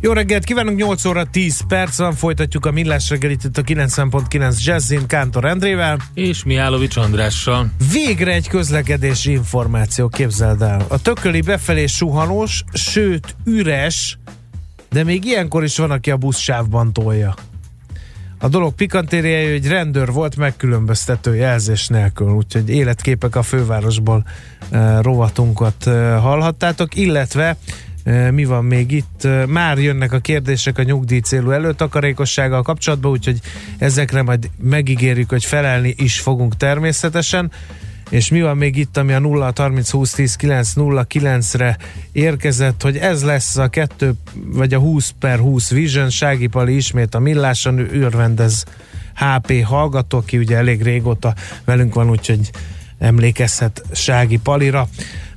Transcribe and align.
Jó 0.00 0.12
reggelt, 0.12 0.44
kívánunk 0.44 0.78
8 0.78 1.04
óra 1.04 1.24
10 1.24 1.60
perc 1.68 1.98
van, 1.98 2.12
folytatjuk 2.12 2.66
a 2.66 2.70
millás 2.70 3.10
reggelit 3.10 3.44
itt 3.44 3.58
a 3.58 3.62
90.9 3.62 4.64
Jazzin 4.64 5.06
Kántor 5.06 5.44
Endrével. 5.44 5.98
És 6.14 6.44
Mihálovics 6.44 6.96
Andrással. 6.96 7.70
Végre 7.92 8.32
egy 8.32 8.48
közlekedési 8.48 9.30
információ, 9.30 10.08
képzeld 10.08 10.62
el. 10.62 10.84
A 10.88 11.02
tököli 11.02 11.40
befelé 11.40 11.86
suhanós, 11.86 12.64
sőt 12.72 13.36
üres, 13.44 14.18
de 14.90 15.04
még 15.04 15.24
ilyenkor 15.24 15.64
is 15.64 15.76
van, 15.78 15.90
aki 15.90 16.10
a 16.10 16.16
buszsávban 16.16 16.92
tolja. 16.92 17.34
A 18.40 18.48
dolog 18.48 18.74
pikantériája, 18.74 19.50
hogy 19.50 19.68
rendőr 19.68 20.12
volt 20.12 20.36
megkülönböztető 20.36 21.34
jelzés 21.34 21.86
nélkül, 21.86 22.30
úgyhogy 22.30 22.70
életképek 22.70 23.36
a 23.36 23.42
fővárosból 23.42 24.24
uh, 24.70 25.02
rovatunkat 25.02 25.86
uh, 25.86 25.92
hallhattátok, 26.18 26.96
illetve 26.96 27.56
mi 28.30 28.44
van 28.44 28.64
még 28.64 28.92
itt? 28.92 29.28
Már 29.46 29.78
jönnek 29.78 30.12
a 30.12 30.18
kérdések 30.18 30.78
a 30.78 30.82
nyugdíj 30.82 31.18
célú 31.18 31.50
előtakarékossággal 31.50 32.62
kapcsolatban, 32.62 33.10
úgyhogy 33.10 33.40
ezekre 33.78 34.22
majd 34.22 34.50
megígérjük, 34.62 35.28
hogy 35.28 35.44
felelni 35.44 35.94
is 35.96 36.20
fogunk 36.20 36.56
természetesen. 36.56 37.50
És 38.10 38.28
mi 38.28 38.42
van 38.42 38.56
még 38.56 38.76
itt, 38.76 38.96
ami 38.96 39.12
a 39.12 39.18
0 39.18 39.52
30 39.56 39.90
20 39.90 40.12
10 40.12 40.36
9 40.36 40.72
0 40.72 41.06
9-re 41.14 41.76
érkezett, 42.12 42.82
hogy 42.82 42.96
ez 42.96 43.24
lesz 43.24 43.56
a 43.56 43.68
2 43.68 44.12
vagy 44.34 44.74
a 44.74 44.78
20 44.78 45.14
per 45.18 45.38
20 45.38 45.70
Vision, 45.70 46.10
Sági 46.10 46.46
Pali 46.46 46.76
ismét 46.76 47.14
a 47.14 47.18
milláson, 47.18 47.78
ő 47.78 48.08
HP 49.14 49.64
hallgató, 49.64 50.18
aki 50.18 50.38
ugye 50.38 50.56
elég 50.56 50.82
régóta 50.82 51.34
velünk 51.64 51.94
van, 51.94 52.10
úgyhogy 52.10 52.50
emlékezhet 52.98 53.82
Sági 53.92 54.38
Palira. 54.38 54.88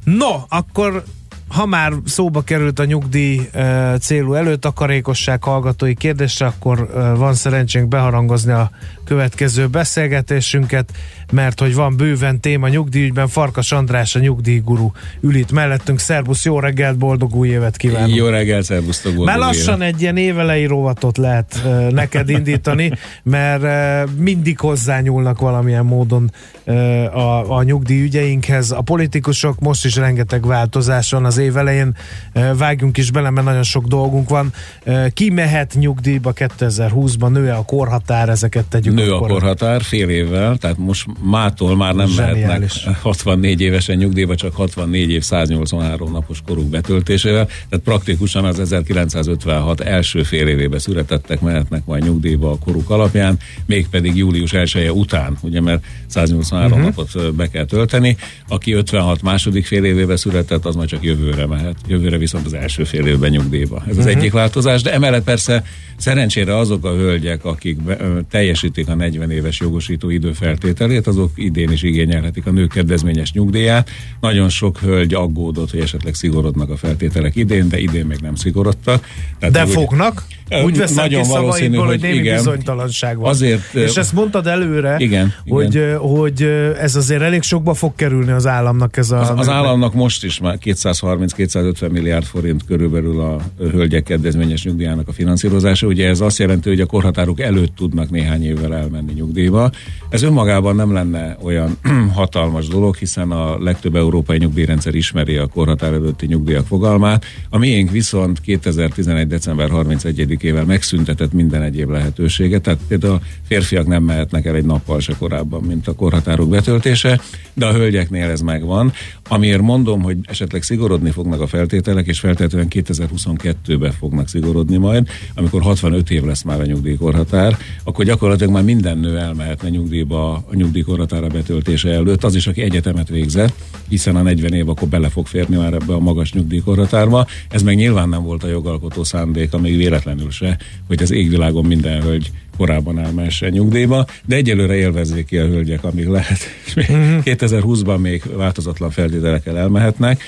No, 0.03 0.43
akkor 0.47 1.03
ha 1.51 1.65
már 1.65 1.93
szóba 2.05 2.41
került 2.41 2.79
a 2.79 2.85
nyugdíj 2.85 3.49
e, 3.51 3.97
célú 3.97 4.33
előtakarékosság 4.33 5.43
hallgatói 5.43 5.95
kérdésre, 5.95 6.45
akkor 6.45 6.89
e, 6.95 7.13
van 7.13 7.33
szerencsénk 7.33 7.87
beharangozni 7.87 8.51
a 8.51 8.71
következő 9.11 9.67
beszélgetésünket, 9.67 10.91
mert 11.31 11.59
hogy 11.59 11.75
van 11.75 11.95
bőven 11.95 12.39
téma 12.39 12.67
nyugdíjügyben, 12.67 13.27
Farkas 13.27 13.71
András 13.71 14.15
a 14.15 14.19
nyugdíjguru 14.19 14.91
ül 15.21 15.35
itt 15.35 15.51
mellettünk. 15.51 15.99
Szerbusz, 15.99 16.45
jó 16.45 16.59
reggelt, 16.59 16.97
boldog 16.97 17.35
új 17.35 17.47
évet 17.47 17.77
kívánok! 17.77 18.15
Jó 18.15 18.27
reggelt, 18.27 18.63
szerbusztok, 18.63 19.15
boldog 19.15 19.35
Már 19.35 19.37
lassan 19.37 19.81
évet. 19.81 19.93
egy 19.93 20.01
ilyen 20.01 20.17
évelei 20.17 20.65
rovatot 20.65 21.17
lehet 21.17 21.61
uh, 21.65 21.91
neked 21.91 22.29
indítani, 22.29 22.91
mert 23.23 23.63
uh, 23.63 24.15
mindig 24.17 24.59
hozzányúlnak 24.59 25.39
valamilyen 25.39 25.85
módon 25.85 26.31
uh, 26.65 26.75
a, 27.17 27.57
a 27.57 27.63
nyugdíjügyeinkhez. 27.63 28.71
A 28.71 28.81
politikusok 28.81 29.59
most 29.59 29.85
is 29.85 29.95
rengeteg 29.95 30.45
változás 30.45 31.11
van 31.11 31.25
az 31.25 31.37
év 31.37 31.57
elején, 31.57 31.95
uh, 32.35 32.57
vágjunk 32.57 32.97
is 32.97 33.11
bele, 33.11 33.29
mert 33.29 33.45
nagyon 33.45 33.63
sok 33.63 33.85
dolgunk 33.85 34.29
van. 34.29 34.53
Uh, 34.85 35.07
ki 35.07 35.29
mehet 35.29 35.75
nyugdíjba 35.79 36.33
2020-ban, 36.35 37.29
nő 37.29 37.49
a 37.49 37.65
korhatár, 37.65 38.29
ezeket 38.29 38.65
tegyük 38.65 39.00
nő 39.03 39.13
a 39.13 39.19
korhatár 39.19 39.81
fél 39.81 40.09
évvel, 40.09 40.57
tehát 40.57 40.77
most 40.77 41.05
mától 41.21 41.75
már 41.75 41.95
nem 41.95 42.07
Zseniális. 42.07 42.83
mehetnek 42.83 43.01
64 43.01 43.61
évesen 43.61 43.97
nyugdíjba, 43.97 44.35
csak 44.35 44.55
64 44.55 45.09
év 45.09 45.21
183 45.21 46.11
napos 46.11 46.41
koruk 46.47 46.65
betöltésével, 46.65 47.45
tehát 47.45 47.83
praktikusan 47.83 48.45
az 48.45 48.59
1956 48.59 49.79
első 49.79 50.23
fél 50.23 50.47
évébe 50.47 50.79
születettek 50.79 51.41
mehetnek 51.41 51.85
majd 51.85 52.03
nyugdíjba 52.03 52.51
a 52.51 52.57
koruk 52.57 52.89
alapján, 52.89 53.37
mégpedig 53.65 54.15
július 54.15 54.53
1 54.53 54.71
-e 54.75 54.91
után, 54.91 55.37
ugye 55.41 55.61
mert 55.61 55.83
183 56.07 56.71
uh-huh. 56.71 56.85
napot 56.85 57.35
be 57.35 57.47
kell 57.47 57.65
tölteni, 57.65 58.17
aki 58.47 58.73
56 58.73 59.21
második 59.21 59.65
fél 59.65 59.83
évébe 59.83 60.15
született, 60.15 60.65
az 60.65 60.75
majd 60.75 60.89
csak 60.89 61.03
jövőre 61.03 61.45
mehet, 61.45 61.75
jövőre 61.87 62.17
viszont 62.17 62.45
az 62.45 62.53
első 62.53 62.83
fél 62.83 63.05
évben 63.05 63.29
nyugdíjba. 63.29 63.75
Ez 63.75 63.81
uh-huh. 63.81 63.99
az 63.99 64.05
egyik 64.05 64.31
változás, 64.31 64.81
de 64.81 64.93
emellett 64.93 65.23
persze 65.23 65.63
szerencsére 66.01 66.57
azok 66.57 66.85
a 66.85 66.95
hölgyek, 66.95 67.45
akik 67.45 67.81
be, 67.81 67.97
teljesítik 68.29 68.87
a 68.87 68.95
40 68.95 69.31
éves 69.31 69.59
jogosító 69.59 70.09
időfeltételét, 70.09 71.07
azok 71.07 71.31
idén 71.35 71.71
is 71.71 71.83
igényelhetik 71.83 72.45
a 72.45 72.51
nők 72.51 72.69
kedvezményes 72.69 73.31
nyugdíját. 73.31 73.89
Nagyon 74.19 74.49
sok 74.49 74.79
hölgy 74.79 75.13
aggódott, 75.13 75.71
hogy 75.71 75.79
esetleg 75.79 76.13
szigorodnak 76.13 76.69
a 76.69 76.77
feltételek 76.77 77.35
idén, 77.35 77.69
de 77.69 77.79
idén 77.79 78.05
még 78.05 78.19
nem 78.19 78.35
szigorodtak. 78.35 79.07
Tehát 79.39 79.53
de 79.53 79.65
fognak? 79.65 80.23
Úgy 80.63 80.77
veszem 80.77 80.95
nagyon 80.95 81.21
ki 81.21 81.27
szavaidból, 81.27 81.85
hogy, 81.85 81.89
hogy 81.89 82.01
némi 82.01 82.15
igen, 82.15 82.35
bizonytalanság 82.35 83.17
van. 83.17 83.29
Azért, 83.29 83.73
És 83.73 83.95
ezt 83.95 84.13
mondtad 84.13 84.47
előre, 84.47 84.95
igen, 84.97 85.33
hogy, 85.47 85.75
igen. 85.75 85.97
hogy 85.97 86.41
ez 86.79 86.95
azért 86.95 87.21
elég 87.21 87.41
sokba 87.41 87.73
fog 87.73 87.95
kerülni 87.95 88.31
az 88.31 88.47
államnak 88.47 88.97
ez 88.97 89.11
a... 89.11 89.19
Az, 89.19 89.31
az 89.35 89.49
államnak 89.49 89.93
most 89.93 90.23
is 90.23 90.39
már 90.39 90.57
230-250 90.63 91.91
milliárd 91.91 92.25
forint 92.25 92.65
körülbelül 92.65 93.19
a 93.21 93.37
hölgyek 93.71 94.03
kedvezményes 94.03 94.63
nyugdíjának 94.63 95.07
a 95.07 95.11
finanszírozása. 95.11 95.87
Ugye 95.87 96.07
ez 96.07 96.19
azt 96.19 96.39
jelenti, 96.39 96.69
hogy 96.69 96.81
a 96.81 96.85
korhatárok 96.85 97.39
előtt 97.39 97.75
tudnak 97.75 98.09
néhány 98.09 98.45
évvel 98.45 98.75
elmenni 98.75 99.13
nyugdíjba. 99.13 99.71
Ez 100.11 100.21
önmagában 100.21 100.75
nem 100.75 100.93
lenne 100.93 101.37
olyan 101.41 101.77
hatalmas 102.13 102.67
dolog, 102.67 102.95
hiszen 102.95 103.31
a 103.31 103.59
legtöbb 103.59 103.95
európai 103.95 104.37
nyugdíjrendszer 104.37 104.95
ismeri 104.95 105.35
a 105.35 105.47
korhatár 105.47 105.93
előtti 105.93 106.25
nyugdíjak 106.25 106.67
fogalmát. 106.67 107.25
A 107.49 107.57
miénk 107.57 107.91
viszont 107.91 108.41
2011. 108.41 109.27
december 109.27 109.69
31 109.69 110.43
ével 110.43 110.65
megszüntetett 110.65 111.33
minden 111.33 111.61
egyéb 111.61 111.89
lehetőséget, 111.89 112.61
tehát 112.61 112.79
például 112.87 113.13
a 113.13 113.21
férfiak 113.47 113.87
nem 113.87 114.03
mehetnek 114.03 114.45
el 114.45 114.55
egy 114.55 114.65
nappal 114.65 114.99
se 114.99 115.15
korábban, 115.19 115.63
mint 115.63 115.87
a 115.87 115.93
korhatárok 115.93 116.49
betöltése, 116.49 117.21
de 117.53 117.65
a 117.65 117.73
hölgyeknél 117.73 118.29
ez 118.29 118.41
megvan. 118.41 118.91
Amiért 119.27 119.61
mondom, 119.61 120.01
hogy 120.01 120.17
esetleg 120.23 120.63
szigorodni 120.63 121.11
fognak 121.11 121.41
a 121.41 121.47
feltételek, 121.47 122.07
és 122.07 122.19
feltétlenül 122.19 122.67
2022-ben 122.69 123.91
fognak 123.91 124.27
szigorodni 124.27 124.77
majd, 124.77 125.07
amikor 125.35 125.61
65 125.61 126.11
év 126.11 126.23
lesz 126.23 126.43
már 126.43 126.59
a 126.59 126.65
nyugdíjkorhatár, 126.65 127.57
akkor 127.83 128.05
gyakorlatilag 128.05 128.53
már 128.53 128.63
minden 128.63 128.97
nő 128.97 129.17
elmehetne 129.17 129.69
nyugdíjba 130.01 130.33
a 130.33 130.55
nyugdíjkorhatára 130.55 131.27
betöltése 131.27 131.89
előtt, 131.89 132.23
az 132.23 132.35
is, 132.35 132.47
aki 132.47 132.61
egyetemet 132.61 133.09
végzett, 133.09 133.53
hiszen 133.89 134.15
a 134.15 134.21
40 134.21 134.53
év 134.53 134.69
akkor 134.69 134.87
bele 134.87 135.09
fog 135.09 135.27
férni 135.27 135.55
már 135.55 135.73
ebbe 135.73 135.93
a 135.93 135.99
magas 135.99 136.33
nyugdíjkorhatárba. 136.33 137.27
Ez 137.49 137.61
meg 137.61 137.75
nyilván 137.75 138.09
nem 138.09 138.23
volt 138.23 138.43
a 138.43 138.47
jogalkotó 138.47 139.03
szándék, 139.03 139.57
még 139.57 139.77
véletlenül 139.77 140.31
se, 140.31 140.57
hogy 140.87 141.01
az 141.01 141.11
égvilágon 141.11 141.65
minden 141.65 142.01
hölgy 142.01 142.31
korábban 142.57 142.99
elmehessen 142.99 143.51
nyugdíjba, 143.51 144.05
de 144.25 144.35
egyelőre 144.35 144.75
élvezzék 144.75 145.25
ki 145.25 145.37
a 145.37 145.47
hölgyek, 145.47 145.83
amíg 145.83 146.07
lehet. 146.07 146.39
Uh-huh. 146.75 147.21
2020-ban 147.25 147.99
még 147.99 148.23
változatlan 148.35 148.89
feltételekkel 148.89 149.57
elmehetnek. 149.57 150.21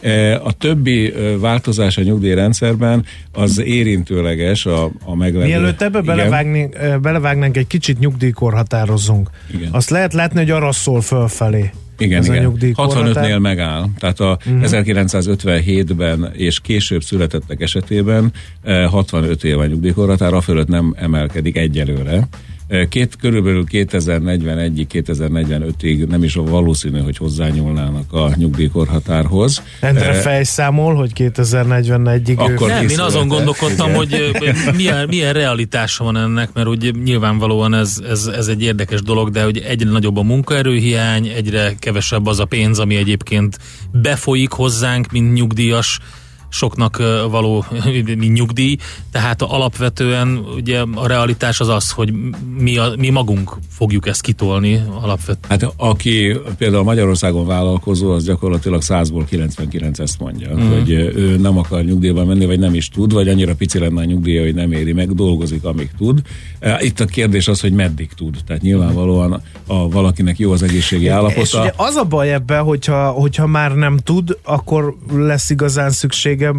E, 0.00 0.40
a 0.42 0.52
többi 0.52 1.12
e, 1.12 1.38
változás 1.38 1.96
a 1.96 2.02
nyugdíjrendszerben 2.02 3.04
az 3.32 3.60
érintőleges 3.60 4.66
a, 4.66 4.90
a 5.04 5.16
meglevő. 5.16 5.46
Mielőtt 5.46 5.82
ebbe 5.82 6.00
belevágnánk, 6.00 6.74
e, 6.74 6.98
belevágnánk 6.98 7.56
egy 7.56 7.66
kicsit 7.66 7.98
nyugdíjkorhatározunk. 7.98 9.30
Igen. 9.54 9.68
Azt 9.72 9.90
lehet 9.90 10.12
látni, 10.12 10.38
hogy 10.38 10.50
arra 10.50 10.72
szól 10.72 11.00
fölfelé. 11.00 11.70
Igen, 11.98 12.24
igen. 12.24 12.52
65-nél 12.60 13.40
megáll. 13.40 13.84
Tehát 13.98 14.20
a 14.20 14.38
uh-huh. 14.46 14.54
Mhm. 14.54 14.64
1957-ben 14.64 16.30
és 16.32 16.60
később 16.60 17.02
születettek 17.02 17.60
esetében 17.60 18.32
65 18.86 19.44
év 19.44 19.58
a 19.58 19.66
nyugdíjkorhatár, 19.66 20.42
fölött 20.42 20.68
nem 20.68 20.94
emelkedik 20.98 21.56
egyelőre. 21.56 22.28
Két, 22.88 23.16
körülbelül 23.16 23.64
2041-ig, 23.70 24.86
2045-ig 24.92 26.06
nem 26.06 26.22
is 26.22 26.34
valószínű, 26.34 26.98
hogy 26.98 27.16
hozzányúlnának 27.16 28.12
a 28.12 28.30
nyugdíjkorhatárhoz. 28.36 29.62
Endre 29.80 30.12
fejszámol, 30.12 30.94
hogy 30.94 31.10
2041-ig 31.14 32.36
Akkor 32.36 32.68
Nem, 32.68 32.88
én 32.88 33.00
azon 33.00 33.28
gondolkodtam, 33.28 33.92
hogy 33.92 34.30
milyen, 34.76 35.08
milyen 35.08 35.32
realitása 35.32 36.04
van 36.04 36.16
ennek, 36.16 36.52
mert 36.52 36.68
úgy 36.68 36.94
nyilvánvalóan 37.04 37.74
ez, 37.74 37.96
ez, 38.08 38.26
ez 38.26 38.46
egy 38.46 38.62
érdekes 38.62 39.02
dolog, 39.02 39.30
de 39.30 39.42
hogy 39.42 39.58
egyre 39.58 39.90
nagyobb 39.90 40.16
a 40.16 40.22
munkaerőhiány, 40.22 41.26
egyre 41.26 41.74
kevesebb 41.78 42.26
az 42.26 42.40
a 42.40 42.44
pénz, 42.44 42.78
ami 42.78 42.96
egyébként 42.96 43.58
befolyik 43.92 44.50
hozzánk, 44.50 45.10
mint 45.10 45.32
nyugdíjas 45.32 45.98
soknak 46.48 47.02
való 47.30 47.64
nyugdíj, 48.18 48.76
tehát 49.12 49.42
alapvetően 49.42 50.28
ugye 50.36 50.80
a 50.94 51.06
realitás 51.06 51.60
az 51.60 51.68
az, 51.68 51.90
hogy 51.90 52.12
mi, 52.58 52.78
a, 52.78 52.92
mi 52.96 53.10
magunk 53.10 53.56
fogjuk 53.78 54.06
ezt 54.06 54.20
kitolni 54.20 54.82
alapvetően. 55.00 55.60
Hát 55.60 55.72
aki 55.76 56.36
például 56.58 56.82
Magyarországon 56.82 57.46
vállalkozó, 57.46 58.10
az 58.10 58.24
gyakorlatilag 58.24 58.82
100-ból 58.84 59.24
99 59.28 59.98
ezt 59.98 60.20
mondja, 60.20 60.54
mm. 60.54 60.70
hogy 60.70 60.90
ő 60.90 61.36
nem 61.36 61.58
akar 61.58 61.84
nyugdíjba 61.84 62.24
menni, 62.24 62.46
vagy 62.46 62.58
nem 62.58 62.74
is 62.74 62.88
tud, 62.88 63.12
vagy 63.12 63.28
annyira 63.28 63.54
pici 63.54 63.78
lenne 63.78 64.00
a 64.00 64.04
nyugdíja, 64.04 64.42
hogy 64.42 64.54
nem 64.54 64.72
éri 64.72 64.92
meg, 64.92 65.14
dolgozik, 65.14 65.64
amíg 65.64 65.90
tud. 65.98 66.20
Itt 66.80 67.00
a 67.00 67.04
kérdés 67.04 67.48
az, 67.48 67.60
hogy 67.60 67.72
meddig 67.72 68.12
tud. 68.16 68.36
Tehát 68.46 68.62
nyilvánvalóan 68.62 69.42
a 69.66 69.88
valakinek 69.88 70.38
jó 70.38 70.52
az 70.52 70.62
egészségi 70.62 71.08
állapota. 71.08 71.40
És 71.40 71.54
ugye 71.54 71.72
az 71.76 71.94
a 71.94 72.04
baj 72.04 72.32
ebben, 72.32 72.62
hogyha, 72.62 73.10
hogyha 73.10 73.46
már 73.46 73.74
nem 73.74 73.96
tud, 73.96 74.38
akkor 74.42 74.96
lesz 75.12 75.50
igazán 75.50 75.90
szüksége 75.90 76.54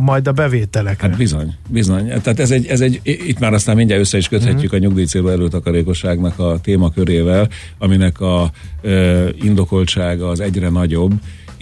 majd 0.00 0.28
a 0.28 0.32
bevételekre. 0.32 1.08
Hát 1.08 1.16
bizony, 1.16 1.54
bizony. 1.68 2.06
Tehát 2.06 2.40
ez 2.40 2.50
egy, 2.50 2.66
ez 2.66 2.80
egy 2.80 3.00
itt 3.02 3.38
már 3.38 3.52
aztán 3.52 3.76
mindjárt 3.76 4.00
össze 4.00 4.16
is 4.16 4.28
köthetjük 4.28 4.72
uh-huh. 4.72 4.74
a 4.74 4.78
nyugdíjcélba 4.78 5.30
előtakarékosságnak 5.30 6.38
a 6.38 6.60
témakörével, 6.62 7.48
aminek 7.78 8.20
a 8.20 8.50
ö, 8.80 9.28
indokoltsága 9.42 10.28
az 10.28 10.40
egyre 10.40 10.68
nagyobb, 10.68 11.12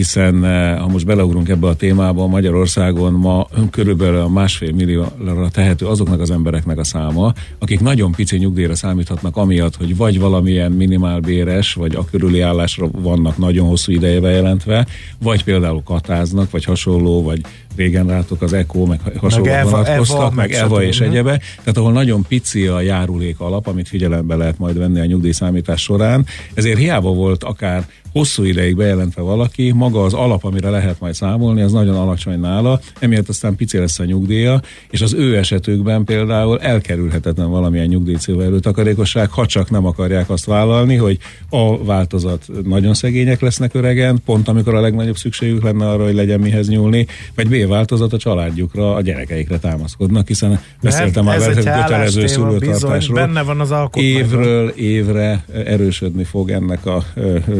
hiszen 0.00 0.42
ha 0.78 0.88
most 0.88 1.06
beleugrunk 1.06 1.48
ebbe 1.48 1.66
a 1.66 1.74
témába, 1.74 2.26
Magyarországon 2.26 3.12
ma 3.12 3.46
körülbelül 3.70 4.20
a 4.20 4.28
másfél 4.28 4.72
millióra 4.72 5.48
tehető 5.50 5.86
azoknak 5.86 6.20
az 6.20 6.30
embereknek 6.30 6.78
a 6.78 6.84
száma, 6.84 7.32
akik 7.58 7.80
nagyon 7.80 8.12
pici 8.12 8.36
nyugdíjra 8.36 8.74
számíthatnak 8.74 9.36
amiatt, 9.36 9.76
hogy 9.76 9.96
vagy 9.96 10.20
valamilyen 10.20 10.72
minimálbéres, 10.72 11.74
vagy 11.74 11.94
a 11.94 12.04
körüli 12.04 12.40
állásra 12.40 12.88
vannak 12.92 13.38
nagyon 13.38 13.68
hosszú 13.68 13.92
ideje 13.92 14.20
bejelentve, 14.20 14.86
vagy 15.22 15.44
például 15.44 15.82
katáznak, 15.82 16.50
vagy 16.50 16.64
hasonló, 16.64 17.22
vagy 17.22 17.40
régen 17.80 18.06
látok 18.06 18.42
az 18.42 18.52
ECO, 18.52 18.84
meg 18.84 19.00
hasonló 19.16 19.50
meg 19.50 19.64
vonatkoztak, 19.64 20.18
Eva, 20.18 20.30
meg 20.34 20.52
Eva 20.52 20.82
és 20.82 21.00
egyebe, 21.00 21.40
tehát 21.58 21.76
ahol 21.76 21.92
nagyon 21.92 22.24
pici 22.28 22.66
a 22.66 22.80
járulék 22.80 23.40
alap, 23.40 23.66
amit 23.66 23.88
figyelembe 23.88 24.36
lehet 24.36 24.58
majd 24.58 24.78
venni 24.78 25.00
a 25.00 25.04
nyugdíjszámítás 25.04 25.82
során, 25.82 26.26
ezért 26.54 26.78
hiába 26.78 27.12
volt 27.12 27.44
akár 27.44 27.86
hosszú 28.12 28.44
ideig 28.44 28.76
bejelentve 28.76 29.22
valaki, 29.22 29.72
maga 29.72 30.04
az 30.04 30.14
alap, 30.14 30.44
amire 30.44 30.70
lehet 30.70 31.00
majd 31.00 31.14
számolni, 31.14 31.62
az 31.62 31.72
nagyon 31.72 31.94
alacsony 31.94 32.40
nála, 32.40 32.80
emiatt 32.98 33.28
aztán 33.28 33.56
pici 33.56 33.78
lesz 33.78 33.98
a 33.98 34.04
nyugdíja, 34.04 34.60
és 34.90 35.00
az 35.00 35.12
ő 35.12 35.36
esetükben 35.36 36.04
például 36.04 36.60
elkerülhetetlen 36.60 37.50
valamilyen 37.50 37.86
nyugdíjcélva 37.86 38.42
előtakarékosság, 38.42 39.30
ha 39.30 39.46
csak 39.46 39.70
nem 39.70 39.86
akarják 39.86 40.30
azt 40.30 40.44
vállalni, 40.44 40.96
hogy 40.96 41.18
a 41.50 41.84
változat 41.84 42.46
nagyon 42.64 42.94
szegények 42.94 43.40
lesznek 43.40 43.74
öregen, 43.74 44.20
pont 44.24 44.48
amikor 44.48 44.74
a 44.74 44.80
legnagyobb 44.80 45.16
szükségük 45.16 45.62
lenne 45.62 45.88
arra, 45.88 46.04
hogy 46.04 46.14
legyen 46.14 46.40
mihez 46.40 46.68
nyúlni, 46.68 47.06
vagy 47.34 47.48
B 47.48 47.68
változat 47.70 48.12
a 48.12 48.18
családjukra, 48.18 48.94
a 48.94 49.00
gyerekeikre 49.00 49.58
támaszkodnak, 49.58 50.26
hiszen 50.26 50.60
beszéltem 50.82 51.24
már 51.24 51.38
kötelező 51.54 52.26
szülőtartásról. 52.26 53.14
Benne 53.14 53.42
van 53.42 53.60
az 53.60 53.74
Évről 53.94 54.68
évre 54.68 55.44
erősödni 55.64 56.24
fog 56.24 56.50
ennek 56.50 56.86
a 56.86 57.04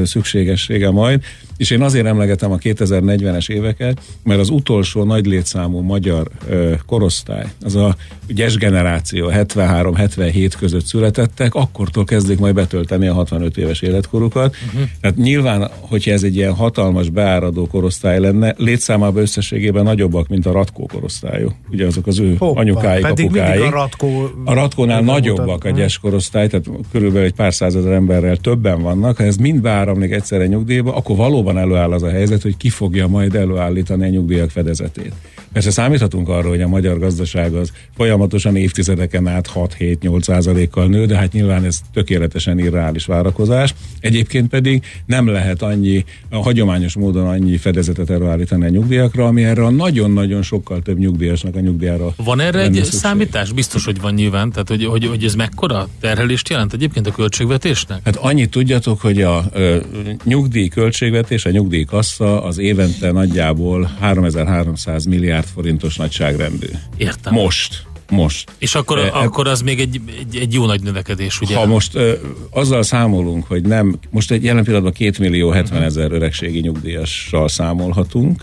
szükség 0.05 0.41
szükségessége 0.41 0.91
majd, 0.91 1.23
és 1.61 1.71
én 1.71 1.83
azért 1.83 2.07
emlegetem 2.07 2.53
a 2.53 2.57
2040-es 2.57 3.51
éveket, 3.51 4.01
mert 4.25 4.41
az 4.41 4.51
utolsó 4.51 5.05
nagy 5.05 5.27
létszámú 5.27 5.81
magyar 5.81 6.29
ö, 6.49 6.73
korosztály, 6.87 7.45
az 7.61 7.77
a 7.77 7.97
gyes 8.29 8.57
generáció 8.57 9.31
73-77 9.35 10.53
között 10.59 10.85
születettek, 10.85 11.55
akkortól 11.55 12.05
kezdik 12.05 12.39
majd 12.39 12.55
betölteni 12.55 13.07
a 13.07 13.15
65 13.15 13.57
éves 13.57 13.81
életkorukat. 13.81 14.57
Uh-huh. 14.67 14.89
Tehát 15.01 15.17
nyilván, 15.17 15.71
hogyha 15.81 16.11
ez 16.11 16.23
egy 16.23 16.37
ilyen 16.37 16.55
hatalmas 16.55 17.09
beáradó 17.09 17.67
korosztály 17.67 18.21
lenne, 18.21 18.55
létszámában 18.59 19.23
összességében 19.23 19.83
nagyobbak, 19.83 20.29
mint 20.29 20.47
a 20.47 20.53
Ratkó 20.53 20.89
korosztályú. 20.93 21.49
Ugye 21.71 21.87
azok 21.87 22.07
az 22.07 22.19
ő 22.19 22.37
Hoppa, 22.39 22.61
anyukáik, 22.61 23.03
pedig 23.07 23.27
apukáik. 23.27 23.63
A, 23.63 23.71
Ratkó 23.71 24.31
a 24.45 24.55
Ratkónál 24.55 25.01
nagyobbak 25.01 25.65
a 25.65 25.71
gyes 25.71 25.99
korosztály, 25.99 26.49
tehát 26.49 26.67
körülbelül 26.93 27.27
egy 27.27 27.35
pár 27.35 27.55
százezer 27.55 27.93
emberrel 27.93 28.37
többen 28.37 28.83
vannak. 28.83 29.17
Ha 29.17 29.25
ez 29.25 29.37
mind 29.37 29.61
beáramlik 29.61 30.13
egyszerre 30.13 30.47
nyugdíjba, 30.47 30.95
akkor 30.95 31.17
valóban 31.17 31.49
előáll 31.57 31.93
az 31.93 32.03
a 32.03 32.11
helyzet, 32.11 32.43
hogy 32.43 32.57
ki 32.57 32.69
fogja 32.69 33.07
majd 33.07 33.35
előállítani 33.35 34.05
a 34.05 34.09
nyugdíjak 34.09 34.51
fedezetét. 34.51 35.13
Persze 35.53 35.71
számíthatunk 35.71 36.29
arra, 36.29 36.49
hogy 36.49 36.61
a 36.61 36.69
magyar 36.69 36.99
gazdaság 36.99 37.55
az 37.55 37.73
folyamatosan 37.97 38.57
évtizedeken 38.57 39.27
át 39.27 39.51
6-7-8 39.55 40.23
százalékkal 40.23 40.87
nő, 40.87 41.07
de 41.07 41.17
hát 41.17 41.33
nyilván 41.33 41.65
ez 41.65 41.81
tökéletesen 41.93 42.59
irreális 42.59 43.05
várakozás. 43.05 43.75
Egyébként 44.01 44.49
pedig 44.49 44.83
nem 45.07 45.27
lehet 45.27 45.63
annyi, 45.63 46.05
a 46.29 46.37
hagyományos 46.37 46.95
módon 46.95 47.27
annyi 47.27 47.57
fedezetet 47.57 48.11
előállítani 48.11 48.65
a 48.65 48.69
nyugdíjakra, 48.69 49.27
ami 49.27 49.45
erre 49.45 49.65
a 49.65 49.71
nagyon-nagyon 49.71 50.43
sokkal 50.43 50.83
több 50.83 50.99
nyugdíjasnak 50.99 51.57
a 51.57 51.61
nyugdíjára. 51.61 52.15
Van 52.17 52.41
erre 52.41 52.61
egy 52.61 52.75
szükség. 52.75 52.93
számítás? 52.93 53.53
Biztos, 53.53 53.85
hogy 53.85 54.01
van 54.01 54.15
nyilván. 54.15 54.51
Tehát, 54.51 54.69
hogy, 54.69 54.85
hogy, 54.85 55.07
hogy 55.07 55.25
ez 55.25 55.35
mekkora 55.35 55.89
terhelést 56.01 56.49
jelent 56.49 56.73
egyébként 56.73 57.07
a 57.07 57.11
költségvetésnek? 57.11 58.01
Hát 58.05 58.17
annyit 58.17 58.51
tudjatok, 58.51 59.01
hogy 59.01 59.23
a 59.23 59.45
ö, 59.53 59.77
nyugdíj 60.25 60.69
költségvetés, 60.69 61.40
a 61.45 61.51
nyugdíjkassa 61.51 62.43
az 62.43 62.59
évente 62.59 63.13
nagyjából 63.13 63.91
3300 64.01 65.05
milliárd 65.05 65.47
forintos 65.47 65.97
nagyságrendű. 65.97 66.69
Értem. 66.97 67.33
Most 67.33 67.89
most. 68.11 68.51
És 68.59 68.75
akkor, 68.75 68.99
e, 68.99 69.11
akkor 69.13 69.49
az 69.49 69.61
még 69.61 69.81
egy, 69.81 70.01
egy, 70.19 70.37
egy 70.37 70.53
jó 70.53 70.67
nagy 70.67 70.83
növekedés, 70.83 71.41
ugye? 71.41 71.57
Ha 71.57 71.67
most 71.67 71.97
e, 71.97 72.13
azzal 72.51 72.83
számolunk, 72.83 73.47
hogy 73.47 73.63
nem, 73.63 73.99
most 74.11 74.31
egy 74.31 74.45
jelen 74.45 74.65
pillanatban 74.65 74.93
2 74.93 75.13
millió 75.19 75.51
70 75.51 75.83
ezer 75.83 76.13
öregségi 76.13 76.61
nyugdíjassal 76.61 77.49
számolhatunk, 77.49 78.43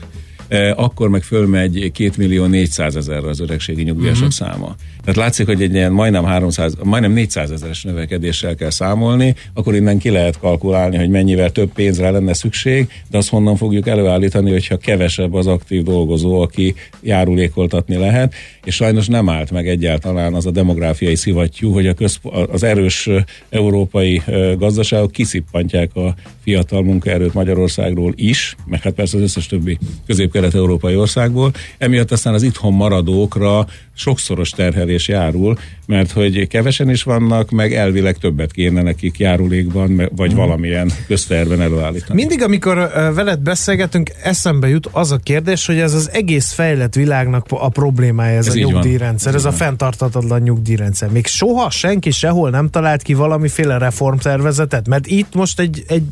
akkor 0.75 1.09
meg 1.09 1.23
fölmegy 1.23 1.91
2 1.91 2.11
millió 2.17 2.45
400 2.45 2.95
ezerre 2.95 3.29
az 3.29 3.39
öregségi 3.39 3.83
nyugdíjasok 3.83 4.27
uh-huh. 4.27 4.47
száma. 4.47 4.75
Tehát 5.07 5.21
látszik, 5.21 5.45
hogy 5.45 5.62
egy 5.62 5.74
ilyen 5.74 5.92
majdnem 5.92 6.24
300, 6.24 6.74
majdnem 6.83 7.12
400 7.12 7.51
ezeres 7.51 7.83
növekedéssel 7.83 8.56
kell 8.56 8.69
számolni, 8.69 9.36
akkor 9.54 9.75
innen 9.75 9.98
ki 9.98 10.09
lehet 10.09 10.39
kalkulálni, 10.39 10.98
hogy 10.98 11.09
mennyivel 11.09 11.50
több 11.50 11.74
pénzre 11.74 12.09
lenne 12.09 12.33
szükség, 12.33 12.88
de 13.09 13.18
azt 13.18 13.30
honnan 13.30 13.56
fogjuk 13.56 13.88
előállítani, 13.88 14.51
hogyha 14.51 14.77
kevesebb 14.77 15.33
az 15.33 15.48
aktív 15.48 15.83
dolgozó, 15.83 16.42
aki 16.42 16.75
járulékoltatni 17.01 17.95
lehet, 17.95 18.33
és 18.63 18.75
sajnos 18.75 19.07
nem 19.07 19.30
állt 19.30 19.51
meg 19.51 19.68
egyáltalán 19.68 20.33
az 20.33 20.45
a 20.45 20.51
demográfiai 20.51 21.15
szivattyú, 21.15 21.71
hogy 21.74 21.88
a 21.88 21.94
közp- 21.94 22.25
az 22.51 22.63
erős 22.63 23.09
európai 23.50 24.21
gazdaságok 24.57 25.12
kiszippantják 25.12 25.95
a 25.95 26.15
fiatal 26.44 26.83
munkaerőt 26.83 27.33
Magyarországról 27.33 28.13
is, 28.15 28.56
meg 28.65 28.81
hát 28.81 28.94
persze 28.94 29.18
az 29.18 29.24
összes 29.24 29.48
többi 29.48 29.77
közép-kelet-európai 30.06 30.95
országból, 30.95 31.51
emiatt 31.77 32.12
aztán 32.12 32.33
az 32.33 32.44
itthon 32.44 32.74
maradókra 32.74 33.68
sokszoros 33.97 34.49
terhelés 34.49 35.07
járul, 35.07 35.57
mert 35.85 36.11
hogy 36.11 36.47
kevesen 36.47 36.89
is 36.89 37.03
vannak, 37.03 37.49
meg 37.49 37.73
elvileg 37.73 38.17
többet 38.17 38.51
kéne 38.51 38.81
nekik 38.81 39.19
járulékban, 39.19 40.09
vagy 40.15 40.29
hmm. 40.29 40.39
valamilyen 40.39 40.91
közterben 41.07 41.61
előállítani. 41.61 42.19
Mindig, 42.19 42.41
amikor 42.44 42.75
veled 43.13 43.39
beszélgetünk, 43.39 44.11
eszembe 44.23 44.67
jut 44.67 44.89
az 44.91 45.11
a 45.11 45.17
kérdés, 45.17 45.65
hogy 45.65 45.79
ez 45.79 45.94
az 45.94 46.09
egész 46.11 46.51
fejlett 46.51 46.95
világnak 46.95 47.45
a 47.49 47.69
problémája, 47.69 48.38
ez, 48.38 48.47
ez 48.47 48.53
a 48.53 48.57
nyugdíjrendszer, 48.57 49.35
ez, 49.35 49.45
ez 49.45 49.53
a 49.53 49.55
fenntartatatlan 49.55 50.41
nyugdíjrendszer. 50.41 51.09
Még 51.09 51.27
soha 51.27 51.69
senki 51.69 52.11
sehol 52.11 52.49
nem 52.49 52.69
talált 52.69 53.01
ki 53.01 53.13
valamiféle 53.13 53.77
reformtervezetet, 53.77 54.88
mert 54.88 55.07
itt 55.07 55.35
most 55.35 55.59
egy, 55.59 55.83
egy 55.87 56.04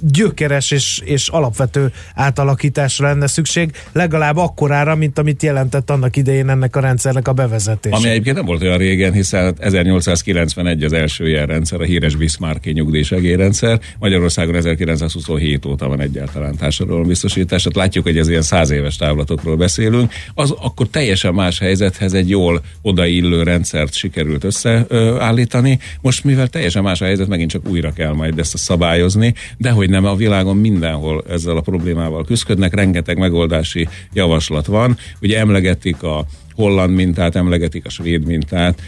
gyökeres 0.00 0.70
és, 0.70 1.02
és 1.04 1.28
alapvető 1.28 1.92
átalakításra 2.14 3.06
lenne 3.06 3.26
szükség, 3.26 3.70
legalább 3.92 4.36
akkorára, 4.36 4.94
mint 4.94 5.18
amit 5.18 5.42
jelentett 5.42 5.90
annak 5.90 6.16
idején 6.16 6.48
ennek 6.48 6.76
a 6.76 6.80
rendszernek 6.80 7.28
a 7.28 7.32
bevezetése. 7.32 7.96
Ami 7.96 8.08
egyébként 8.08 8.36
nem 8.36 8.44
volt 8.44 8.62
olyan 8.62 8.78
régen, 8.78 9.12
hiszen 9.12 9.54
1891 9.58 10.84
az 10.84 10.92
első 10.92 11.28
ilyen 11.28 11.46
rendszer, 11.46 11.80
a 11.80 11.84
híres 11.84 12.16
Bismarcki 12.16 12.70
nyugdíjsegélyrendszer, 12.70 13.80
Magyarországon 13.98 14.54
1927 14.54 15.64
óta 15.64 15.88
van 15.88 16.00
egyáltalán 16.00 16.56
társadalombiztosítás, 16.56 17.62
tehát 17.62 17.78
látjuk, 17.78 18.04
hogy 18.04 18.18
ez 18.18 18.28
ilyen 18.28 18.42
száz 18.42 18.70
éves 18.70 18.96
távlatokról 18.96 19.56
beszélünk, 19.56 20.12
az 20.34 20.50
akkor 20.50 20.86
teljesen 20.88 21.34
más 21.34 21.58
helyzethez 21.58 22.12
egy 22.12 22.28
jól 22.28 22.62
odaillő 22.82 23.42
rendszert 23.42 23.94
sikerült 23.94 24.44
összeállítani. 24.44 25.78
Most 26.00 26.24
mivel 26.24 26.48
teljesen 26.48 26.82
más 26.82 27.00
a 27.00 27.04
helyzet, 27.04 27.28
megint 27.28 27.50
csak 27.50 27.68
újra 27.68 27.92
kell 27.92 28.12
majd 28.12 28.38
ezt 28.38 28.54
a 28.54 28.58
szabályozni, 28.58 29.34
de 29.56 29.70
hogy 29.70 29.83
nem 29.90 30.04
a 30.04 30.16
világon 30.16 30.56
mindenhol 30.56 31.24
ezzel 31.28 31.56
a 31.56 31.60
problémával 31.60 32.24
küzdködnek, 32.24 32.74
rengeteg 32.74 33.18
megoldási 33.18 33.88
javaslat 34.12 34.66
van. 34.66 34.96
Ugye 35.20 35.38
emlegetik 35.38 36.02
a 36.02 36.26
holland 36.54 36.94
mintát, 36.94 37.36
emlegetik 37.36 37.86
a 37.86 37.90
svéd 37.90 38.26
mintát, 38.26 38.80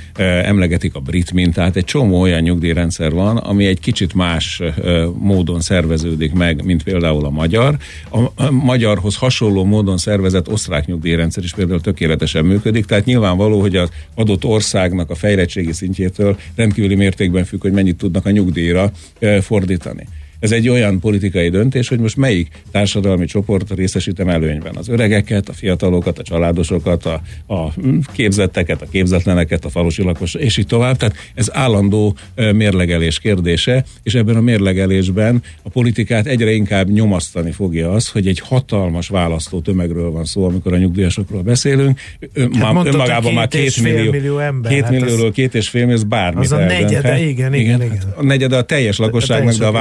emlegetik 0.43 0.95
a 0.95 1.01
brit 1.01 1.33
mintát. 1.33 1.77
Egy 1.77 1.85
csomó 1.85 2.21
olyan 2.21 2.41
nyugdíjrendszer 2.41 3.13
van, 3.13 3.37
ami 3.37 3.67
egy 3.67 3.81
kicsit 3.81 4.15
más 4.15 4.63
módon 5.19 5.61
szerveződik 5.61 6.33
meg, 6.33 6.65
mint 6.65 6.83
például 6.83 7.25
a 7.25 7.31
magyar. 7.31 7.77
A 8.11 8.51
magyarhoz 8.51 9.17
hasonló 9.17 9.65
módon 9.65 9.97
szervezett 9.97 10.49
osztrák 10.49 10.87
nyugdíjrendszer 10.87 11.45
is 11.45 11.55
például 11.55 11.81
tökéletesen 11.81 12.45
működik, 12.45 12.85
tehát 12.85 13.05
nyilvánvaló, 13.05 13.61
hogy 13.61 13.77
az 13.77 13.89
adott 14.15 14.45
országnak 14.45 15.11
a 15.11 15.15
fejlettségi 15.15 15.73
szintjétől 15.73 16.39
rendkívüli 16.55 16.95
mértékben 16.95 17.45
függ, 17.45 17.61
hogy 17.61 17.73
mennyit 17.73 17.97
tudnak 17.97 18.27
a 18.27 18.31
nyugdíjra 18.31 18.91
fordítani. 19.41 20.07
Ez 20.39 20.53
egy 20.53 20.69
olyan 20.69 21.01
politikai 21.01 21.49
döntés, 21.49 21.89
hogy 21.89 21.99
most 21.99 22.17
melyik 22.17 22.49
társadalmi 22.71 23.27
csoport 23.27 23.71
részesítem 23.71 24.29
előnyben. 24.29 24.77
Az 24.77 24.89
öregeket, 24.89 25.49
a 25.49 25.53
fiatalokat, 25.53 26.19
a 26.19 26.23
családosokat, 26.23 27.05
a, 27.05 27.23
a 27.55 27.73
képzetteket, 28.13 28.83
a 28.83 28.87
képzetleneket, 28.91 29.65
a 29.65 29.69
falusi 29.69 30.03
lakos, 30.03 30.35
és 30.35 30.57
így 30.57 30.67
tovább. 30.67 30.97
Tehát 30.97 31.17
ez 31.35 31.51
állandó 31.53 32.17
mérlegelés 32.53 33.19
kérdése, 33.19 33.85
és 34.03 34.15
ebben 34.15 34.37
a 34.37 34.41
mérlegelésben 34.41 35.43
a 35.63 35.69
politikát 35.69 36.27
egyre 36.27 36.51
inkább 36.51 36.91
nyomasztani 36.91 37.51
fogja 37.51 37.93
az, 37.93 38.09
hogy 38.09 38.27
egy 38.27 38.39
hatalmas 38.39 39.09
választó 39.09 39.61
tömegről 39.61 40.11
van 40.11 40.25
szó, 40.25 40.45
amikor 40.45 40.73
a 40.73 40.77
nyugdíjasokról 40.77 41.43
beszélünk. 41.43 42.01
Hát 42.35 42.73
már, 42.73 42.87
önmagában 42.87 43.33
már 43.33 43.49
két 43.49 43.83
millió, 43.83 44.11
millió 44.11 44.39
ember. 44.39 44.73
Két 44.73 44.83
hát 44.83 44.91
millióról 44.91 45.33
két 45.33 45.55
és 45.55 45.69
fél 45.69 45.91
ez 45.91 46.05
bármit 46.05 46.45
Az 46.45 46.53
a 46.53 46.57
negyede, 46.57 47.19
igen, 47.19 47.29
igen, 47.29 47.55
igen. 47.55 47.83
igen. 47.83 47.91
Hát 47.91 48.17
a 48.17 48.23
negyede 48.23 48.57
a 48.57 48.63
teljes 48.63 48.99
lakosságnak, 48.99 49.55
de 49.55 49.67
a 49.67 49.73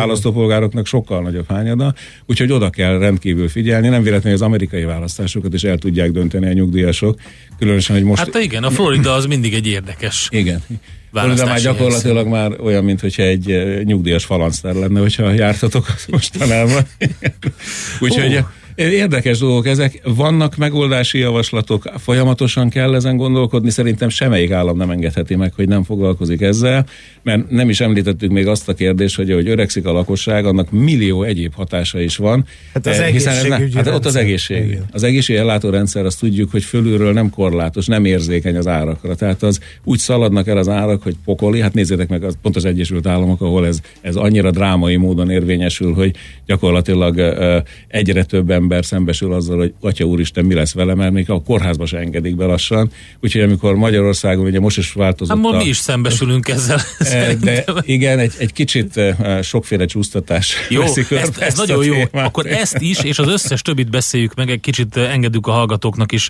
választópolgároknak 0.48 0.86
sokkal 0.86 1.22
nagyobb 1.22 1.50
hányada, 1.50 1.94
úgyhogy 2.26 2.52
oda 2.52 2.70
kell 2.70 3.00
rendkívül 3.00 3.50
figyelni. 3.50 3.88
Nem 3.88 4.04
véletlenül 4.04 4.40
az 4.40 4.46
amerikai 4.46 4.84
választásokat 4.84 5.54
is 5.54 5.64
el 5.64 5.78
tudják 5.78 6.12
dönteni 6.12 6.48
a 6.48 6.54
nyugdíjasok, 6.54 7.20
különösen, 7.60 7.96
hogy 7.96 8.06
most... 8.06 8.22
Hát 8.22 8.44
igen, 8.44 8.64
a 8.64 8.70
Florida 8.70 9.14
az 9.14 9.26
mindig 9.26 9.54
egy 9.54 9.68
érdekes 9.68 10.28
Igen. 10.32 10.64
Florida 11.12 11.46
már 11.46 11.62
gyakorlatilag 11.62 12.28
már 12.28 12.52
olyan, 12.60 12.84
mintha 12.84 13.24
egy 13.24 13.52
eh, 13.52 13.84
nyugdíjas 13.84 14.26
falancter 14.26 14.74
lenne, 14.74 15.00
hogyha 15.00 15.32
jártatok 15.32 15.96
mostanában. 16.08 16.84
Úgyhogy... 18.00 18.44
Érdekes 18.76 19.38
dolgok 19.38 19.68
ezek, 19.68 20.02
vannak 20.04 20.56
megoldási 20.56 21.18
javaslatok, 21.18 21.92
folyamatosan 21.98 22.70
kell 22.70 22.96
ezen 22.96 23.18
gondolkodni, 23.18 23.70
szerintem 23.70 24.10
semmelyik 24.10 24.52
állam 24.52 24.78
nem 24.78 24.90
engedheti 24.90 25.36
meg, 25.36 25.54
hogy 25.54 25.68
nem 25.68 25.84
foglalkozik 25.84 26.42
ezzel, 26.42 26.86
mert 27.24 27.50
nem 27.50 27.70
is 27.70 27.80
említettük 27.80 28.32
még 28.32 28.48
azt 28.48 28.70
a 28.70 28.74
kérdést, 28.74 29.16
hogy 29.16 29.32
ahogy 29.32 29.48
öregszik 29.48 29.86
a 29.86 29.92
lakosság, 29.92 30.46
annak 30.46 30.72
millió 30.72 31.24
egyéb 31.24 31.54
hatása 31.54 32.00
is 32.00 32.18
van. 32.18 32.46
Hát 32.74 32.88
az 32.88 33.00
eh, 33.00 33.08
hiszen 33.08 33.36
ez 33.36 33.44
ne, 33.44 33.58
hát 33.74 33.88
ott 33.88 34.06
az 34.06 34.16
egészség. 34.16 34.66
Igen. 34.66 34.86
Az 34.92 35.04
egészség 35.04 35.42
rendszer, 35.62 36.06
azt 36.06 36.20
tudjuk, 36.20 36.52
hogy 36.52 36.64
fölülről 36.64 37.14
nem 37.14 37.30
korlátos, 37.30 37.86
nem 37.86 38.06
érzékeny 38.06 38.58
az 38.58 38.68
árakra. 38.68 39.16
Tehát 39.16 39.44
az 39.44 39.60
úgy 39.84 40.00
szaladnak 40.00 40.48
el 40.48 40.58
az 40.58 40.70
árak, 40.70 41.04
hogy 41.04 41.16
pokoli, 41.26 41.62
hát 41.62 41.74
nézzétek 41.74 42.10
meg 42.10 42.24
az, 42.24 42.38
pont 42.42 42.56
az 42.56 42.66
Egyesült 42.66 43.08
Államok, 43.08 43.42
ahol 43.42 43.68
ez, 43.68 43.80
ez 44.02 44.16
annyira 44.16 44.52
drámai 44.52 44.96
módon 44.96 45.30
érvényesül, 45.30 45.94
hogy 45.94 46.16
gyakorlatilag 46.46 47.16
uh, 47.16 47.58
egyre 47.88 48.24
többen 48.24 48.65
ember 48.66 48.86
szembesül 48.86 49.34
azzal, 49.34 49.58
hogy 49.58 49.74
Atya 49.82 50.06
Úristen, 50.06 50.46
mi 50.46 50.54
lesz 50.54 50.74
vele, 50.74 50.96
mert 50.96 51.12
még 51.12 51.30
a 51.30 51.42
kórházba 51.42 51.86
se 51.86 51.98
engedik 51.98 52.36
be 52.36 52.46
lassan. 52.46 52.92
Úgyhogy 53.22 53.42
amikor 53.42 53.76
Magyarországon, 53.76 54.46
ugye 54.46 54.60
most 54.60 54.78
is 54.78 54.94
változott. 54.94 55.38
Hát 55.38 55.54
a... 55.54 55.58
mi 55.58 55.64
is 55.64 55.78
szembesülünk 55.78 56.48
ezzel. 56.48 56.80
Eh, 57.06 57.34
de 57.34 57.66
igen, 57.82 58.20
egy, 58.20 58.34
egy 58.38 58.54
kicsit 58.54 58.98
eh, 58.98 59.42
sokféle 59.42 59.86
csúsztatás. 59.86 60.56
Jó, 60.70 60.82
ezt, 60.82 61.12
ezt, 61.12 61.38
ez 61.38 61.58
nagyon 61.58 61.84
jó. 61.84 61.94
Témát. 61.94 62.28
Akkor 62.28 62.46
ezt 62.46 62.78
is, 62.80 63.00
és 63.00 63.20
az 63.20 63.28
összes 63.28 63.62
többit 63.62 63.90
beszéljük 63.90 64.36
meg, 64.36 64.50
egy 64.50 64.60
kicsit 64.60 64.98
eh, 64.98 65.14
engedünk 65.14 65.48
a 65.48 65.52
hallgatóknak 65.52 66.12
is, 66.12 66.30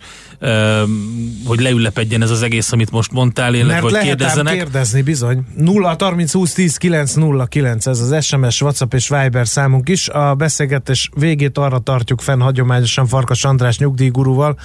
hogy 1.45 1.59
leülepedjen 1.59 2.21
ez 2.21 2.29
az 2.29 2.41
egész, 2.41 2.71
amit 2.71 2.91
most 2.91 3.11
mondtál, 3.11 3.53
illetve 3.53 3.79
hogy 3.79 3.97
kérdezzenek. 3.97 4.53
kérdezni, 4.53 5.01
bizony. 5.01 5.45
0 5.55 5.95
30 5.99 6.31
20 6.31 6.53
10 6.53 6.77
9 6.77 7.13
0 7.13 7.45
9, 7.45 7.87
ez 7.87 7.99
az 7.99 8.25
SMS, 8.25 8.61
WhatsApp 8.61 8.93
és 8.93 9.09
Viber 9.09 9.47
számunk 9.47 9.89
is. 9.89 10.09
A 10.09 10.35
beszélgetés 10.35 11.09
végét 11.15 11.57
arra 11.57 11.79
tartjuk 11.79 12.21
fenn, 12.25 12.41
hagyományosan 12.41 13.08
Farkas 13.08 13.44
András 13.46 13.77
nyugdíjgurúval, 13.77 14.58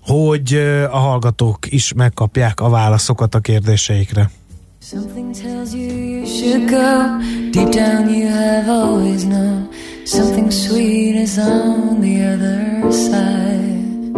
hogy 0.00 0.54
a 0.90 0.96
hallgatók 0.96 1.66
is 1.66 1.92
megkapják 1.92 2.60
a 2.60 2.68
válaszokat 2.68 3.34
a 3.34 3.40
kérdéseikre. 3.40 4.30
Something 4.82 5.34
tells 5.34 5.72
you 5.72 5.92
you 5.92 6.26
should 6.26 6.70
go. 6.70 7.18
Deep 7.50 7.70
down 7.70 8.08
you 8.08 8.28
have 8.28 8.68
always 8.68 9.22
known. 9.24 9.68
Something 10.04 10.50
sweet 10.50 11.14
is 11.14 11.38
on 11.38 12.00
the 12.00 12.16
other 12.32 12.92
side. 12.92 14.16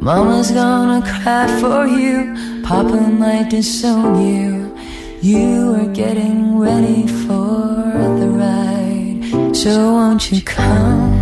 Mama's 0.00 0.50
gonna 0.50 1.02
cry 1.02 1.46
for 1.60 1.86
you. 1.86 2.34
Papa 2.62 2.96
might 2.96 3.50
disown 3.50 4.20
you. 4.20 4.72
You 5.20 5.74
are 5.74 5.92
getting 5.92 6.58
ready 6.58 7.06
for 7.06 7.92
the 8.18 8.28
ride. 8.42 9.54
So 9.54 9.92
won't 9.92 10.32
you 10.32 10.40
come 10.40 11.21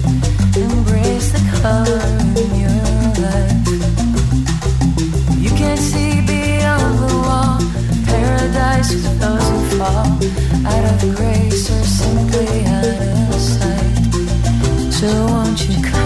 out 10.65 11.03
of 11.03 11.15
grace 11.15 11.69
or 11.69 11.83
simply 11.83 12.65
out 12.65 12.85
of 12.85 13.41
sight. 13.41 14.93
So 14.93 15.07
won't 15.25 15.67
you 15.67 15.81
come 15.83 16.00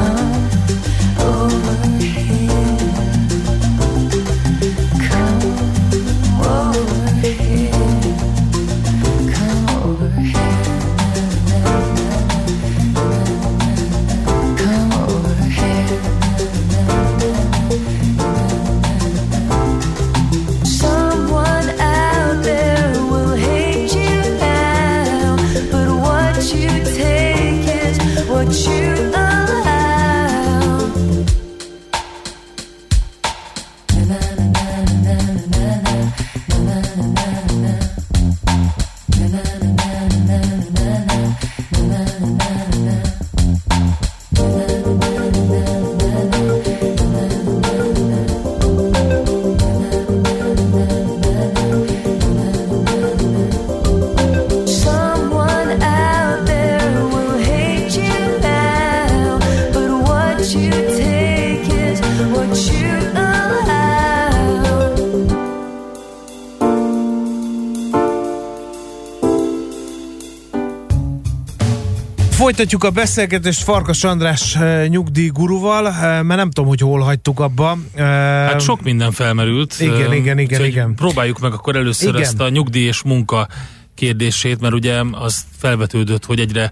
Folytatjuk 72.56 72.84
a 72.84 72.90
beszélgetést 72.90 73.64
Farkas 73.64 74.04
András 74.04 74.56
eh, 74.56 74.88
nyugdíjguruval, 74.88 75.88
eh, 75.88 75.94
mert 76.00 76.36
nem 76.40 76.52
tudom, 76.52 76.70
hogy 76.70 76.80
hol 76.80 77.00
hagytuk 77.00 77.40
abba. 77.40 77.78
Eh, 77.94 78.06
hát 78.06 78.62
sok 78.62 78.82
minden 78.82 79.12
felmerült. 79.12 79.76
Igen, 79.80 80.14
igen, 80.14 80.40
igen. 80.40 80.66
igen. 80.66 80.96
Próbáljuk 80.96 81.40
meg 81.40 81.54
akkor 81.54 81.76
először 81.76 82.10
igen. 82.10 82.22
ezt 82.22 82.40
a 82.40 82.50
nyugdíj 82.50 82.86
és 82.86 83.04
munka 83.04 83.48
kérdését, 83.96 84.62
mert 84.62 84.74
ugye 84.74 85.02
az 85.12 85.44
felvetődött, 85.58 86.26
hogy 86.26 86.40
egyre 86.40 86.72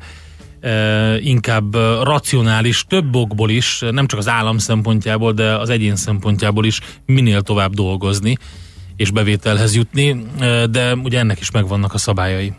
inkább 1.20 1.76
racionális, 2.04 2.86
több 2.88 3.16
okból 3.16 3.50
is, 3.50 3.84
nem 3.92 4.08
csak 4.08 4.20
az 4.20 4.28
állam 4.28 4.58
szempontjából, 4.58 5.34
de 5.34 5.56
az 5.58 5.70
egyén 5.70 5.96
szempontjából 5.96 6.66
is 6.66 6.80
minél 7.06 7.42
tovább 7.42 7.74
dolgozni 7.74 8.38
és 8.96 9.12
bevételhez 9.12 9.76
jutni, 9.76 10.26
de 10.70 10.96
ugye 10.96 11.20
ennek 11.20 11.40
is 11.40 11.52
megvannak 11.52 11.94
a 11.94 11.98
szabályai. 11.98 12.54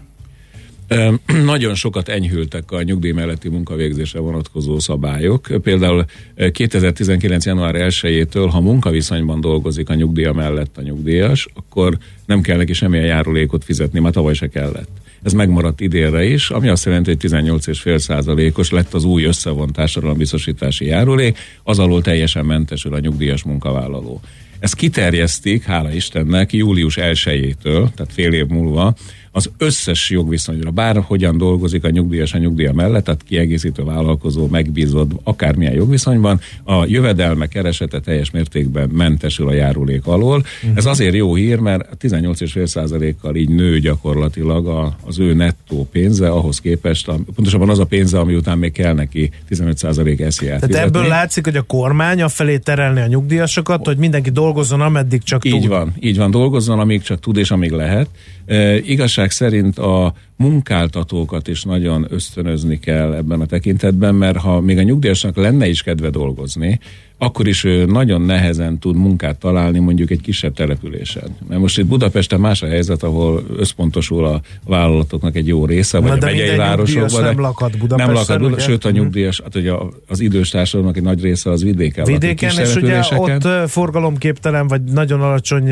Nagyon 1.44 1.74
sokat 1.74 2.08
enyhültek 2.08 2.70
a 2.70 2.82
nyugdíj 2.82 3.10
melletti 3.10 3.48
munkavégzésre 3.48 4.18
vonatkozó 4.18 4.78
szabályok. 4.78 5.48
Például 5.62 6.04
2019. 6.52 7.44
január 7.44 7.74
1-től, 7.78 8.48
ha 8.50 8.60
munkaviszonyban 8.60 9.40
dolgozik 9.40 9.88
a 9.88 9.94
nyugdíja 9.94 10.32
mellett 10.32 10.76
a 10.76 10.82
nyugdíjas, 10.82 11.48
akkor 11.54 11.98
nem 12.26 12.40
kell 12.40 12.56
neki 12.56 12.72
semmilyen 12.72 13.04
járulékot 13.04 13.64
fizetni, 13.64 14.00
már 14.00 14.12
tavaly 14.12 14.34
se 14.34 14.48
kellett. 14.48 14.90
ez 15.22 15.32
megmaradt 15.32 15.80
idénre 15.80 16.24
is, 16.24 16.50
ami 16.50 16.68
azt 16.68 16.84
jelenti, 16.84 17.10
hogy 17.10 17.30
18,5 17.30 17.98
százalékos 17.98 18.70
lett 18.70 18.94
az 18.94 19.04
új 19.04 19.24
összevont 19.24 19.72
társadalombiztosítási 19.72 20.86
járulék, 20.86 21.38
az 21.62 21.78
alól 21.78 22.02
teljesen 22.02 22.44
mentesül 22.44 22.94
a 22.94 22.98
nyugdíjas 22.98 23.42
munkavállaló. 23.42 24.20
Ezt 24.58 24.74
kiterjesztik, 24.74 25.62
hála 25.62 25.92
Istennek, 25.92 26.52
július 26.52 26.96
1-től, 27.00 27.88
tehát 27.94 28.12
fél 28.12 28.32
év 28.32 28.46
múlva, 28.46 28.94
az 29.36 29.50
összes 29.58 30.10
jogviszonyra, 30.10 30.70
bárhogyan 30.70 31.38
dolgozik 31.38 31.84
a 31.84 31.90
nyugdíjas 31.90 32.34
a 32.34 32.38
nyugdíja 32.38 32.72
mellett, 32.72 33.04
tehát 33.04 33.22
kiegészítő 33.22 33.84
vállalkozó, 33.84 34.46
megbízott, 34.46 35.10
akármilyen 35.22 35.74
jogviszonyban, 35.74 36.40
a 36.64 36.84
jövedelme 36.86 37.46
keresete 37.46 38.00
teljes 38.00 38.30
mértékben 38.30 38.88
mentesül 38.88 39.48
a 39.48 39.52
járulék 39.52 40.06
alól. 40.06 40.38
Uh-huh. 40.38 40.76
Ez 40.76 40.86
azért 40.86 41.14
jó 41.14 41.34
hír, 41.34 41.58
mert 41.58 41.88
18,5%-kal 42.00 43.36
így 43.36 43.48
nő 43.48 43.78
gyakorlatilag 43.78 44.66
a, 44.66 44.96
az 45.04 45.18
ő 45.18 45.34
nettó 45.34 45.88
pénze 45.92 46.28
ahhoz 46.28 46.60
képest, 46.60 47.08
a, 47.08 47.18
pontosabban 47.34 47.70
az 47.70 47.78
a 47.78 47.84
pénze, 47.84 48.18
ami 48.18 48.34
után 48.34 48.58
még 48.58 48.72
kell 48.72 48.94
neki 48.94 49.30
15% 49.50 50.20
esziát 50.20 50.60
Tehát 50.60 50.86
ebből 50.86 51.06
látszik, 51.06 51.44
hogy 51.44 51.56
a 51.56 51.62
kormány 51.62 52.22
a 52.22 52.28
felé 52.28 52.58
terelni 52.58 53.00
a 53.00 53.06
nyugdíjasokat, 53.06 53.86
hogy 53.86 53.96
mindenki 53.96 54.30
dolgozzon, 54.30 54.80
ameddig 54.80 55.22
csak 55.22 55.44
így 55.44 55.52
tud. 55.52 55.62
Így 55.62 55.68
van, 55.68 55.94
így 56.00 56.16
van, 56.16 56.30
dolgozzon, 56.30 56.78
amíg 56.78 57.02
csak 57.02 57.20
tud 57.20 57.36
és 57.36 57.50
amíg 57.50 57.70
lehet. 57.70 58.08
E, 58.46 58.76
igazság 58.76 59.30
szerint 59.30 59.78
a 59.78 60.14
munkáltatókat 60.36 61.48
is 61.48 61.62
nagyon 61.62 62.06
ösztönözni 62.10 62.78
kell 62.78 63.14
ebben 63.14 63.40
a 63.40 63.46
tekintetben, 63.46 64.14
mert 64.14 64.36
ha 64.36 64.60
még 64.60 64.78
a 64.78 64.82
nyugdíjasnak 64.82 65.36
lenne 65.36 65.68
is 65.68 65.82
kedve 65.82 66.10
dolgozni, 66.10 66.80
akkor 67.18 67.46
is 67.46 67.66
nagyon 67.86 68.20
nehezen 68.20 68.78
tud 68.78 68.96
munkát 68.96 69.38
találni 69.38 69.78
mondjuk 69.78 70.10
egy 70.10 70.20
kisebb 70.20 70.54
településen. 70.54 71.36
Mert 71.48 71.60
most 71.60 71.78
itt 71.78 71.86
Budapesten 71.86 72.40
más 72.40 72.62
a 72.62 72.66
helyzet, 72.66 73.02
ahol 73.02 73.42
összpontosul 73.56 74.26
a 74.26 74.40
vállalatoknak 74.64 75.36
egy 75.36 75.46
jó 75.46 75.66
része, 75.66 75.98
Na, 75.98 76.08
vagy 76.08 76.22
a 76.22 76.26
megyei 76.26 76.56
városokban. 76.56 77.22
Nem 77.22 77.40
lakad 77.40 77.78
Budapesten, 77.78 78.14
nem 78.14 78.14
lakad, 78.14 78.52
ugye? 78.52 78.62
sőt 78.62 78.84
a 78.84 78.88
mhm. 78.88 78.98
nyugdíjas, 78.98 79.40
hát 79.40 79.54
ugye 79.54 79.72
az 80.08 80.20
idős 80.20 80.48
társadalomnak 80.48 80.96
egy 80.96 81.02
nagy 81.02 81.22
része 81.22 81.50
az 81.50 81.62
vidéken. 81.62 82.04
Vidéken, 82.04 82.58
és 82.58 82.76
ugye 82.76 83.00
ott 83.16 83.70
forgalomképtelen, 83.70 84.66
vagy 84.66 84.82
nagyon 84.82 85.20
alacsony 85.20 85.70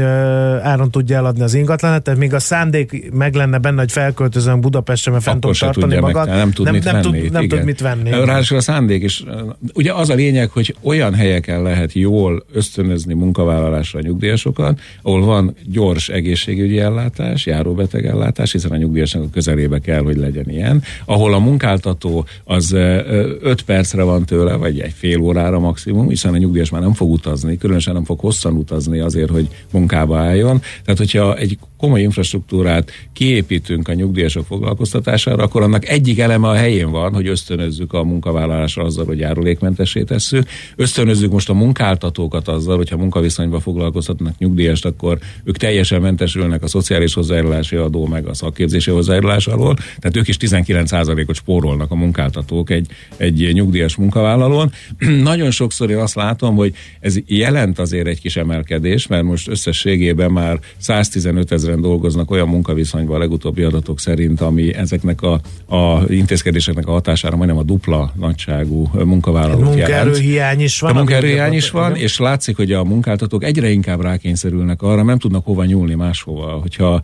áron 0.63 0.91
tudja 0.91 1.17
eladni 1.17 1.43
az 1.43 1.55
ingatlanet, 1.55 2.03
tehát 2.03 2.21
még 2.21 2.35
a 2.35 2.41
szándék 2.41 3.11
meg 3.13 3.35
lenne 3.35 3.59
benne, 3.59 3.81
hogy 3.81 3.93
felköltözön 3.93 4.61
Budapestre, 4.61 5.13
mert 5.13 5.23
fent 5.23 5.41
tud 5.41 5.59
tartani 5.59 5.99
magad. 5.99 6.29
Meg, 6.29 6.37
nem 6.37 6.51
tud 6.51 6.65
nem, 6.65 6.75
mit 6.75 6.85
nem 6.85 6.95
venni. 6.95 7.21
Tud, 7.21 7.33
nem 7.33 7.49
tud 7.49 7.65
mit 7.65 7.81
venni. 7.81 8.11
Ráadásul 8.11 8.57
a 8.57 8.61
szándék 8.61 9.03
is, 9.03 9.25
ugye 9.75 9.93
az 9.93 10.11
a 10.11 10.15
lényeg, 10.15 10.51
hogy 10.51 10.75
olyan 10.81 11.15
helyek 11.15 11.42
helyeken 11.45 11.63
lehet 11.63 11.93
jól 11.93 12.45
ösztönözni 12.53 13.15
munkavállalásra 13.15 13.99
a 13.99 14.03
nyugdíjasokat, 14.03 14.81
ahol 15.03 15.25
van 15.25 15.55
gyors 15.67 16.09
egészségügyi 16.09 16.79
ellátás, 16.79 17.47
járóbeteg 17.47 18.07
ellátás, 18.07 18.53
hiszen 18.53 18.71
a 18.71 18.77
nyugdíjasnak 18.77 19.23
a 19.23 19.31
közelébe 19.33 19.79
kell, 19.79 20.03
hogy 20.03 20.17
legyen 20.17 20.51
ilyen, 20.51 20.83
ahol 21.05 21.35
a 21.35 21.39
munkáltató 21.39 22.25
az 22.45 22.73
5 22.73 23.63
percre 23.63 24.03
van 24.03 24.25
tőle, 24.25 24.55
vagy 24.55 24.81
egy 24.81 24.93
fél 24.93 25.21
órára 25.21 25.59
maximum, 25.59 26.09
hiszen 26.09 26.35
a 26.35 26.39
nyugdíjas 26.39 26.71
már 26.71 26.81
nem 26.81 26.95
fog 26.95 27.11
utazni, 27.11 27.59
különösen 27.59 27.95
nem 27.95 28.05
fog 28.05 28.21
hosszan 28.21 28.55
utazni 28.55 28.99
azért, 28.99 29.31
hogy 29.31 29.49
munkába 29.73 30.19
álljon. 30.19 30.61
Tehát, 30.85 30.99
hogyha 30.99 31.37
egy 31.37 31.59
komoly 31.83 32.01
infrastruktúrát 32.01 32.91
kiépítünk 33.13 33.89
a 33.89 33.93
nyugdíjasok 33.93 34.47
foglalkoztatására, 34.47 35.43
akkor 35.43 35.63
annak 35.63 35.89
egyik 35.89 36.19
eleme 36.19 36.49
a 36.49 36.55
helyén 36.55 36.91
van, 36.91 37.15
hogy 37.15 37.27
ösztönözzük 37.27 37.93
a 37.93 38.05
munkavállalásra 38.05 38.85
azzal, 38.85 39.05
hogy 39.05 39.19
járulékmentessé 39.19 40.03
tesszük. 40.03 40.49
Ösztönözzük 40.77 41.33
most 41.33 41.49
a 41.49 41.55
munkáltatókat 41.55 42.49
azzal, 42.49 42.77
hogyha 42.77 42.97
munkaviszonyban 42.97 43.61
foglalkoztatnak 43.61 44.39
nyugdíjast, 44.39 44.85
akkor 44.85 45.19
ők 45.45 45.57
teljesen 45.57 46.01
mentesülnek 46.01 46.63
a 46.63 46.67
szociális 46.67 47.15
hozzájárulási 47.15 47.77
adó, 47.77 48.07
meg 48.07 48.27
a 48.27 48.35
szakképzési 48.35 48.91
hozzájárulás 48.91 49.47
alól. 49.47 49.75
Tehát 49.75 50.17
ők 50.17 50.29
is 50.29 50.37
19%-ot 50.41 51.35
spórolnak 51.35 51.91
a 51.91 51.95
munkáltatók 51.95 52.71
egy, 52.71 52.87
egy 53.17 53.51
nyugdíjas 53.53 53.97
munkavállalón. 53.97 54.73
Nagyon 55.31 55.51
sokszor 55.51 55.91
én 55.91 55.97
azt 55.97 56.15
látom, 56.15 56.57
hogy 56.57 56.75
ez 57.01 57.17
jelent 57.27 57.79
azért 57.79 58.07
egy 58.07 58.21
kis 58.21 58.37
emelkedés, 58.37 59.07
mert 59.07 59.23
most 59.23 59.49
összességében 59.49 60.31
már 60.31 60.59
115 60.79 61.53
ezer 61.53 61.71
ezeren 61.73 61.91
dolgoznak 61.91 62.31
olyan 62.31 62.49
munkaviszonyban 62.49 63.17
a 63.17 63.19
legutóbbi 63.19 63.63
adatok 63.63 64.01
szerint, 64.01 64.41
ami 64.41 64.75
ezeknek 64.75 65.23
a, 65.23 65.41
a 65.77 66.03
intézkedéseknek 66.09 66.87
a 66.87 66.91
hatására 66.91 67.37
majdnem 67.37 67.59
a 67.59 67.63
dupla 67.63 68.13
nagyságú 68.19 68.91
munkavállalók 69.05 69.65
Munkaerőhiány 69.65 70.61
is 70.61 70.81
van. 70.81 70.91
A 70.91 70.95
munkaerőhiány 70.95 71.53
is 71.53 71.71
van, 71.71 71.97
és 71.97 72.19
látszik, 72.19 72.57
hogy 72.57 72.73
a 72.73 72.85
munkáltatók 72.85 73.45
egyre 73.45 73.71
inkább 73.71 74.01
rákényszerülnek 74.01 74.83
arra, 74.83 75.03
nem 75.03 75.19
tudnak 75.19 75.45
hova 75.45 75.65
nyúlni 75.65 75.95
máshova. 75.95 76.59
Hogyha 76.61 77.01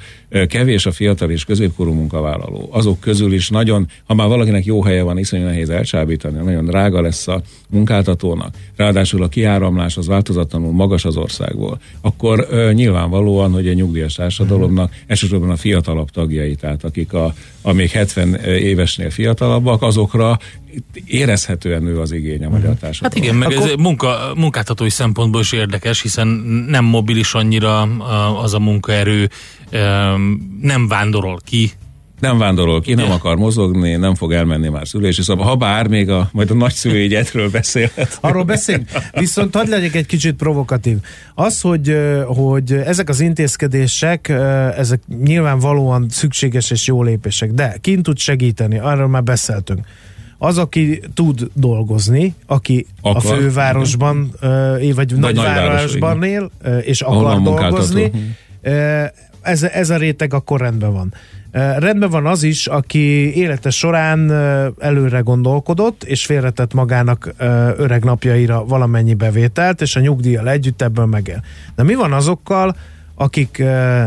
kevés 0.48 0.86
a 0.86 0.92
fiatal 0.92 1.30
és 1.30 1.44
középkorú 1.44 1.92
munkavállaló, 1.92 2.68
azok 2.72 3.00
közül 3.00 3.32
is 3.32 3.48
nagyon, 3.48 3.86
ha 4.06 4.14
már 4.14 4.28
valakinek 4.28 4.64
jó 4.64 4.82
helye 4.82 5.02
van, 5.02 5.18
iszonyú 5.18 5.44
nehéz 5.44 5.70
elcsábítani, 5.70 6.44
nagyon 6.44 6.64
drága 6.64 7.00
lesz 7.00 7.28
a 7.28 7.42
munkáltatónak, 7.68 8.54
ráadásul 8.76 9.22
a 9.22 9.28
kiáramlás 9.28 9.96
az 9.96 10.06
változatlanul 10.06 10.72
magas 10.72 11.04
az 11.04 11.16
országból, 11.16 11.80
akkor 12.00 12.46
ö, 12.50 12.72
nyilvánvalóan, 12.72 13.52
hogy 13.52 13.68
a 13.68 13.72
nyugdíjas 13.72 14.14
társadalom 14.14 14.57
társadalomnak, 14.58 14.92
elsősorban 15.06 15.50
a 15.50 15.56
fiatalabb 15.56 16.10
tagjai, 16.10 16.54
tehát 16.54 16.84
akik 16.84 17.12
a, 17.12 17.34
a 17.62 17.72
még 17.72 17.90
70 17.90 18.34
évesnél 18.44 19.10
fiatalabbak, 19.10 19.82
azokra 19.82 20.38
érezhetően 21.04 21.82
nő 21.82 22.00
az 22.00 22.12
igény 22.12 22.44
a 22.44 22.48
magyar 22.48 22.74
társadalom. 22.76 22.98
Hát 23.02 23.16
igen, 23.16 23.34
meg 23.34 23.52
Akkor... 23.52 23.68
ez 23.68 23.74
munka, 23.78 24.32
munkáltatói 24.36 24.90
szempontból 24.90 25.40
is 25.40 25.52
érdekes, 25.52 26.02
hiszen 26.02 26.26
nem 26.68 26.84
mobilis 26.84 27.34
annyira 27.34 27.82
az 28.42 28.54
a 28.54 28.58
munkaerő, 28.58 29.28
nem 30.60 30.88
vándorol 30.88 31.38
ki 31.44 31.70
nem 32.20 32.38
vándorol 32.38 32.80
ki, 32.80 32.94
nem 32.94 33.10
akar 33.10 33.36
mozogni, 33.36 33.96
nem 33.96 34.14
fog 34.14 34.32
elmenni 34.32 34.68
már 34.68 34.88
szülési 34.88 35.22
szóval 35.22 35.46
ha 35.46 35.56
bár 35.56 35.86
még 35.86 36.10
a, 36.10 36.28
majd 36.32 36.50
a 36.50 36.54
nagyszülőigyetről 36.54 37.50
beszélhet. 37.50 38.18
Arról 38.20 38.44
beszélünk, 38.44 38.88
viszont 39.12 39.54
hadd 39.54 39.68
legyek 39.68 39.94
egy 39.94 40.06
kicsit 40.06 40.34
provokatív. 40.34 40.96
Az, 41.34 41.60
hogy, 41.60 41.96
hogy 42.26 42.72
ezek 42.72 43.08
az 43.08 43.20
intézkedések, 43.20 44.28
ezek 44.76 45.00
nyilvánvalóan 45.24 46.06
szükséges 46.10 46.70
és 46.70 46.86
jó 46.86 47.02
lépések, 47.02 47.52
de 47.52 47.76
kint 47.80 48.02
tud 48.02 48.18
segíteni, 48.18 48.78
arról 48.78 49.08
már 49.08 49.22
beszéltünk. 49.22 49.86
Az, 50.38 50.58
aki 50.58 51.02
tud 51.14 51.50
dolgozni, 51.54 52.34
aki 52.46 52.86
akar, 53.00 53.16
a 53.16 53.34
fővárosban, 53.34 54.30
igen. 54.80 54.94
vagy 54.94 55.14
nagy 55.16 55.34
nagyvárosban 55.34 56.22
él, 56.22 56.50
és 56.82 57.00
akar 57.00 57.42
dolgozni, 57.42 58.10
ez, 59.42 59.62
ez 59.62 59.90
a 59.90 59.96
réteg 59.96 60.34
akkor 60.34 60.60
rendben 60.60 60.92
van. 60.92 61.14
Rendben 61.52 62.10
van 62.10 62.26
az 62.26 62.42
is, 62.42 62.66
aki 62.66 63.34
élete 63.34 63.70
során 63.70 64.30
előre 64.78 65.20
gondolkodott, 65.20 66.04
és 66.04 66.24
félretett 66.24 66.74
magának 66.74 67.34
öreg 67.76 68.04
napjaira 68.04 68.64
valamennyi 68.64 69.14
bevételt, 69.14 69.80
és 69.80 69.96
a 69.96 70.00
nyugdíjjal 70.00 70.48
együtt 70.48 70.82
ebből 70.82 71.06
megél. 71.06 71.42
De 71.76 71.82
mi 71.82 71.94
van 71.94 72.12
azokkal, 72.12 72.76
akik 73.14 73.58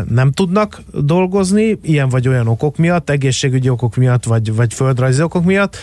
nem 0.10 0.32
tudnak 0.32 0.82
dolgozni, 0.94 1.80
ilyen 1.82 2.10
vagy 2.10 2.28
olyan 2.28 2.48
okok 2.48 2.78
miatt, 2.78 3.10
egészségügyi 3.10 3.70
okok 3.70 3.96
miatt, 3.96 4.24
vagy, 4.24 4.56
vagy 4.56 4.74
földrajzi 4.74 5.22
okok 5.22 5.46
miatt, 5.46 5.78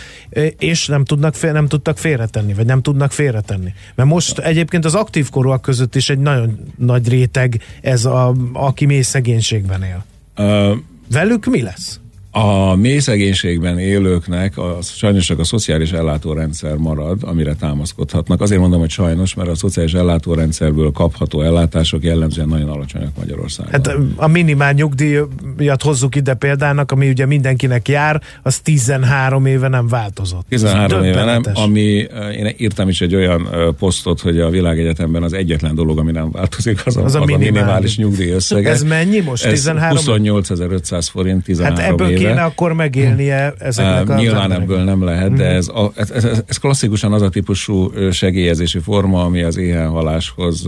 és 0.57 0.87
nem, 0.87 1.05
tudnak, 1.05 1.41
nem 1.41 1.67
tudtak 1.67 1.97
félretenni, 1.97 2.53
vagy 2.53 2.65
nem 2.65 2.81
tudnak 2.81 3.11
félretenni. 3.11 3.73
Mert 3.95 4.09
most 4.09 4.39
egyébként 4.39 4.85
az 4.85 4.95
aktív 4.95 5.29
korúak 5.29 5.61
között 5.61 5.95
is 5.95 6.09
egy 6.09 6.19
nagyon 6.19 6.59
nagy 6.77 7.09
réteg 7.09 7.61
ez, 7.81 8.05
a, 8.05 8.33
aki 8.53 8.85
mély 8.85 9.01
szegénységben 9.01 9.83
él. 9.83 10.05
Uh, 10.37 10.77
Velük 11.11 11.45
mi 11.45 11.61
lesz? 11.61 11.99
A 12.31 12.75
mély 12.75 12.99
szegénységben 12.99 13.79
élőknek 13.79 14.57
a, 14.57 14.77
sajnos 14.81 15.25
csak 15.25 15.39
a 15.39 15.43
szociális 15.43 15.91
ellátórendszer 15.91 16.75
marad, 16.75 17.17
amire 17.23 17.53
támaszkodhatnak. 17.53 18.41
Azért 18.41 18.61
mondom, 18.61 18.79
hogy 18.79 18.89
sajnos, 18.89 19.33
mert 19.33 19.49
a 19.49 19.55
szociális 19.55 19.93
ellátórendszerből 19.93 20.91
kapható 20.91 21.41
ellátások 21.41 22.03
jellemzően 22.03 22.47
nagyon 22.47 22.69
alacsonyak 22.69 23.11
Magyarországon. 23.17 23.71
Hát 23.71 23.95
a 24.15 24.27
minimál 24.27 24.73
nyugdíjat 24.73 25.81
hozzuk 25.83 26.15
ide 26.15 26.33
példának, 26.33 26.91
ami 26.91 27.09
ugye 27.09 27.25
mindenkinek 27.25 27.87
jár, 27.87 28.21
az 28.43 28.59
13 28.59 29.45
éve 29.45 29.67
nem 29.67 29.87
változott. 29.87 30.45
13 30.49 31.03
éve 31.03 31.23
nem, 31.23 31.41
ami 31.53 32.07
én 32.37 32.53
írtam 32.57 32.89
is 32.89 33.01
egy 33.01 33.15
olyan 33.15 33.49
posztot, 33.79 34.21
hogy 34.21 34.39
a 34.39 34.49
világegyetemben 34.49 35.23
az 35.23 35.33
egyetlen 35.33 35.75
dolog, 35.75 35.97
ami 35.97 36.11
nem 36.11 36.31
változik, 36.31 36.85
az 36.85 36.97
a, 36.97 37.03
az 37.03 37.15
a, 37.15 37.19
minimális. 37.19 37.47
a 37.47 37.51
minimális 37.51 37.97
nyugdíj 37.97 38.31
összege. 38.31 38.69
Ez 38.69 38.83
mennyi 38.83 39.19
most? 39.19 39.47
13? 39.49 39.97
28.500 39.97 41.07
forint 41.11 41.43
13 41.43 41.77
hát 41.77 41.91
ebből 41.91 42.09
éve. 42.09 42.18
Kéne 42.27 42.43
akkor 42.43 42.73
megélnie 42.73 43.53
ezeknek 43.59 44.07
uh, 44.07 44.15
a 44.15 44.17
Nyilván 44.17 44.51
ebből 44.51 44.83
nem 44.83 45.03
lehet, 45.03 45.33
de 45.33 45.47
mhm. 45.47 45.55
ez, 45.55 45.67
a, 45.67 45.91
ez, 45.95 46.11
ez, 46.11 46.25
ez 46.47 46.57
klasszikusan 46.57 47.13
az 47.13 47.21
a 47.21 47.29
típusú 47.29 47.91
segélyezési 48.11 48.79
forma, 48.79 49.23
ami 49.23 49.41
az 49.41 49.57
éhenhaláshoz 49.57 50.67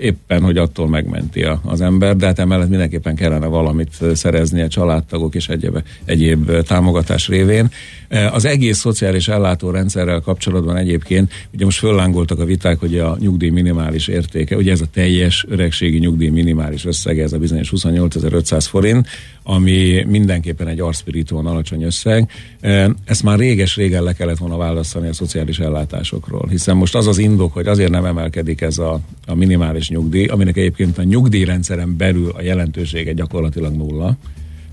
éppen, 0.00 0.42
hogy 0.42 0.56
attól 0.56 0.88
megmenti 0.88 1.46
az 1.62 1.80
ember, 1.80 2.16
de 2.16 2.26
hát 2.26 2.38
emellett 2.38 2.68
mindenképpen 2.68 3.14
kellene 3.14 3.46
valamit 3.46 3.98
szerezni 4.14 4.62
a 4.62 4.68
családtagok 4.68 5.34
és 5.34 5.48
egyéb, 5.48 5.82
egyéb 6.04 6.62
támogatás 6.62 7.28
révén. 7.28 7.70
Az 8.32 8.44
egész 8.44 8.78
szociális 8.78 9.28
ellátórendszerrel 9.28 10.20
kapcsolatban 10.20 10.76
egyébként, 10.76 11.32
ugye 11.54 11.64
most 11.64 11.78
föllángoltak 11.78 12.38
a 12.38 12.44
viták, 12.44 12.78
hogy 12.78 12.98
a 12.98 13.16
nyugdíj 13.20 13.50
minimális 13.50 14.08
értéke, 14.08 14.56
ugye 14.56 14.72
ez 14.72 14.80
a 14.80 14.86
teljes 14.92 15.46
öregségi 15.48 15.98
nyugdíj 15.98 16.28
minimális 16.28 16.84
összege, 16.84 17.22
ez 17.22 17.32
a 17.32 17.38
bizonyos 17.38 17.72
28.500 17.76 18.64
forint, 18.68 19.08
ami 19.42 20.04
mindenki 20.08 20.45
mindenképpen 20.46 20.72
egy 20.72 20.88
arszpirítón 20.88 21.46
alacsony 21.46 21.82
összeg. 21.82 22.30
Ezt 23.04 23.22
már 23.22 23.38
réges-régen 23.38 24.02
le 24.02 24.12
kellett 24.12 24.38
volna 24.38 24.56
választani 24.56 25.08
a 25.08 25.12
szociális 25.12 25.58
ellátásokról, 25.58 26.46
hiszen 26.48 26.76
most 26.76 26.94
az 26.94 27.06
az 27.06 27.18
indok, 27.18 27.52
hogy 27.52 27.66
azért 27.66 27.90
nem 27.90 28.04
emelkedik 28.04 28.60
ez 28.60 28.78
a, 28.78 29.00
a 29.26 29.34
minimális 29.34 29.88
nyugdíj, 29.88 30.26
aminek 30.26 30.56
egyébként 30.56 30.98
a 30.98 31.02
nyugdíjrendszeren 31.02 31.96
belül 31.96 32.30
a 32.30 32.42
jelentősége 32.42 33.12
gyakorlatilag 33.12 33.74
nulla 33.74 34.16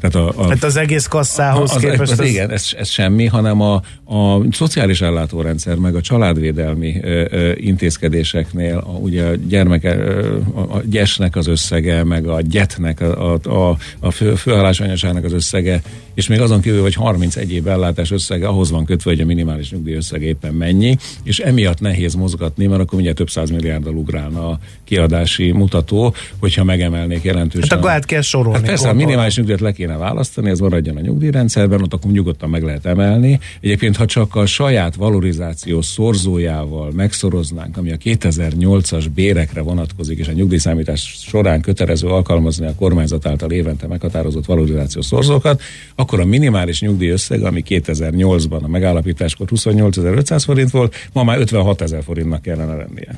tehát 0.09 0.29
a, 0.35 0.41
a, 0.41 0.47
hát 0.47 0.63
az 0.63 0.75
egész 0.75 1.07
kasszához 1.07 1.75
az, 1.75 1.81
képest... 1.81 2.01
Az, 2.01 2.19
az, 2.19 2.27
igen, 2.27 2.51
ez, 2.51 2.67
ez 2.77 2.89
semmi, 2.89 3.25
hanem 3.25 3.61
a, 3.61 3.73
a 4.05 4.41
szociális 4.51 5.01
ellátórendszer, 5.01 5.75
meg 5.75 5.95
a 5.95 6.01
családvédelmi 6.01 6.99
ö, 7.01 7.25
ö, 7.29 7.51
intézkedéseknél, 7.55 8.77
a, 8.77 8.89
ugye 8.89 9.23
a 9.23 9.35
gyermeke, 9.35 9.97
ö, 9.97 10.37
a, 10.53 10.59
a 10.59 10.81
gyesnek 10.85 11.35
az 11.35 11.47
összege, 11.47 12.03
meg 12.03 12.27
a 12.27 12.41
gyetnek, 12.41 13.01
a, 13.01 13.33
a, 13.33 13.77
a 13.99 14.11
fő, 14.11 14.35
főállásanyaságnak 14.35 15.23
az 15.23 15.33
összege, 15.33 15.81
és 16.13 16.27
még 16.27 16.41
azon 16.41 16.61
kívül, 16.61 16.81
hogy 16.81 16.93
30 16.93 17.35
egyéb 17.35 17.67
ellátás 17.67 18.11
összege, 18.11 18.47
ahhoz 18.47 18.71
van 18.71 18.85
kötve, 18.85 19.11
hogy 19.11 19.21
a 19.21 19.25
minimális 19.25 19.71
nyugdíj 19.71 19.95
összege 19.95 20.25
éppen 20.25 20.53
mennyi, 20.53 20.97
és 21.23 21.39
emiatt 21.39 21.79
nehéz 21.79 22.13
mozgatni, 22.13 22.65
mert 22.65 22.81
akkor 22.81 22.99
ugye 22.99 23.13
több 23.13 23.29
száz 23.29 23.49
milliárddal 23.49 23.95
ugrálna 23.95 24.47
a 24.49 24.59
kiadási 24.83 25.51
mutató, 25.51 26.13
hogyha 26.39 26.63
megemelnék 26.63 27.23
jelentősen. 27.23 27.69
Hát 27.69 27.79
akkor 27.79 27.91
át 27.91 28.05
kell 28.05 28.21
sorolni. 28.21 28.57
Hát 28.57 28.67
persze, 28.67 28.89
a 28.89 28.93
minimális 28.93 29.35
nyugdíjat 29.35 29.61
le 29.61 29.71
kéne 29.71 29.92
választani, 29.97 30.49
ez 30.49 30.59
maradjon 30.59 30.97
a 30.97 30.99
nyugdíjrendszerben, 30.99 31.81
ott 31.81 31.93
akkor 31.93 32.11
nyugodtan 32.11 32.49
meg 32.49 32.63
lehet 32.63 32.85
emelni. 32.85 33.39
Egyébként, 33.61 33.95
ha 33.95 34.05
csak 34.05 34.35
a 34.35 34.45
saját 34.45 34.95
valorizáció 34.95 35.81
szorzójával 35.81 36.91
megszoroznánk, 36.91 37.77
ami 37.77 37.91
a 37.91 37.97
2008-as 37.97 39.05
bérekre 39.15 39.61
vonatkozik, 39.61 40.19
és 40.19 40.27
a 40.27 40.31
nyugdíjszámítás 40.31 41.15
során 41.27 41.61
kötelező 41.61 42.07
alkalmazni 42.07 42.65
a 42.65 42.75
kormányzat 42.75 43.25
által 43.25 43.51
évente 43.51 43.87
meghatározott 43.87 44.45
valorizáció 44.45 45.01
szorzókat, 45.01 45.61
akkor 45.95 46.19
a 46.19 46.25
minimális 46.25 46.81
nyugdíj 46.81 47.09
összeg, 47.09 47.43
ami 47.43 47.63
2008-ban 47.67 48.61
a 48.61 48.67
megállapításkor 48.67 49.47
28.500 49.49 50.41
forint 50.45 50.71
volt, 50.71 50.95
ma 51.13 51.23
már 51.23 51.39
56.000 51.39 52.01
forintnak 52.03 52.41
kellene 52.41 52.75
lennie. 52.75 53.17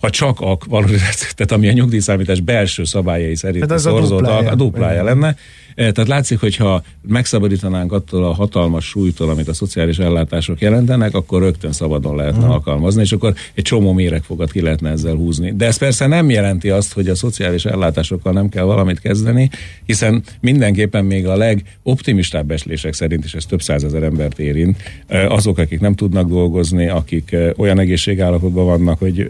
Ha 0.00 0.10
csak 0.10 0.40
a 0.40 0.58
valorizáció, 0.68 1.28
tehát 1.36 1.52
ami 1.52 1.68
a 1.68 1.72
nyugdíjszámítás 1.72 2.40
belső 2.40 2.84
szabályai 2.84 3.36
szerint 3.36 3.60
hát 3.60 3.72
az 3.72 3.86
a 3.86 4.00
duplája, 4.00 4.50
a 4.50 4.54
duplája 4.54 5.04
lenne, 5.04 5.36
tehát 5.74 6.08
látszik, 6.08 6.40
hogy 6.40 6.56
ha 6.56 6.82
megszabadítanánk 7.08 7.92
attól 7.92 8.24
a 8.24 8.32
hatalmas 8.32 8.84
súlytól, 8.84 9.30
amit 9.30 9.48
a 9.48 9.54
szociális 9.54 9.98
ellátások 9.98 10.60
jelentenek, 10.60 11.14
akkor 11.14 11.42
rögtön 11.42 11.72
szabadon 11.72 12.16
lehetne 12.16 12.46
mm. 12.46 12.50
alkalmazni, 12.50 13.02
és 13.02 13.12
akkor 13.12 13.34
egy 13.54 13.62
csomó 13.62 13.92
méregfogat 13.92 14.52
ki 14.52 14.60
lehetne 14.60 14.90
ezzel 14.90 15.14
húzni. 15.14 15.52
De 15.56 15.66
ez 15.66 15.76
persze 15.76 16.06
nem 16.06 16.30
jelenti 16.30 16.70
azt, 16.70 16.92
hogy 16.92 17.08
a 17.08 17.14
szociális 17.14 17.64
ellátásokkal 17.64 18.32
nem 18.32 18.48
kell 18.48 18.64
valamit 18.64 19.00
kezdeni, 19.00 19.50
hiszen 19.86 20.22
mindenképpen 20.40 21.04
még 21.04 21.26
a 21.26 21.36
legoptimistább 21.36 22.50
eslések 22.50 22.92
szerint 22.92 23.24
is 23.24 23.34
ez 23.34 23.44
több 23.44 23.62
százezer 23.62 24.02
embert 24.02 24.38
érint. 24.38 24.76
Eh, 25.06 25.32
azok, 25.32 25.58
akik 25.58 25.80
nem 25.80 25.94
tudnak 25.94 26.28
dolgozni, 26.28 26.88
akik 26.88 27.32
eh, 27.32 27.50
olyan 27.56 27.78
egészségállapotban 27.78 28.64
vannak, 28.64 28.98
hogy 28.98 29.26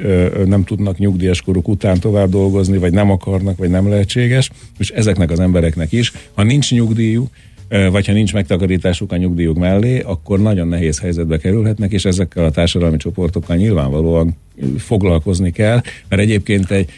nem 0.46 0.64
tudnak 0.64 0.98
nyugdíjas 0.98 1.42
koruk 1.42 1.68
után 1.68 2.00
tovább 2.00 2.30
dolgozni, 2.30 2.78
vagy 2.78 2.92
nem 2.92 3.10
akarnak, 3.10 3.56
vagy 3.56 3.70
nem 3.70 3.88
lehetséges, 3.88 4.50
és 4.78 4.90
ezeknek 4.90 5.30
az 5.30 5.40
embereknek 5.40 5.92
is 5.92 6.12
ha 6.34 6.42
nincs 6.42 6.70
nyugdíjuk, 6.70 7.28
vagy 7.68 8.06
ha 8.06 8.12
nincs 8.12 8.32
megtakarításuk 8.32 9.12
a 9.12 9.16
nyugdíjuk 9.16 9.58
mellé, 9.58 10.00
akkor 10.00 10.40
nagyon 10.40 10.68
nehéz 10.68 11.00
helyzetbe 11.00 11.38
kerülhetnek, 11.38 11.92
és 11.92 12.04
ezekkel 12.04 12.44
a 12.44 12.50
társadalmi 12.50 12.96
csoportokkal 12.96 13.56
nyilvánvalóan 13.56 14.36
foglalkozni 14.78 15.50
kell, 15.50 15.80
mert 16.08 16.22
egyébként 16.22 16.70
egy, 16.70 16.90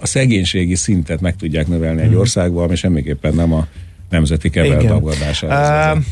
a 0.00 0.06
szegénységi 0.06 0.74
szintet 0.74 1.20
meg 1.20 1.36
tudják 1.36 1.66
növelni 1.66 2.00
egy 2.00 2.10
mhm. 2.10 2.18
országban, 2.18 2.64
ami 2.64 2.76
semmiképpen 2.76 3.34
nem 3.34 3.52
a 3.52 3.66
nemzeti 4.10 4.50
keverdagadásra. 4.50 5.48
Uh, 5.94 6.02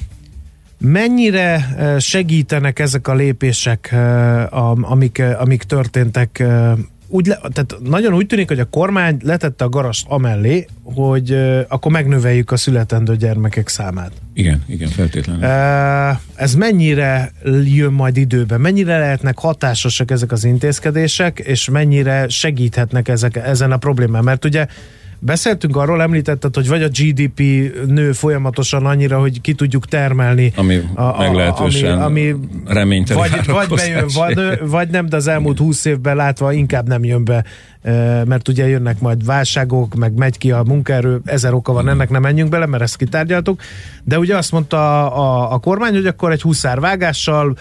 mennyire 0.79 1.66
segítenek 1.98 2.79
ezek 2.79 3.09
a 3.09 3.14
lépések, 3.14 3.94
amik, 4.81 5.22
amik 5.38 5.62
történtek 5.62 6.44
úgy 7.14 7.27
le, 7.27 7.38
tehát 7.53 7.77
nagyon 7.83 8.14
úgy 8.14 8.27
tűnik, 8.27 8.48
hogy 8.48 8.61
a 8.61 8.64
kormány 8.64 9.16
letette 9.22 9.64
a 9.64 9.68
garast 9.68 10.07
amellé, 10.09 10.66
hogy 10.83 11.31
uh, 11.31 11.61
akkor 11.68 11.92
megnöveljük 11.92 12.50
a 12.50 12.57
születendő 12.57 13.16
gyermekek 13.16 13.68
számát. 13.68 14.12
Igen, 14.33 14.62
igen, 14.66 14.88
feltétlenül. 14.88 15.42
Uh, 15.42 16.18
ez 16.35 16.55
mennyire 16.55 17.33
jön 17.64 17.92
majd 17.92 18.16
időben? 18.16 18.61
Mennyire 18.61 18.98
lehetnek 18.98 19.38
hatásosak 19.38 20.11
ezek 20.11 20.33
az 20.33 20.44
intézkedések, 20.44 21.38
és 21.38 21.68
mennyire 21.68 22.29
segíthetnek 22.29 23.09
ezek, 23.09 23.37
ezen 23.37 23.72
a 23.72 23.77
problémán? 23.77 24.24
Mert 24.24 24.44
ugye 24.44 24.66
Beszéltünk 25.25 25.77
arról, 25.77 26.03
említetted, 26.03 26.55
hogy 26.55 26.69
vagy 26.69 26.83
a 26.83 26.89
GDP 26.89 27.39
nő 27.87 28.13
folyamatosan 28.13 28.87
annyira, 28.87 29.21
hogy 29.21 29.41
ki 29.41 29.55
tudjuk 29.55 29.87
termelni. 29.87 30.53
Ami 30.57 30.83
a, 30.95 31.03
a, 31.03 31.17
meglehetősen 31.19 32.03
ami, 32.03 32.31
ami 32.31 32.37
reménytelen 32.67 33.31
vagy, 33.31 33.47
vagy 33.47 33.69
bejön, 33.69 34.05
vagy, 34.15 34.59
vagy 34.69 34.89
nem, 34.89 35.07
de 35.07 35.17
az 35.17 35.27
elmúlt 35.27 35.59
húsz 35.59 35.85
évben 35.85 36.17
látva 36.17 36.53
inkább 36.53 36.89
nem 36.89 37.05
jön 37.05 37.25
be, 37.25 37.45
mert 38.25 38.49
ugye 38.49 38.69
jönnek 38.69 39.01
majd 39.01 39.25
válságok, 39.25 39.95
meg 39.95 40.13
megy 40.13 40.39
ki 40.39 40.51
a 40.51 40.63
munkaerő, 40.67 41.21
ezer 41.25 41.53
oka 41.53 41.73
van, 41.73 41.89
ennek 41.89 42.11
nem 42.11 42.23
menjünk 42.23 42.51
bele, 42.51 42.67
mert 42.67 42.83
ezt 42.83 42.97
kitárgyaltuk. 42.97 43.61
De 44.05 44.19
ugye 44.19 44.37
azt 44.37 44.53
mondta 44.53 45.07
a, 45.07 45.19
a, 45.19 45.53
a 45.53 45.59
kormány, 45.59 45.95
hogy 45.95 46.07
akkor 46.07 46.33
egy 46.33 46.43
huszárvágással 46.43 47.57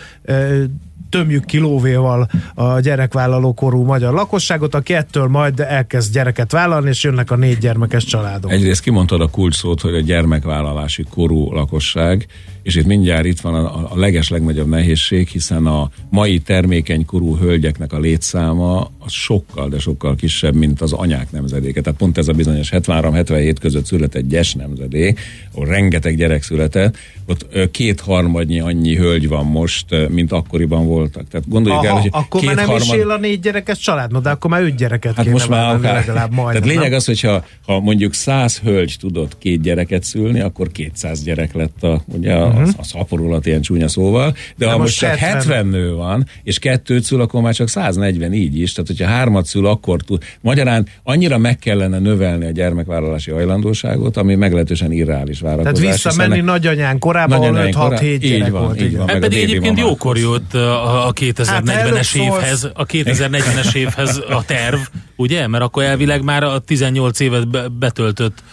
tömjük 1.13 1.45
kilóvéval 1.45 2.27
a 2.53 2.79
gyerekvállaló 2.79 3.53
korú 3.53 3.83
magyar 3.83 4.13
lakosságot, 4.13 4.75
aki 4.75 4.93
ettől 4.93 5.27
majd 5.27 5.59
elkezd 5.59 6.13
gyereket 6.13 6.51
vállalni, 6.51 6.89
és 6.89 7.03
jönnek 7.03 7.31
a 7.31 7.35
négy 7.35 7.57
gyermekes 7.57 8.03
családok. 8.03 8.51
Egyrészt 8.51 8.81
kimondtad 8.81 9.21
a 9.21 9.27
kulcs 9.27 9.61
hogy 9.61 9.95
a 9.95 9.99
gyermekvállalási 9.99 11.05
korú 11.09 11.53
lakosság, 11.53 12.27
és 12.63 12.75
itt 12.75 12.85
mindjárt 12.85 13.25
itt 13.25 13.39
van 13.39 13.53
a, 13.53 13.91
a 13.91 13.97
leges 13.97 14.29
legnagyobb 14.29 14.67
nehézség, 14.67 15.27
hiszen 15.27 15.65
a 15.65 15.89
mai 16.09 16.39
termékeny 16.39 17.05
korú 17.05 17.37
hölgyeknek 17.37 17.93
a 17.93 17.99
létszáma 17.99 18.91
az 18.99 19.11
sokkal, 19.11 19.69
de 19.69 19.79
sokkal 19.79 20.15
kisebb, 20.15 20.55
mint 20.55 20.81
az 20.81 20.93
anyák 20.93 21.31
nemzedéke. 21.31 21.81
Tehát 21.81 21.99
pont 21.99 22.17
ez 22.17 22.27
a 22.27 22.33
bizonyos 22.33 22.69
73-77 22.71 23.55
között 23.59 23.85
született 23.85 24.27
gyes 24.27 24.53
nemzedék, 24.53 25.19
ahol 25.51 25.67
rengeteg 25.67 26.17
gyerek 26.17 26.43
született, 26.43 26.97
ott 27.25 27.71
kétharmadnyi 27.71 28.59
annyi 28.59 28.95
hölgy 28.95 29.27
van 29.27 29.45
most, 29.45 29.85
mint 30.09 30.31
akkoriban 30.31 30.85
voltak. 30.85 31.27
Tehát 31.27 31.49
gondoljuk 31.49 31.83
Aha, 31.83 31.95
el, 31.95 32.01
hogy 32.01 32.09
akkor 32.11 32.43
már 32.43 32.55
nem 32.55 32.65
harmad... 32.65 32.87
is 32.87 32.93
él 32.93 33.09
a 33.09 33.17
négy 33.17 33.39
gyerekes 33.39 33.77
család, 33.77 34.17
de 34.17 34.29
akkor 34.29 34.49
már 34.49 34.61
öt 34.61 34.75
gyereket 34.75 35.15
hát 35.15 35.25
most 35.25 35.49
már 35.49 35.75
akár, 35.75 35.93
legalább 35.93 36.33
majd. 36.33 36.53
Tehát 36.53 36.67
lényeg 36.67 36.89
nem? 36.89 36.97
az, 36.97 37.05
hogyha 37.05 37.45
ha 37.65 37.79
mondjuk 37.79 38.13
száz 38.13 38.59
hölgy 38.59 38.95
tudott 38.99 39.37
két 39.37 39.61
gyereket 39.61 40.03
szülni, 40.03 40.39
akkor 40.39 40.71
200 40.71 41.23
gyerek 41.23 41.53
lett 41.53 41.83
a, 41.83 42.01
ugye 42.05 42.33
a, 42.33 42.52
uh-huh. 42.57 42.73
a 42.77 42.83
szaporulat 42.83 43.45
ilyen 43.45 43.61
csúnya 43.61 43.87
szóval, 43.87 44.31
de, 44.31 44.65
de 44.65 44.71
ha 44.71 44.77
most 44.77 44.97
csak 44.97 45.15
70. 45.15 45.31
70 45.31 45.65
nő 45.65 45.93
van, 45.93 46.27
és 46.43 46.59
kettőt 46.59 47.03
szül, 47.03 47.21
akkor 47.21 47.41
már 47.41 47.53
csak 47.53 47.69
140 47.69 48.33
így 48.33 48.59
is. 48.59 48.71
Tehát, 48.71 48.87
hogyha 48.87 49.07
hármat 49.07 49.45
szül, 49.45 49.67
akkor 49.67 50.01
tud. 50.01 50.23
Magyarán 50.41 50.87
annyira 51.03 51.37
meg 51.37 51.57
kellene 51.57 51.99
növelni 51.99 52.45
a 52.45 52.51
gyermekvállalási 52.51 53.31
hajlandóságot, 53.31 54.17
ami 54.17 54.35
meglehetősen 54.35 54.91
irreális 54.91 55.39
várakozás. 55.39 55.79
Tehát 55.79 55.93
visszamenni 55.93 56.41
nagyanyán 56.41 56.99
korábban 56.99 57.71
5-6-7 57.73 58.17
gyerek 58.19 58.51
van, 58.51 58.61
volt. 58.61 58.81
Így 58.81 58.97
van, 58.97 59.07
hát 59.07 59.19
pedig 59.19 59.39
egyébként 59.39 59.79
jókor 59.79 60.17
jött 60.17 60.53
a, 60.53 61.07
a 61.07 61.13
2040-es 61.13 61.65
hát 61.65 62.15
évhez, 62.15 62.69
a 62.73 62.85
2040-es 62.85 63.75
évhez 63.75 64.21
a 64.29 64.43
terv, 64.45 64.79
ugye? 65.15 65.47
Mert 65.47 65.63
akkor 65.63 65.83
elvileg 65.83 66.23
már 66.23 66.43
a 66.43 66.59
18 66.59 67.19
évet 67.19 67.71
betöltött 67.71 68.43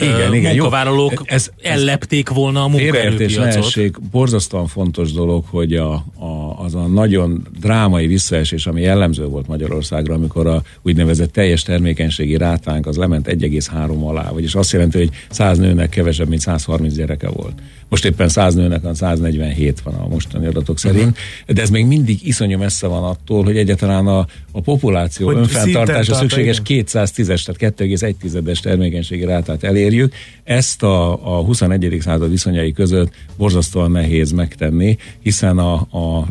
igen, 0.00 0.34
igen, 0.34 0.54
munkavállalók 0.54 1.22
ez, 1.24 1.50
ez 1.60 1.72
ellepték 1.72 2.28
volna 2.28 2.62
a 2.62 2.68
munkaerőpiacot. 2.68 4.00
borzasztóan 4.10 4.66
fontos 4.66 5.12
dolog, 5.12 5.44
hogy 5.50 5.74
a, 5.74 5.92
a, 6.18 6.56
az 6.58 6.74
a 6.74 6.86
nagyon 6.86 7.46
drámai 7.60 8.06
visszaesés, 8.06 8.66
ami 8.66 8.80
jellemző 8.80 9.24
volt 9.24 9.46
Magyarországra, 9.46 10.14
amikor 10.14 10.46
a 10.46 10.62
úgynevezett 10.82 11.32
teljes 11.32 11.62
termékenységi 11.62 12.36
rátánk 12.36 12.86
az 12.86 12.96
lement 12.96 13.26
1,3 13.26 14.06
alá, 14.06 14.30
vagyis 14.30 14.54
azt 14.54 14.72
jelenti, 14.72 14.98
hogy 14.98 15.10
100 15.30 15.58
nőnek 15.58 15.88
kevesebb, 15.88 16.28
mint 16.28 16.40
130 16.40 16.94
gyereke 16.94 17.28
volt. 17.28 17.54
Most 17.90 18.04
éppen 18.04 18.28
100 18.28 18.54
nőnek 18.54 18.82
van, 18.82 18.94
147 18.94 19.80
van 19.80 19.94
a 19.94 20.08
mostani 20.08 20.46
adatok 20.46 20.78
szerint, 20.78 21.10
uh-huh. 21.10 21.54
de 21.54 21.62
ez 21.62 21.70
még 21.70 21.86
mindig 21.86 22.26
iszonyú 22.26 22.58
messze 22.58 22.86
van 22.86 23.04
attól, 23.04 23.44
hogy 23.44 23.56
egyáltalán 23.56 24.06
a, 24.06 24.26
a 24.52 24.60
populáció 24.60 25.26
hogy 25.26 25.36
önfenntartása 25.36 26.14
szükséges 26.14 26.62
210-es, 26.64 27.56
tehát 27.56 27.76
2,1-es 27.78 28.60
termékenységi 28.60 29.24
rátát 29.24 29.64
elérjük. 29.64 30.14
Ezt 30.44 30.82
a, 30.82 31.12
a 31.12 31.44
21. 31.44 31.96
század 32.00 32.30
viszonyai 32.30 32.72
között 32.72 33.12
borzasztóan 33.36 33.90
nehéz 33.90 34.30
megtenni, 34.32 34.96
hiszen 35.22 35.58
a, 35.58 35.74
a, 35.74 36.28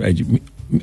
egy 0.00 0.24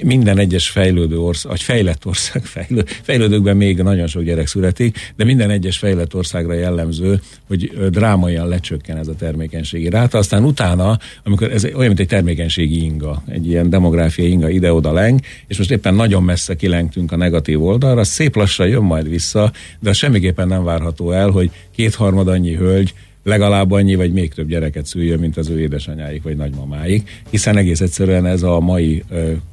minden 0.04 0.38
egyes 0.38 0.70
fejlődő 0.70 1.20
ország, 1.20 1.52
vagy 1.52 1.62
fejlett 1.62 2.06
ország, 2.06 2.44
fejlő, 2.56 2.84
fejlődőkben 3.02 3.58
még 3.58 3.82
nagyon 3.82 4.08
sok 4.08 4.24
gyerek 4.24 4.48
születik, 4.48 5.14
de 5.16 5.24
minden 5.24 5.50
egyes 5.50 5.78
fejlett 5.78 6.16
országra 6.16 6.54
jellemző, 6.54 7.22
hogy 7.48 7.72
drámaian 7.90 8.48
lecsökken 8.48 8.98
ez 8.98 9.08
a 9.08 9.16
termékenységi 9.16 9.90
ráta. 9.90 10.18
Aztán 10.18 10.44
utána, 10.44 11.00
amikor 11.24 11.52
ez 11.52 11.66
olyan, 11.66 11.88
mint 11.88 12.00
egy 12.00 12.08
termékenységi 12.08 12.84
inga, 12.84 13.24
egy 13.28 13.48
ilyen 13.48 13.70
demográfiai 13.70 14.30
inga 14.30 14.50
ide-oda 14.50 14.94
leng, 14.94 15.20
és 15.48 15.58
most 15.58 15.72
éppen 15.72 15.94
nagyon 15.94 16.24
messze 16.24 16.56
kilengtünk 16.56 17.12
a 17.12 17.16
negatív 17.16 17.64
oldalra, 17.64 18.04
szép 18.04 18.36
lassan 18.36 18.68
jön 18.68 18.84
majd 18.84 19.10
vissza, 19.10 19.52
de 19.80 19.94
semmiképpen 19.94 20.48
nem 20.48 20.64
várható 20.64 21.12
el, 21.12 21.30
hogy 21.30 21.52
kétharmad 21.76 22.28
annyi 22.28 22.56
hölgy 22.56 22.94
legalább 23.24 23.72
annyi, 23.72 23.96
vagy 23.96 24.14
még 24.14 24.34
több 24.34 24.48
gyereket 24.48 24.86
szüljön, 24.86 25.20
mint 25.20 25.38
az 25.38 25.50
ő 25.50 25.60
édesanyáik 25.60 26.24
vagy 26.24 26.36
nagymamáik, 26.36 27.24
hiszen 27.30 27.58
egész 27.58 27.82
egyszerűen 27.82 28.26
ez 28.26 28.44
a 28.44 28.60
mai 28.60 29.04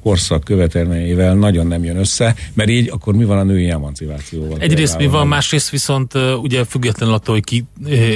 korszak 0.03 0.43
követelményeivel 0.43 1.35
nagyon 1.35 1.67
nem 1.67 1.83
jön 1.83 1.97
össze, 1.97 2.35
mert 2.53 2.69
így 2.69 2.89
akkor 2.89 3.15
mi 3.15 3.25
van 3.25 3.37
a 3.37 3.43
női 3.43 3.69
emancipációval? 3.69 4.57
Egyrészt 4.59 4.97
mi 4.97 5.07
van, 5.07 5.27
másrészt 5.27 5.69
viszont 5.69 6.13
ugye 6.41 6.63
függetlenül 6.63 7.15
attól, 7.15 7.33
hogy 7.35 7.43
ki 7.43 7.65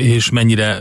és 0.01 0.29
mennyire 0.29 0.79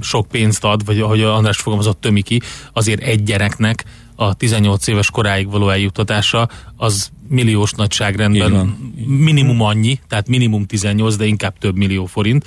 sok 0.00 0.26
pénzt 0.28 0.64
ad, 0.64 0.84
vagy 0.84 1.00
ahogy 1.00 1.20
András 1.20 1.56
fogalmazott, 1.56 2.00
tömi 2.00 2.22
ki, 2.22 2.40
azért 2.72 3.02
egy 3.02 3.22
gyereknek 3.22 3.84
a 4.14 4.34
18 4.34 4.86
éves 4.86 5.10
koráig 5.10 5.50
való 5.50 5.68
eljutatása 5.68 6.48
az 6.76 7.10
milliós 7.28 7.72
nagyságrendben 7.72 8.76
minimum 9.06 9.62
annyi, 9.62 10.00
tehát 10.08 10.28
minimum 10.28 10.66
18, 10.66 11.16
de 11.16 11.24
inkább 11.24 11.58
több 11.58 11.76
millió 11.76 12.06
forint. 12.06 12.46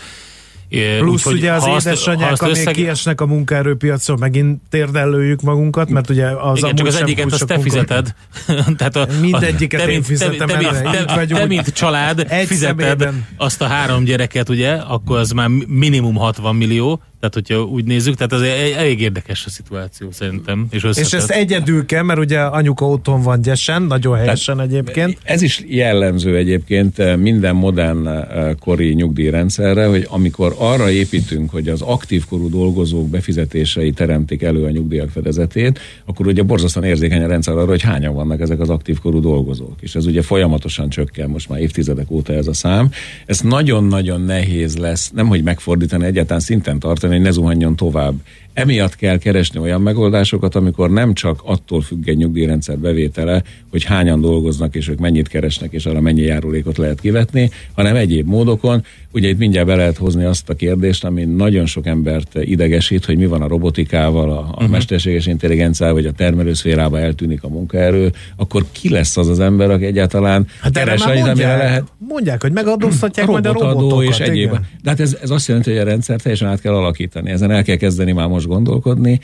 Plusz 1.00 1.26
úgy, 1.26 1.34
ugye 1.34 1.52
az 1.52 1.68
édesanyák, 1.68 2.42
amik 2.42 2.58
összeg... 2.58 2.74
kiesnek 2.74 3.22
a 3.22 3.26
munkaerőpiacon, 3.26 4.18
megint 4.20 4.62
térdellőjük 4.70 5.42
magunkat, 5.42 5.90
mert 5.90 6.10
ugye 6.10 6.26
az 6.28 6.58
Igen, 6.58 6.76
csak 6.76 6.88
az 6.88 6.96
egyiket 6.96 7.32
azt 7.32 7.46
te 7.46 7.60
fizeted. 7.60 8.16
Tehát 8.78 8.96
a, 8.96 9.08
Mindegyiket 9.22 9.82
te, 9.82 9.92
én 9.92 10.04
fizetem 10.04 10.48
te, 10.48 10.58
te, 10.58 10.82
te, 10.82 11.06
te, 11.06 11.26
te, 11.26 11.46
mint 11.46 11.68
család 11.68 12.28
fizeted 12.46 12.80
szemében. 12.80 13.28
azt 13.38 13.62
a 13.62 13.66
három 13.66 14.04
gyereket, 14.04 14.50
ugye, 14.50 14.72
akkor 14.72 15.18
az 15.18 15.32
már 15.32 15.50
minimum 15.68 16.16
60 16.16 16.56
millió, 16.56 17.02
tehát, 17.20 17.34
hogyha 17.34 17.64
úgy 17.64 17.86
nézzük, 17.86 18.16
tehát 18.16 18.32
az 18.32 18.42
elég 18.78 19.02
érdekes 19.02 19.46
a 19.46 19.50
szituáció 19.50 20.12
szerintem. 20.12 20.68
És, 20.70 20.84
és 20.84 21.14
ezt 21.14 21.30
egyedül 21.30 21.86
kell, 21.86 22.04
mert 22.04 22.20
ugye 22.20 22.40
anyuka 22.40 22.88
otthon 22.88 23.22
van 23.22 23.42
gyesen, 23.42 23.82
nagyon 23.82 24.18
helyesen 24.18 24.56
tehát 24.56 24.72
egyébként. 24.72 25.18
Ez 25.24 25.42
is 25.42 25.64
jellemző 25.68 26.36
egyébként 26.36 27.00
eh, 27.00 27.18
minden 27.18 27.56
modern 27.56 28.08
eh, 28.08 28.52
kori 28.60 28.94
nyugdíjrendszerre, 28.94 29.86
hogy 29.86 30.08
amikor 30.10 30.56
arra 30.58 30.90
építünk, 30.90 31.50
hogy 31.50 31.70
az 31.70 31.82
aktív 31.82 32.26
korú 32.26 32.50
dolgozók 32.50 33.10
befizetései 33.10 33.92
teremtik 33.92 34.42
elő 34.42 34.64
a 34.64 34.70
nyugdíjak 34.70 35.10
fedezetét, 35.10 35.80
akkor 36.06 36.28
ugye 36.28 36.44
borzasztóan 36.44 36.86
érzékeny 36.86 37.24
a 37.24 37.28
rendszer 37.28 37.54
arra, 37.54 37.70
hogy 37.70 37.82
hányan 37.82 38.14
vannak 38.14 38.42
ezek 38.42 38.60
az 38.60 38.70
aktív 38.70 39.00
korú 39.00 39.20
dolgozók. 39.20 39.76
És 39.80 39.96
ez 39.96 40.06
ugye 40.06 40.22
folyamatosan 40.22 40.90
csökken, 40.90 41.30
most 41.30 41.50
már 41.50 41.60
évtizedek 41.60 42.12
óta 42.12 42.34
ez 42.34 42.48
a 42.48 42.54
szám. 42.54 42.90
Ez 43.26 43.40
nagyon-nagyon 43.40 44.22
nehéz 44.22 44.78
lesz, 44.78 45.12
nem 45.12 45.28
hogy 45.28 45.44
megfordítani, 45.44 46.06
egyáltalán 46.06 46.42
szinten 46.42 46.80
tartani, 46.80 47.05
hogy 47.12 47.22
ne 47.22 47.32
zuhanjon 47.32 47.76
tovább. 47.76 48.14
Emiatt 48.54 48.96
kell 48.96 49.18
keresni 49.18 49.60
olyan 49.60 49.82
megoldásokat, 49.82 50.56
amikor 50.56 50.90
nem 50.90 51.14
csak 51.14 51.42
attól 51.44 51.82
függ 51.82 52.08
egy 52.08 52.18
nyugdíjrendszer 52.18 52.78
bevétele, 52.78 53.44
hogy 53.70 53.84
hányan 53.84 54.22
dolgoznak, 54.22 54.76
és 54.76 54.88
ők 54.88 55.00
mennyit 55.00 55.28
keresnek, 55.28 55.72
és 55.72 55.86
arra 55.86 56.02
mennyi 56.02 56.22
járulékot 56.22 56.78
lehet 56.78 57.00
kivetni, 57.00 57.50
hanem 57.74 57.96
egyéb 57.96 58.28
módokon. 58.28 58.84
Ugye 59.12 59.30
itt 59.30 59.38
mindjárt 59.38 59.68
be 59.68 59.76
lehet 59.76 59.98
hozni 59.98 60.24
azt 60.24 60.50
a 60.50 60.54
kérdést, 60.54 61.04
ami 61.04 61.24
nagyon 61.24 61.66
sok 61.66 61.86
embert 61.86 62.30
idegesít, 62.42 63.06
hogy 63.06 63.18
mi 63.18 63.26
van 63.26 63.42
a 63.42 63.48
robotikával, 63.48 64.30
a, 64.30 64.40
a 64.40 64.42
uh-huh. 64.42 64.70
mesterséges 64.70 65.26
intelligenciával, 65.26 65.96
vagy 65.96 66.06
a 66.06 66.12
termelőszférába 66.12 67.00
eltűnik 67.00 67.44
a 67.44 67.48
munkaerő, 67.48 68.12
akkor 68.36 68.66
ki 68.72 68.90
lesz 68.90 69.18
az 69.18 69.28
az 69.28 69.40
ember, 69.40 69.72
aki 69.72 69.86
egyáltalán 69.86 70.48
hát 70.62 70.74
keres 70.74 71.02
annyit, 71.02 71.28
amire 71.28 71.58
lehet. 71.58 71.84
Mondják, 71.98 72.42
hogy 72.42 72.52
megadóztatják 72.52 73.28
a 73.28 73.32
majd 73.32 73.46
a 73.46 73.52
robotokat. 73.54 74.04
és 74.04 74.20
egyéb. 74.20 74.52
De 74.84 74.90
hát 74.90 75.00
ez, 75.00 75.18
ez 75.22 75.30
azt 75.30 75.48
jelenti, 75.48 75.70
hogy 75.70 75.80
a 75.80 75.84
rendszer 75.84 76.22
teljesen 76.22 76.48
át 76.48 76.62
kell 76.62 76.74
alakítani. 76.74 76.95
Ezen 77.24 77.52
el 77.52 77.64
kell 77.64 77.76
kezdeni 77.76 78.12
már 78.12 78.28
most 78.28 78.48
gondolkodni. 78.48 79.20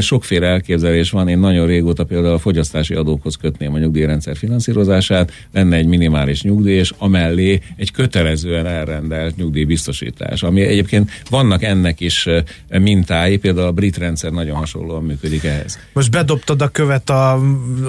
Sokféle 0.00 0.46
elképzelés 0.46 1.10
van. 1.10 1.28
Én 1.28 1.38
nagyon 1.38 1.66
régóta 1.66 2.04
például 2.04 2.34
a 2.34 2.38
fogyasztási 2.38 2.94
adókhoz 2.94 3.36
kötném 3.36 3.74
a 3.74 3.78
nyugdíjrendszer 3.78 4.36
finanszírozását, 4.36 5.32
lenne 5.52 5.76
egy 5.76 5.86
minimális 5.86 6.42
nyugdíj, 6.42 6.74
és 6.74 6.92
amellé 6.98 7.60
egy 7.76 7.90
kötelezően 7.92 8.66
elrendelt 8.66 9.36
nyugdíjbiztosítás, 9.36 10.42
ami 10.42 10.60
egyébként 10.60 11.10
vannak 11.30 11.62
ennek 11.62 12.00
is 12.00 12.28
mintái, 12.68 13.36
például 13.36 13.66
a 13.66 13.72
brit 13.72 13.98
rendszer 13.98 14.30
nagyon 14.30 14.56
hasonlóan 14.56 15.04
működik 15.04 15.44
ehhez. 15.44 15.78
Most 15.92 16.10
bedobtad 16.10 16.62
a 16.62 16.68
követ 16.68 17.10
a, 17.10 17.40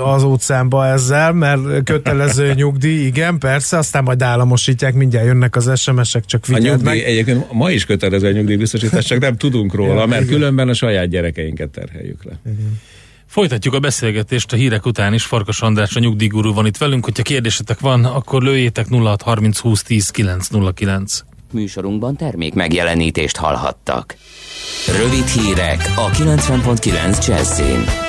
az 0.04 0.23
óceánba 0.23 0.88
ezzel, 0.88 1.34
mert 1.34 1.84
kötelező 1.84 2.54
nyugdíj, 2.62 3.06
igen, 3.06 3.38
persze, 3.38 3.78
aztán 3.78 4.04
majd 4.04 4.21
államosítják, 4.21 4.93
mindjárt 4.93 5.26
jönnek 5.26 5.56
az 5.56 5.80
SMS-ek, 5.80 6.26
csak 6.26 6.45
figyeld 6.45 6.65
a 6.65 6.69
nyugdíj, 6.69 6.89
meg. 6.89 7.00
Egyébként 7.00 7.52
ma 7.52 7.71
is 7.71 7.86
kötelező 7.86 8.28
a 8.28 8.32
nyugdíjbiztosítás, 8.32 9.06
csak 9.06 9.19
nem 9.27 9.37
tudunk 9.37 9.73
róla, 9.73 9.99
ja, 9.99 10.05
mert 10.05 10.23
igen. 10.23 10.33
különben 10.33 10.69
a 10.69 10.73
saját 10.73 11.07
gyerekeinket 11.07 11.69
terheljük 11.69 12.23
le. 12.23 12.39
Igen. 12.45 12.79
Folytatjuk 13.25 13.73
a 13.73 13.79
beszélgetést 13.79 14.53
a 14.53 14.55
hírek 14.55 14.85
után 14.85 15.13
is. 15.13 15.23
Farkas 15.23 15.61
András, 15.61 15.95
a 15.95 15.99
nyugdíjgurú 15.99 16.53
van 16.53 16.65
itt 16.65 16.77
velünk. 16.77 17.03
Hogyha 17.03 17.23
kérdésetek 17.23 17.79
van, 17.79 18.05
akkor 18.05 18.41
lőjétek 18.41 18.87
0630 18.89 19.59
20 19.59 19.83
10 19.83 20.09
909. 20.09 21.23
Műsorunkban 21.51 22.15
termék 22.15 22.53
megjelenítést 22.53 23.37
hallhattak. 23.37 24.15
Rövid 25.01 25.27
hírek 25.27 25.93
a 25.95 26.09
90.9 26.09 27.27
Jazzin. 27.27 28.06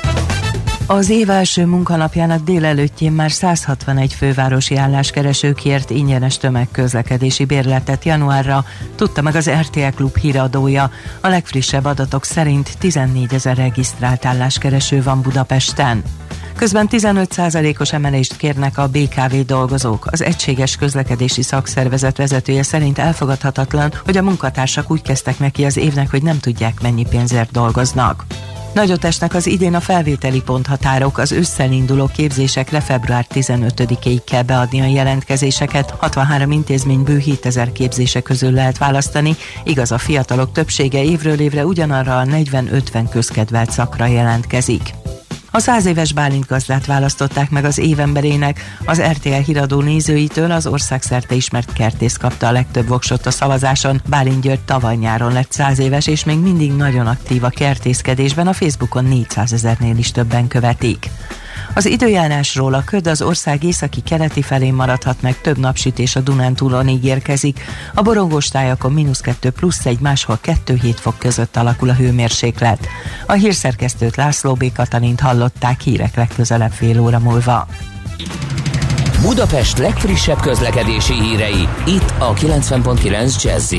Az 0.91 1.11
év 1.11 1.31
első 1.31 1.67
munkanapjának 1.67 2.45
délelőttjén 2.45 3.13
már 3.13 3.31
161 3.31 4.15
fővárosi 4.15 4.77
álláskereső 4.77 5.53
kért 5.53 5.91
ingyenes 5.91 6.39
tömegközlekedési 6.39 7.45
bérletet 7.45 8.05
januárra, 8.05 8.65
tudta 8.95 9.23
meg 9.23 9.35
az 9.35 9.51
RTL 9.51 9.95
Klub 9.95 10.17
híradója. 10.17 10.91
A 11.21 11.29
legfrissebb 11.29 11.85
adatok 11.85 12.25
szerint 12.25 12.79
14 12.79 13.35
ezer 13.35 13.57
regisztrált 13.57 14.25
álláskereső 14.25 15.03
van 15.03 15.23
Budapesten. 15.23 16.03
Közben 16.59 16.89
15%-os 16.91 17.93
emelést 17.93 18.37
kérnek 18.37 18.79
a 18.79 18.89
BKV 18.89 19.35
dolgozók. 19.47 20.07
Az 20.11 20.23
Egységes 20.23 20.77
Közlekedési 20.77 21.43
Szakszervezet 21.43 22.17
vezetője 22.17 22.63
szerint 22.63 22.99
elfogadhatatlan, 22.99 23.93
hogy 24.05 24.17
a 24.17 24.23
munkatársak 24.23 24.91
úgy 24.91 25.03
kezdtek 25.03 25.39
neki 25.39 25.65
az 25.65 25.77
évnek, 25.77 26.11
hogy 26.11 26.23
nem 26.23 26.39
tudják 26.39 26.81
mennyi 26.81 27.07
pénzért 27.11 27.51
dolgoznak. 27.51 28.25
Nagyot 28.75 29.05
esnek 29.05 29.35
az 29.35 29.47
idén 29.47 29.75
a 29.75 29.81
felvételi 29.81 30.43
ponthatárok, 30.43 31.19
az 31.19 31.33
ősszel 31.33 31.73
induló 31.73 32.07
képzésekre 32.07 32.81
február 32.81 33.27
15-ig 33.35 34.21
kell 34.25 34.43
beadni 34.43 34.81
a 34.81 34.87
jelentkezéseket, 34.87 35.91
63 35.91 36.51
intézményből 36.51 37.19
7000 37.19 37.73
képzése 37.73 38.21
közül 38.21 38.51
lehet 38.51 38.79
választani, 38.79 39.37
igaz 39.65 39.93
a 39.93 39.99
fiatalok 39.99 40.53
többsége 40.53 41.03
évről 41.03 41.41
évre 41.41 41.67
ugyanarra 41.67 42.19
a 42.19 42.25
40-50 42.25 43.07
közkedvelt 43.11 43.71
szakra 43.71 44.07
jelentkezik. 44.07 44.98
A 45.51 45.59
száz 45.59 45.87
éves 45.87 46.13
Bálint 46.13 46.47
gazdát 46.47 46.87
választották 46.87 47.51
meg 47.51 47.65
az 47.65 47.79
évemberének. 47.79 48.77
Az 48.85 49.03
RTL 49.03 49.29
híradó 49.29 49.81
nézőitől 49.81 50.51
az 50.51 50.67
országszerte 50.67 51.35
ismert 51.35 51.73
kertész 51.73 52.17
kapta 52.17 52.47
a 52.47 52.53
legtöbb 52.53 52.89
voksot 52.89 53.27
a 53.27 53.31
szavazáson. 53.31 54.01
Bálint 54.09 54.41
György 54.41 54.61
tavaly 54.61 54.97
nyáron 54.97 55.33
lett 55.33 55.53
száz 55.53 55.79
éves, 55.79 56.07
és 56.07 56.25
még 56.25 56.39
mindig 56.39 56.73
nagyon 56.73 57.07
aktív 57.07 57.45
a 57.45 57.49
kertészkedésben. 57.49 58.47
A 58.47 58.53
Facebookon 58.53 59.05
400 59.05 59.53
ezernél 59.53 59.99
is 59.99 60.11
többen 60.11 60.49
követik. 60.49 61.11
Az 61.79 61.87
időjárásról 61.87 62.75
a 62.75 62.83
köd 62.85 63.07
az 63.07 63.23
ország 63.23 63.65
északi 63.65 64.01
keleti 64.01 64.43
felén 64.43 64.75
maradhat 64.75 65.23
meg, 65.23 65.41
több 65.41 65.59
napsütés 65.59 66.17
a 66.17 66.21
Dunántúlon 66.21 66.89
ígérkezik. 66.89 67.61
A 67.95 68.03
borongós 68.03 68.49
tájakon 68.49 68.93
mínusz 68.93 69.21
2 69.21 69.51
plusz 69.51 69.87
egy, 69.87 70.01
máshol 70.01 70.39
2-7 70.67 70.95
fok 70.95 71.19
között 71.19 71.57
alakul 71.57 71.89
a 71.89 71.95
hőmérséklet. 71.95 72.89
A 73.27 73.33
hírszerkesztőt 73.33 74.17
László 74.17 74.55
B. 74.55 74.73
Katalint 74.73 75.21
hallották 75.21 75.81
hírek 75.81 76.17
legközelebb 76.17 76.73
fél 76.73 77.01
óra 77.01 77.19
múlva. 77.19 77.67
Budapest 79.23 79.79
legfrissebb 79.79 80.41
közlekedési 80.41 81.15
hírei, 81.15 81.69
itt 81.87 82.13
a 82.19 82.35
90.9 82.35 83.43
jazz 83.43 83.73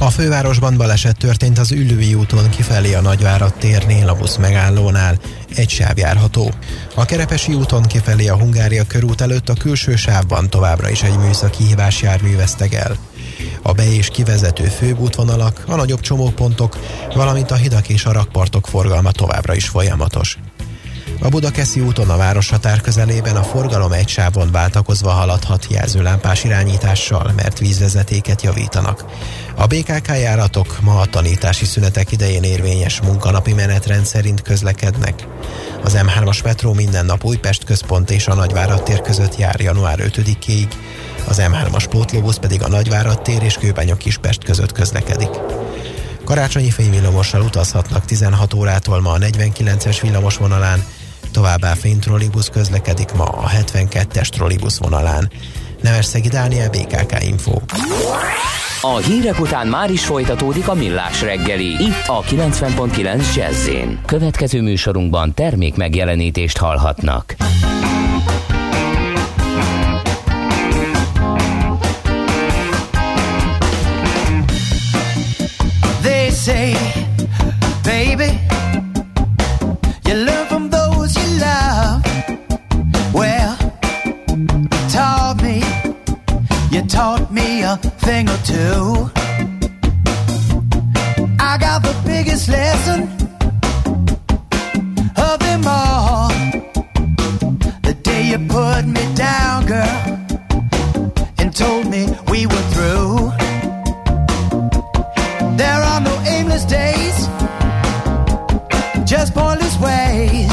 a 0.00 0.10
fővárosban 0.10 0.76
baleset 0.76 1.16
történt 1.16 1.58
az 1.58 1.72
Üllői 1.72 2.14
úton 2.14 2.50
kifelé 2.50 2.94
a 2.94 3.00
Nagyvárad 3.00 3.54
térnél, 3.54 4.08
a 4.08 4.14
busz 4.14 4.36
megállónál. 4.36 5.18
Egy 5.54 5.70
sáv 5.70 5.98
járható. 5.98 6.52
A 6.94 7.04
Kerepesi 7.04 7.54
úton 7.54 7.82
kifelé 7.82 8.28
a 8.28 8.36
Hungária 8.36 8.84
körút 8.84 9.20
előtt 9.20 9.48
a 9.48 9.54
külső 9.54 9.96
sávban 9.96 10.50
továbbra 10.50 10.88
is 10.88 11.02
egy 11.02 11.18
műszaki 11.18 11.64
hívás 11.64 12.02
jármű 12.02 12.36
vesztegel. 12.36 12.96
A 13.62 13.72
be- 13.72 13.92
és 13.92 14.08
kivezető 14.08 14.64
főútvonalak, 14.64 15.64
a 15.66 15.74
nagyobb 15.74 16.00
csomópontok, 16.00 16.78
valamint 17.14 17.50
a 17.50 17.54
hidak 17.54 17.88
és 17.88 18.04
a 18.04 18.12
rakpartok 18.12 18.66
forgalma 18.66 19.10
továbbra 19.10 19.54
is 19.54 19.68
folyamatos. 19.68 20.38
A 21.22 21.28
Budakeszi 21.28 21.80
úton 21.80 22.10
a 22.10 22.16
városhatár 22.16 22.80
közelében 22.80 23.36
a 23.36 23.42
forgalom 23.42 23.92
egy 23.92 24.08
sávon 24.08 24.50
váltakozva 24.52 25.10
haladhat 25.10 25.66
jelzőlámpás 25.68 26.44
irányítással, 26.44 27.32
mert 27.36 27.58
vízvezetéket 27.58 28.42
javítanak. 28.42 29.04
A 29.56 29.66
BKK 29.66 30.08
járatok 30.08 30.78
ma 30.80 31.00
a 31.00 31.06
tanítási 31.06 31.64
szünetek 31.64 32.12
idején 32.12 32.42
érvényes 32.42 33.00
munkanapi 33.00 33.52
menetrend 33.52 34.06
szerint 34.06 34.42
közlekednek. 34.42 35.26
Az 35.84 35.98
M3-as 36.02 36.44
metró 36.44 36.72
minden 36.72 37.06
nap 37.06 37.24
Újpest 37.24 37.64
központ 37.64 38.10
és 38.10 38.26
a 38.26 38.34
Nagyvárad 38.34 38.82
tér 38.82 39.00
között 39.00 39.36
jár 39.36 39.60
január 39.60 39.98
5-ig, 40.02 40.68
az 41.28 41.42
M3-as 41.42 41.84
pótlóbusz 41.90 42.38
pedig 42.38 42.62
a 42.62 42.68
Nagyvárad 42.68 43.22
tér 43.22 43.42
és 43.42 43.54
Kőbánya 43.54 43.96
Kispest 43.96 44.44
között 44.44 44.72
közlekedik. 44.72 45.30
Karácsonyi 46.24 46.70
fényvillamossal 46.70 47.42
utazhatnak 47.42 48.04
16 48.04 48.54
órától 48.54 49.00
ma 49.00 49.10
a 49.10 49.18
49-es 49.18 49.98
villamos 50.02 50.36
vonalán, 50.36 50.84
Továbbá 51.32 51.74
fénytrollibusz 51.74 52.48
közlekedik 52.48 53.12
ma 53.12 53.24
a 53.24 53.48
72-es 53.48 54.28
trollibusz 54.28 54.78
vonalán. 54.78 55.30
Nevesszegi 55.82 56.28
Dániel, 56.28 56.70
BKK 56.70 57.24
Info. 57.24 57.58
A 58.82 58.96
hírek 58.96 59.40
után 59.40 59.66
már 59.66 59.90
is 59.90 60.04
folytatódik 60.04 60.68
a 60.68 60.74
millás 60.74 61.22
reggeli. 61.22 61.66
Itt 61.66 62.06
a 62.06 62.22
90.9 62.22 63.34
jazz 63.34 63.68
Következő 64.06 64.62
műsorunkban 64.62 65.34
termék 65.34 65.76
megjelenítést 65.76 66.58
hallhatnak. 66.58 67.34
They 76.02 76.30
say, 76.30 76.79
taught 86.90 87.30
me 87.32 87.62
a 87.62 87.76
thing 87.76 88.28
or 88.28 88.36
two. 88.38 89.10
I 91.38 91.56
got 91.56 91.82
the 91.82 91.96
biggest 92.04 92.48
lesson 92.48 93.02
of 95.16 95.38
them 95.38 95.62
all. 95.66 96.30
The 97.82 97.94
day 98.02 98.30
you 98.30 98.38
put 98.38 98.82
me 98.86 99.04
down, 99.14 99.66
girl, 99.66 100.00
and 101.38 101.54
told 101.54 101.86
me 101.86 102.08
we 102.28 102.46
were 102.46 102.66
through. 102.74 103.30
There 105.62 105.80
are 105.90 106.00
no 106.00 106.14
aimless 106.26 106.64
days, 106.64 107.18
just 109.08 109.32
pointless 109.32 109.78
ways. 109.78 110.50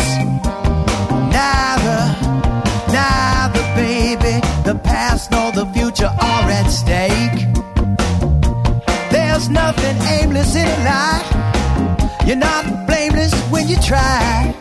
Neither, 1.38 2.02
neither, 2.93 3.63
baby, 3.76 4.39
the 4.69 4.80
past 4.84 5.32
nor 5.32 5.52
the 5.52 5.65
at 6.57 6.69
stake. 6.69 7.39
There's 9.11 9.47
nothing 9.49 9.97
aimless 10.17 10.55
in 10.55 10.69
life. 10.83 11.29
You're 12.25 12.43
not 12.51 12.87
blameless 12.87 13.33
when 13.51 13.67
you 13.67 13.77
try, 13.81 14.53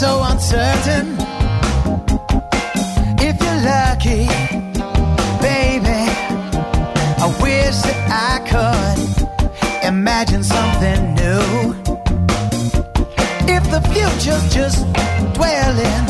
so 0.00 0.22
uncertain. 0.22 1.14
If 3.20 3.36
you're 3.44 3.60
lucky, 3.74 4.24
baby, 5.44 6.02
I 7.20 7.26
wish 7.42 7.76
that 7.84 8.00
I 8.08 8.34
could 8.50 9.86
imagine 9.86 10.42
something 10.42 11.00
new. 11.20 11.44
If 13.56 13.62
the 13.74 13.82
future's 13.92 14.46
just 14.54 14.78
dwelling 15.34 16.06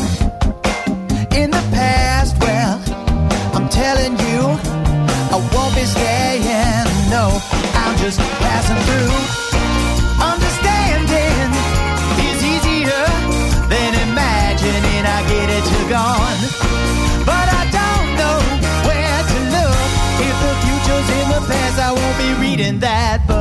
in 1.35 1.51
the 1.51 1.63
past, 1.75 2.39
well, 2.39 2.79
I'm 3.53 3.67
telling 3.67 4.13
you, 4.13 4.41
I 5.35 5.49
won't 5.53 5.75
be 5.75 5.83
staying. 5.83 6.87
No, 7.09 7.41
I'm 7.73 7.97
just 7.97 8.19
passing 8.39 8.77
through. 8.85 9.40
that. 22.79 23.27
But 23.27 23.40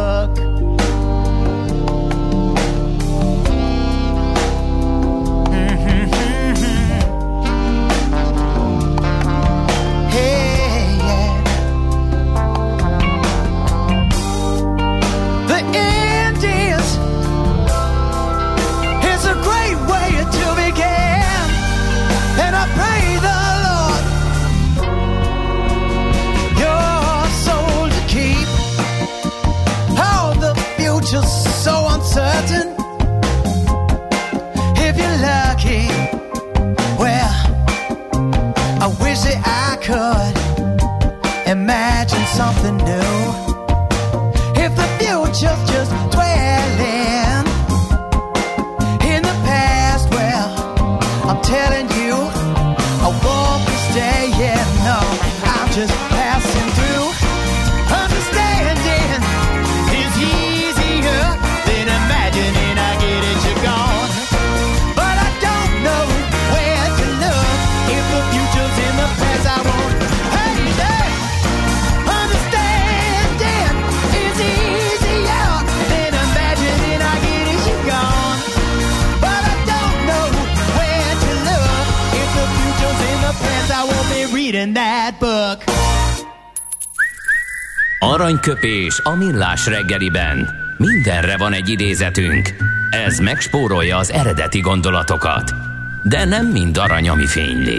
Aranyköpés 88.40 89.00
a 89.05 89.14
millás 89.14 89.66
reggeliben. 89.66 90.48
Mindenre 90.76 91.37
van 91.37 91.53
egy 91.53 91.68
idézetünk. 91.68 92.55
Ez 92.90 93.18
megspórolja 93.18 93.96
az 93.96 94.11
eredeti 94.12 94.61
gondolatokat. 94.61 95.55
De 96.03 96.24
nem 96.24 96.46
mind 96.46 96.76
arany, 96.76 97.09
ami 97.09 97.26
fényli. 97.26 97.79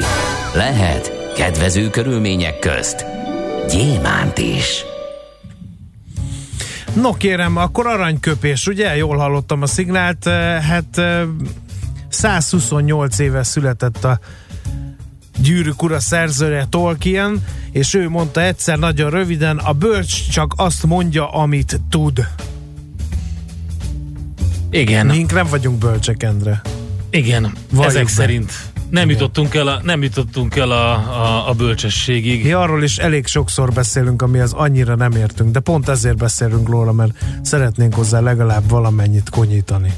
Lehet 0.53 1.33
kedvező 1.35 1.89
körülmények 1.89 2.59
közt 2.59 3.05
gyémánt 3.69 4.37
is. 4.37 4.83
No 6.93 7.13
kérem, 7.13 7.57
akkor 7.57 7.87
aranyköpés, 7.87 8.67
ugye? 8.67 8.95
Jól 8.95 9.17
hallottam 9.17 9.61
a 9.61 9.67
szignált. 9.67 10.27
Eh, 10.27 10.63
Hát 10.63 10.97
eh, 10.97 11.21
128 12.09 13.19
éve 13.19 13.43
született 13.43 14.03
a 14.03 14.19
Gyűrűk 15.41 15.83
ura 15.83 15.99
szerzője 15.99 16.65
Tolkien, 16.69 17.43
és 17.71 17.93
ő 17.93 18.09
mondta 18.09 18.41
egyszer 18.41 18.77
nagyon 18.79 19.09
röviden, 19.09 19.57
a 19.57 19.71
bölcs 19.73 20.29
csak 20.29 20.53
azt 20.55 20.85
mondja, 20.85 21.29
amit 21.29 21.81
tud. 21.89 22.27
Igen, 24.69 25.05
Mink 25.05 25.33
nem 25.33 25.47
vagyunk 25.49 25.77
bölcsek, 25.77 26.23
Endre. 26.23 26.61
igen, 27.09 27.53
Valljuk 27.71 27.91
ezek 27.91 28.03
be. 28.03 28.09
szerint 28.09 28.51
nem 28.89 29.09
Igen. 29.09 29.19
jutottunk 29.21 29.55
el, 29.55 29.67
a, 29.67 29.79
nem 29.83 30.03
jutottunk 30.03 30.55
el 30.55 30.71
a, 30.71 30.91
a, 30.93 31.49
a 31.49 31.53
bölcsességig. 31.53 32.43
Mi 32.43 32.51
arról 32.51 32.83
is 32.83 32.97
elég 32.97 33.27
sokszor 33.27 33.71
beszélünk, 33.71 34.21
amihez 34.21 34.51
annyira 34.51 34.95
nem 34.95 35.11
értünk, 35.11 35.51
de 35.51 35.59
pont 35.59 35.89
ezért 35.89 36.17
beszélünk 36.17 36.69
róla, 36.69 36.91
mert 36.91 37.11
szeretnénk 37.41 37.93
hozzá 37.95 38.19
legalább 38.19 38.69
valamennyit 38.69 39.29
konyítani. 39.29 39.93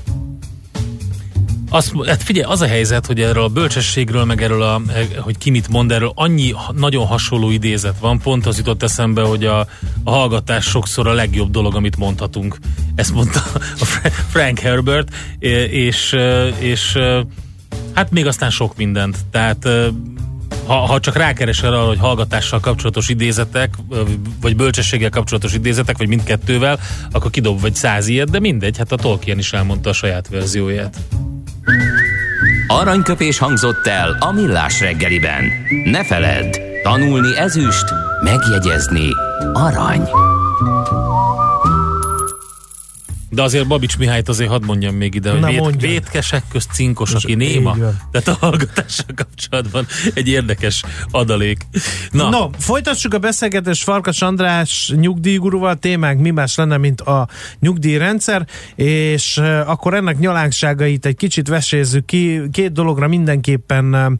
Azt, 1.73 1.93
hát 2.05 2.23
figyelj, 2.23 2.45
az 2.51 2.61
a 2.61 2.67
helyzet, 2.67 3.05
hogy 3.05 3.21
erről 3.21 3.43
a 3.43 3.47
bölcsességről, 3.47 4.23
meg 4.23 4.41
erről, 4.41 4.61
a, 4.61 4.81
hogy 5.17 5.37
ki 5.37 5.49
mit 5.49 5.67
mond, 5.67 5.91
erről 5.91 6.11
annyi 6.15 6.53
nagyon 6.75 7.05
hasonló 7.05 7.49
idézet 7.49 7.99
van, 7.99 8.19
pont 8.19 8.45
az 8.45 8.57
jutott 8.57 8.83
eszembe, 8.83 9.21
hogy 9.21 9.45
a, 9.45 9.59
a 10.03 10.11
hallgatás 10.11 10.65
sokszor 10.65 11.07
a 11.07 11.13
legjobb 11.13 11.51
dolog, 11.51 11.75
amit 11.75 11.97
mondhatunk. 11.97 12.57
Ezt 12.95 13.13
mondta 13.13 13.39
a 13.79 13.85
Fra- 13.85 14.13
Frank 14.13 14.59
Herbert, 14.59 15.15
és, 15.69 16.15
és 16.59 16.97
hát 17.93 18.11
még 18.11 18.27
aztán 18.27 18.49
sok 18.49 18.77
mindent. 18.77 19.17
Tehát 19.31 19.67
ha, 20.65 20.75
ha 20.75 20.99
csak 20.99 21.15
rákeresel 21.15 21.73
arra, 21.73 21.87
hogy 21.87 21.99
hallgatással 21.99 22.59
kapcsolatos 22.59 23.09
idézetek, 23.09 23.73
vagy 24.41 24.55
bölcsességgel 24.55 25.09
kapcsolatos 25.09 25.53
idézetek, 25.53 25.97
vagy 25.97 26.07
mindkettővel, 26.07 26.79
akkor 27.11 27.31
kidob 27.31 27.61
vagy 27.61 27.75
száz 27.75 28.07
ilyet, 28.07 28.29
de 28.29 28.39
mindegy, 28.39 28.77
hát 28.77 28.91
a 28.91 28.95
Tolkien 28.95 29.37
is 29.37 29.53
elmondta 29.53 29.89
a 29.89 29.93
saját 29.93 30.27
verzióját. 30.27 30.97
Aranyköpés 32.67 33.37
hangzott 33.37 33.87
el 33.87 34.17
a 34.19 34.31
millás 34.31 34.79
reggeliben. 34.79 35.43
Ne 35.83 36.03
feledd, 36.03 36.59
tanulni 36.83 37.37
ezüst, 37.37 37.85
megjegyezni 38.23 39.09
arany. 39.53 40.09
De 43.33 43.41
azért 43.41 43.67
Babics 43.67 43.97
Mihályt 43.97 44.29
azért 44.29 44.49
hadd 44.49 44.65
mondjam 44.65 44.95
még 44.95 45.15
ide, 45.15 45.31
hogy 45.31 45.39
Na, 45.39 45.47
vét, 45.47 45.81
vétkesek 45.81 46.43
közt 46.51 46.71
cinkos, 46.71 47.11
Most 47.11 47.25
aki 47.25 47.33
néma. 47.33 47.75
Tehát 48.11 48.27
a 48.27 48.37
hallgatással 48.39 49.05
kapcsolatban 49.15 49.87
egy 50.13 50.27
érdekes 50.27 50.83
adalék. 51.11 51.57
Na, 52.11 52.29
No, 52.29 52.49
folytassuk 52.57 53.13
a 53.13 53.17
beszélgetést 53.17 53.83
Farkas 53.83 54.21
András 54.21 54.93
nyugdíjgurúval, 54.95 55.75
témánk 55.75 56.19
mi 56.21 56.29
más 56.29 56.55
lenne, 56.55 56.77
mint 56.77 57.01
a 57.01 57.27
nyugdíjrendszer, 57.59 58.47
és 58.75 59.37
akkor 59.65 59.93
ennek 59.93 60.19
nyalánkságait 60.19 61.05
egy 61.05 61.15
kicsit 61.15 61.47
vesézzük 61.47 62.05
ki. 62.05 62.41
Két 62.51 62.71
dologra 62.71 63.07
mindenképpen 63.07 64.19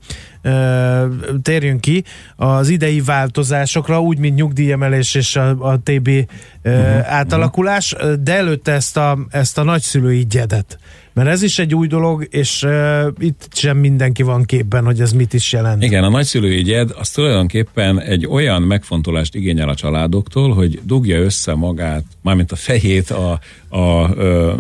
térjünk 1.42 1.82
ki, 1.82 2.04
az 2.36 2.70
idei 2.70 3.02
változásokra, 3.02 4.02
úgy, 4.02 4.18
mint 4.18 4.36
nyugdíjemelés 4.36 5.16
és 5.16 5.36
a, 5.36 5.50
a 5.50 5.80
TB 5.84 6.08
uh, 6.08 6.24
uh-huh, 6.64 7.14
átalakulás, 7.14 7.94
uh-huh. 7.94 8.14
de 8.14 8.36
előtte 8.36 8.72
ezt 8.72 8.98
a, 8.98 9.18
ezt 9.30 9.58
a 9.58 9.64
nagyszülői 9.64 10.26
gyedet. 10.26 10.78
Mert 11.14 11.28
ez 11.28 11.42
is 11.42 11.60
egy 11.60 11.76
új 11.76 11.88
dolog, 11.88 12.28
és 12.30 12.64
uh, 12.64 13.08
itt 13.20 13.48
sem 13.52 13.78
mindenki 13.78 14.24
van 14.24 14.44
képben, 14.44 14.86
hogy 14.86 15.02
ez 15.02 15.12
mit 15.12 15.34
is 15.34 15.52
jelent. 15.52 15.84
Igen, 15.84 16.04
a 16.04 16.10
nagyszülői 16.10 16.62
gyed 16.62 16.92
az 17.00 17.10
tulajdonképpen 17.10 18.02
egy 18.02 18.26
olyan 18.26 18.62
megfontolást 18.62 19.36
igényel 19.36 19.70
a 19.70 19.76
családoktól, 19.76 20.54
hogy 20.54 20.80
dugja 20.84 21.20
össze 21.20 21.54
magát, 21.54 22.04
mármint 22.22 22.52
a 22.52 22.56
fejét 22.56 23.10
a, 23.10 23.40
a, 23.70 23.80
a 23.80 24.60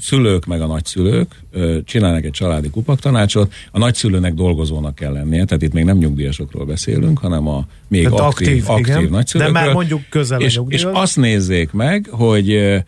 szülők 0.00 0.46
meg 0.46 0.60
a 0.60 0.66
nagyszülők, 0.66 1.42
csinálnak 1.84 2.24
egy 2.24 2.30
családi 2.30 2.70
kupaktanácsot, 2.70 3.52
a 3.70 3.78
nagyszülőnek 3.78 4.34
dolgozónak 4.34 4.94
kell 4.94 5.12
lennie, 5.12 5.44
tehát 5.44 5.62
itt 5.62 5.72
még 5.72 5.84
nem 5.84 5.96
nyugdíjasokról 5.96 6.64
beszélünk, 6.64 7.18
hanem 7.18 7.48
a 7.48 7.66
még 7.88 8.02
Tehát 8.02 8.20
aktív, 8.20 8.48
aktív, 8.48 8.70
aktív, 8.70 8.96
igen. 8.96 9.10
nagyszülőkről. 9.10 9.54
De 9.54 9.60
már 9.60 9.74
mondjuk 9.74 10.00
közel 10.08 10.40
a 10.40 10.44
és, 10.44 10.60
és 10.68 10.86
azt 10.92 11.16
nézzék 11.16 11.72
meg, 11.72 12.08
hogy 12.10 12.82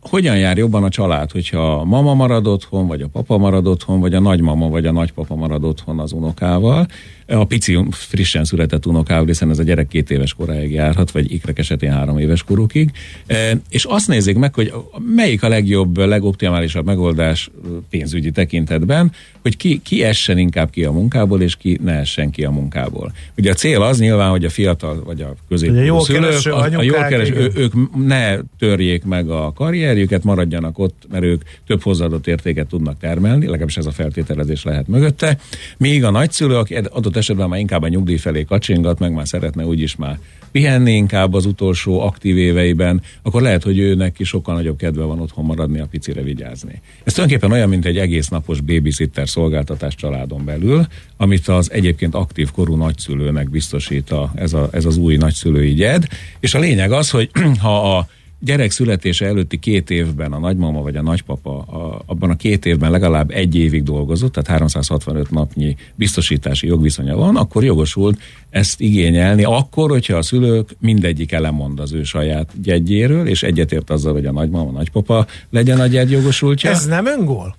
hogyan 0.00 0.38
jár 0.38 0.58
jobban 0.58 0.84
a 0.84 0.88
család, 0.88 1.30
hogyha 1.30 1.72
a 1.72 1.84
mama 1.84 2.14
marad 2.14 2.46
otthon, 2.46 2.86
vagy 2.86 3.02
a 3.02 3.08
papa 3.08 3.38
marad 3.38 3.66
otthon, 3.66 4.00
vagy 4.00 4.14
a 4.14 4.20
nagymama, 4.20 4.68
vagy 4.68 4.86
a 4.86 4.92
nagypapa 4.92 5.34
marad 5.34 5.64
otthon 5.64 5.98
az 5.98 6.12
unokával, 6.12 6.86
a 7.30 7.44
pici 7.44 7.78
frissen 7.90 8.44
született 8.44 8.86
unokával, 8.86 9.26
hiszen 9.26 9.50
ez 9.50 9.58
a 9.58 9.62
gyerek 9.62 9.88
két 9.88 10.10
éves 10.10 10.34
koráig 10.34 10.72
járhat, 10.72 11.10
vagy 11.10 11.32
ikrek 11.32 11.58
esetén 11.58 11.92
három 11.92 12.18
éves 12.18 12.42
korukig, 12.42 12.90
uh, 13.28 13.36
és 13.68 13.84
azt 13.84 14.08
nézzék 14.08 14.36
meg, 14.36 14.54
hogy 14.54 14.72
melyik 15.14 15.42
a 15.42 15.48
legjobb, 15.48 15.98
legoptimálisabb 15.98 16.86
megoldás 16.86 17.50
pénzügyi 17.90 18.30
tekintetben, 18.30 19.12
hogy 19.42 19.56
ki, 19.56 19.80
ki 19.84 20.02
essen 20.02 20.38
inkább 20.38 20.70
ki 20.70 20.84
a 20.84 20.92
munkából, 20.92 21.42
és 21.42 21.56
ki 21.56 21.78
ne 21.82 21.92
essen 21.92 22.30
ki 22.30 22.44
a 22.44 22.50
munkából. 22.50 23.12
Ugye 23.36 23.50
a 23.50 23.54
cél 23.54 23.82
az 23.82 23.98
nyilván, 23.98 24.30
hogy 24.30 24.44
a 24.44 24.50
fiatal, 24.50 25.02
vagy 25.04 25.20
a 25.20 25.34
középkorú 25.48 25.98
szülők, 26.00 26.46
a, 26.46 26.60
a 26.60 26.66
jól 26.66 26.78
anyukák, 26.78 27.08
kereső, 27.08 27.34
ő, 27.34 27.50
ők 27.54 27.72
ne 28.06 28.36
törjék 28.58 29.04
meg 29.04 29.28
a 29.30 29.52
karrierjüket, 29.52 30.24
maradjanak 30.24 30.78
ott, 30.78 31.06
mert 31.10 31.24
ők 31.24 31.42
több 31.66 31.82
hozzáadott 31.82 32.26
értéket 32.26 32.66
tudnak 32.66 32.98
termelni, 32.98 33.44
legalábbis 33.44 33.76
ez 33.76 33.86
a 33.86 33.90
feltételezés 33.90 34.64
lehet 34.64 34.88
mögötte. 34.88 35.38
Míg 35.76 36.04
a 36.04 36.10
nagyszülő, 36.10 36.56
aki 36.56 36.74
adott 36.74 37.16
esetben 37.20 37.48
már 37.48 37.58
inkább 37.58 37.82
a 37.82 37.88
nyugdíj 37.88 38.16
felé 38.16 38.44
kacsingat, 38.44 38.98
meg 38.98 39.12
már 39.12 39.28
szeretne 39.28 39.64
úgyis 39.64 39.96
már 39.96 40.18
pihenni 40.52 40.92
inkább 40.92 41.34
az 41.34 41.46
utolsó 41.46 42.00
aktív 42.00 42.36
éveiben, 42.36 43.02
akkor 43.22 43.42
lehet, 43.42 43.62
hogy 43.62 43.78
őnek 43.78 44.18
is 44.18 44.28
sokkal 44.28 44.54
nagyobb 44.54 44.76
kedve 44.76 45.04
van 45.04 45.20
otthon 45.20 45.44
maradni, 45.44 45.80
a 45.80 45.86
picire 45.86 46.22
vigyázni. 46.22 46.80
Ez 47.04 47.12
tulajdonképpen 47.12 47.56
olyan, 47.56 47.68
mint 47.68 47.84
egy 47.84 47.98
egész 47.98 48.28
napos 48.28 48.60
babysitter 48.60 49.28
szolgáltatás 49.28 49.94
családon 49.94 50.44
belül, 50.44 50.86
amit 51.16 51.48
az 51.48 51.72
egyébként 51.72 52.14
aktív 52.14 52.50
korú 52.50 52.76
nagyszülőnek 52.76 53.50
biztosít 53.50 54.10
a, 54.10 54.32
ez, 54.34 54.52
a, 54.52 54.68
ez 54.72 54.84
az 54.84 54.96
új 54.96 55.16
nagyszülői 55.16 55.74
gyed. 55.74 56.06
És 56.40 56.54
a 56.54 56.58
lényeg 56.58 56.92
az, 56.92 57.10
hogy 57.10 57.30
ha 57.62 57.96
a 57.96 58.08
gyerek 58.40 58.70
születése 58.70 59.26
előtti 59.26 59.58
két 59.58 59.90
évben 59.90 60.32
a 60.32 60.38
nagymama 60.38 60.82
vagy 60.82 60.96
a 60.96 61.02
nagypapa 61.02 61.58
a, 61.58 62.02
abban 62.06 62.30
a 62.30 62.36
két 62.36 62.66
évben 62.66 62.90
legalább 62.90 63.30
egy 63.30 63.56
évig 63.56 63.82
dolgozott, 63.82 64.32
tehát 64.32 64.48
365 64.48 65.30
napnyi 65.30 65.76
biztosítási 65.94 66.66
jogviszonya 66.66 67.16
van, 67.16 67.36
akkor 67.36 67.64
jogosult 67.64 68.20
ezt 68.50 68.80
igényelni, 68.80 69.44
akkor, 69.44 69.90
hogyha 69.90 70.16
a 70.16 70.22
szülők 70.22 70.68
mindegyik 70.78 71.32
elemond 71.32 71.80
az 71.80 71.92
ő 71.92 72.02
saját 72.02 72.62
gyegyéről, 72.62 73.26
és 73.26 73.42
egyetért 73.42 73.90
azzal, 73.90 74.12
hogy 74.12 74.26
a 74.26 74.32
nagymama, 74.32 74.68
a 74.68 74.72
nagypapa 74.72 75.26
legyen 75.50 75.80
a 75.80 75.86
gyed 75.86 76.10
jogosultja. 76.10 76.70
Ez 76.70 76.86
nem 76.86 77.06
öngól? 77.06 77.56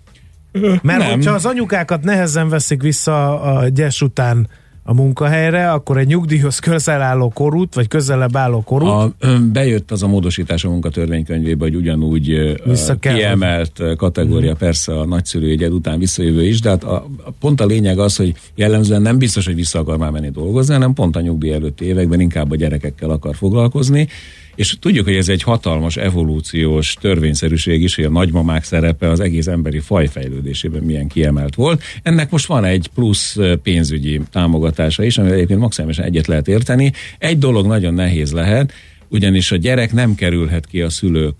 Mert 0.81 0.99
nem. 0.99 1.09
hogyha 1.09 1.33
az 1.33 1.45
anyukákat 1.45 2.03
nehezen 2.03 2.49
veszik 2.49 2.81
vissza 2.81 3.41
a 3.41 3.67
gyes 3.67 4.01
után 4.01 4.47
a 4.83 4.93
munkahelyre, 4.93 5.71
akkor 5.71 5.97
egy 5.97 6.07
nyugdíjhoz 6.07 6.59
közel 6.59 7.01
álló 7.01 7.29
korút, 7.29 7.73
vagy 7.73 7.87
közelebb 7.87 8.35
álló 8.35 8.61
korút, 8.61 8.89
A, 8.89 9.13
bejött 9.51 9.91
az 9.91 10.03
a 10.03 10.07
módosítás 10.07 10.63
a 10.63 10.69
munkatörvénykönyvébe, 10.69 11.63
hogy 11.63 11.75
ugyanúgy 11.75 12.57
Vissza 12.63 12.95
kell 12.95 13.15
kiemelt 13.15 13.79
ö, 13.79 13.95
kategória 13.95 14.55
persze 14.55 14.99
a 14.99 15.05
nagyszülői 15.05 15.51
egyed 15.51 15.71
után 15.71 15.99
visszajövő 15.99 16.45
is, 16.45 16.61
de 16.61 16.69
hát 16.69 16.83
a, 16.83 16.95
a, 16.95 17.31
pont 17.39 17.61
a 17.61 17.65
lényeg 17.65 17.99
az, 17.99 18.15
hogy 18.15 18.33
jellemzően 18.55 19.01
nem 19.01 19.17
biztos, 19.17 19.45
hogy 19.45 19.55
vissza 19.55 19.79
akar 19.79 19.97
már 19.97 20.11
menni 20.11 20.29
dolgozni, 20.29 20.73
hanem 20.73 20.93
pont 20.93 21.15
a 21.15 21.21
nyugdíj 21.21 21.53
előtti 21.53 21.85
években 21.85 22.19
inkább 22.19 22.51
a 22.51 22.55
gyerekekkel 22.55 23.09
akar 23.09 23.35
foglalkozni, 23.35 24.07
és 24.55 24.75
tudjuk, 24.79 25.05
hogy 25.05 25.15
ez 25.15 25.29
egy 25.29 25.43
hatalmas 25.43 25.97
evolúciós 25.97 26.93
törvényszerűség 26.93 27.81
is, 27.81 27.95
hogy 27.95 28.03
a 28.05 28.09
nagymamák 28.09 28.63
szerepe 28.63 29.09
az 29.09 29.19
egész 29.19 29.47
emberi 29.47 29.79
faj 29.79 30.07
fejlődésében 30.07 30.83
milyen 30.83 31.07
kiemelt 31.07 31.55
volt. 31.55 31.83
Ennek 32.03 32.31
most 32.31 32.45
van 32.45 32.63
egy 32.63 32.89
plusz 32.93 33.37
pénzügyi 33.63 34.21
támogatása 34.31 35.03
is, 35.03 35.17
amivel 35.17 35.35
egyébként 35.35 35.59
maximálisan 35.59 36.05
egyet 36.05 36.27
lehet 36.27 36.47
érteni. 36.47 36.91
Egy 37.17 37.37
dolog 37.37 37.67
nagyon 37.67 37.93
nehéz 37.93 38.31
lehet, 38.31 38.73
ugyanis 39.11 39.51
a 39.51 39.55
gyerek 39.55 39.93
nem 39.93 40.15
kerülhet 40.15 40.65
ki 40.65 40.81
a 40.81 40.89
szülők 40.89 41.35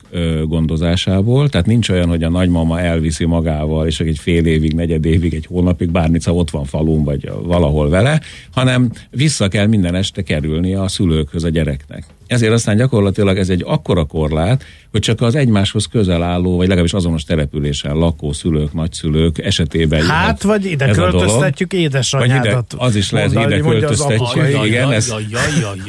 gondozásából, 0.47 1.49
tehát 1.49 1.67
nincs 1.67 1.89
olyan, 1.89 2.07
hogy 2.09 2.23
a 2.23 2.29
nagymama 2.29 2.79
elviszi 2.79 3.25
magával, 3.25 3.87
és 3.87 3.99
egy 3.99 4.17
fél 4.19 4.45
évig, 4.45 4.73
negyed 4.73 5.05
évig, 5.05 5.33
egy 5.33 5.45
hónapig, 5.45 5.91
bármit, 5.91 6.27
ott 6.27 6.49
van 6.49 6.65
falun, 6.65 7.03
vagy 7.03 7.31
valahol 7.43 7.89
vele, 7.89 8.21
hanem 8.51 8.91
vissza 9.09 9.47
kell 9.47 9.65
minden 9.67 9.95
este 9.95 10.21
kerülni 10.21 10.73
a 10.73 10.87
szülőkhöz 10.87 11.43
a 11.43 11.49
gyereknek. 11.49 12.03
Ezért 12.27 12.51
aztán 12.53 12.77
gyakorlatilag 12.77 13.37
ez 13.37 13.49
egy 13.49 13.63
akkora 13.65 14.03
korlát, 14.03 14.63
hogy 14.91 15.01
csak 15.01 15.21
az 15.21 15.35
egymáshoz 15.35 15.85
közel 15.85 16.23
álló, 16.23 16.55
vagy 16.55 16.67
legalábbis 16.67 16.93
azonos 16.93 17.23
településen 17.23 17.95
lakó 17.95 18.31
szülők, 18.33 18.73
nagyszülők 18.73 19.37
esetében 19.37 20.01
hát 20.01 20.23
jöhet 20.23 20.41
vagy 20.43 20.65
ide 20.71 20.85
ez 20.85 20.95
költöztetjük 20.95 21.71
Vagy 21.71 21.79
ide, 21.79 21.87
édesanyádat. 21.89 22.73
az 22.77 22.95
is 22.95 23.11
lehet, 23.11 23.33
mondani, 23.33 23.55
ide 23.55 23.63
költöztetjük. 23.69 24.65
Igen, 24.65 24.91
ez- 24.91 25.13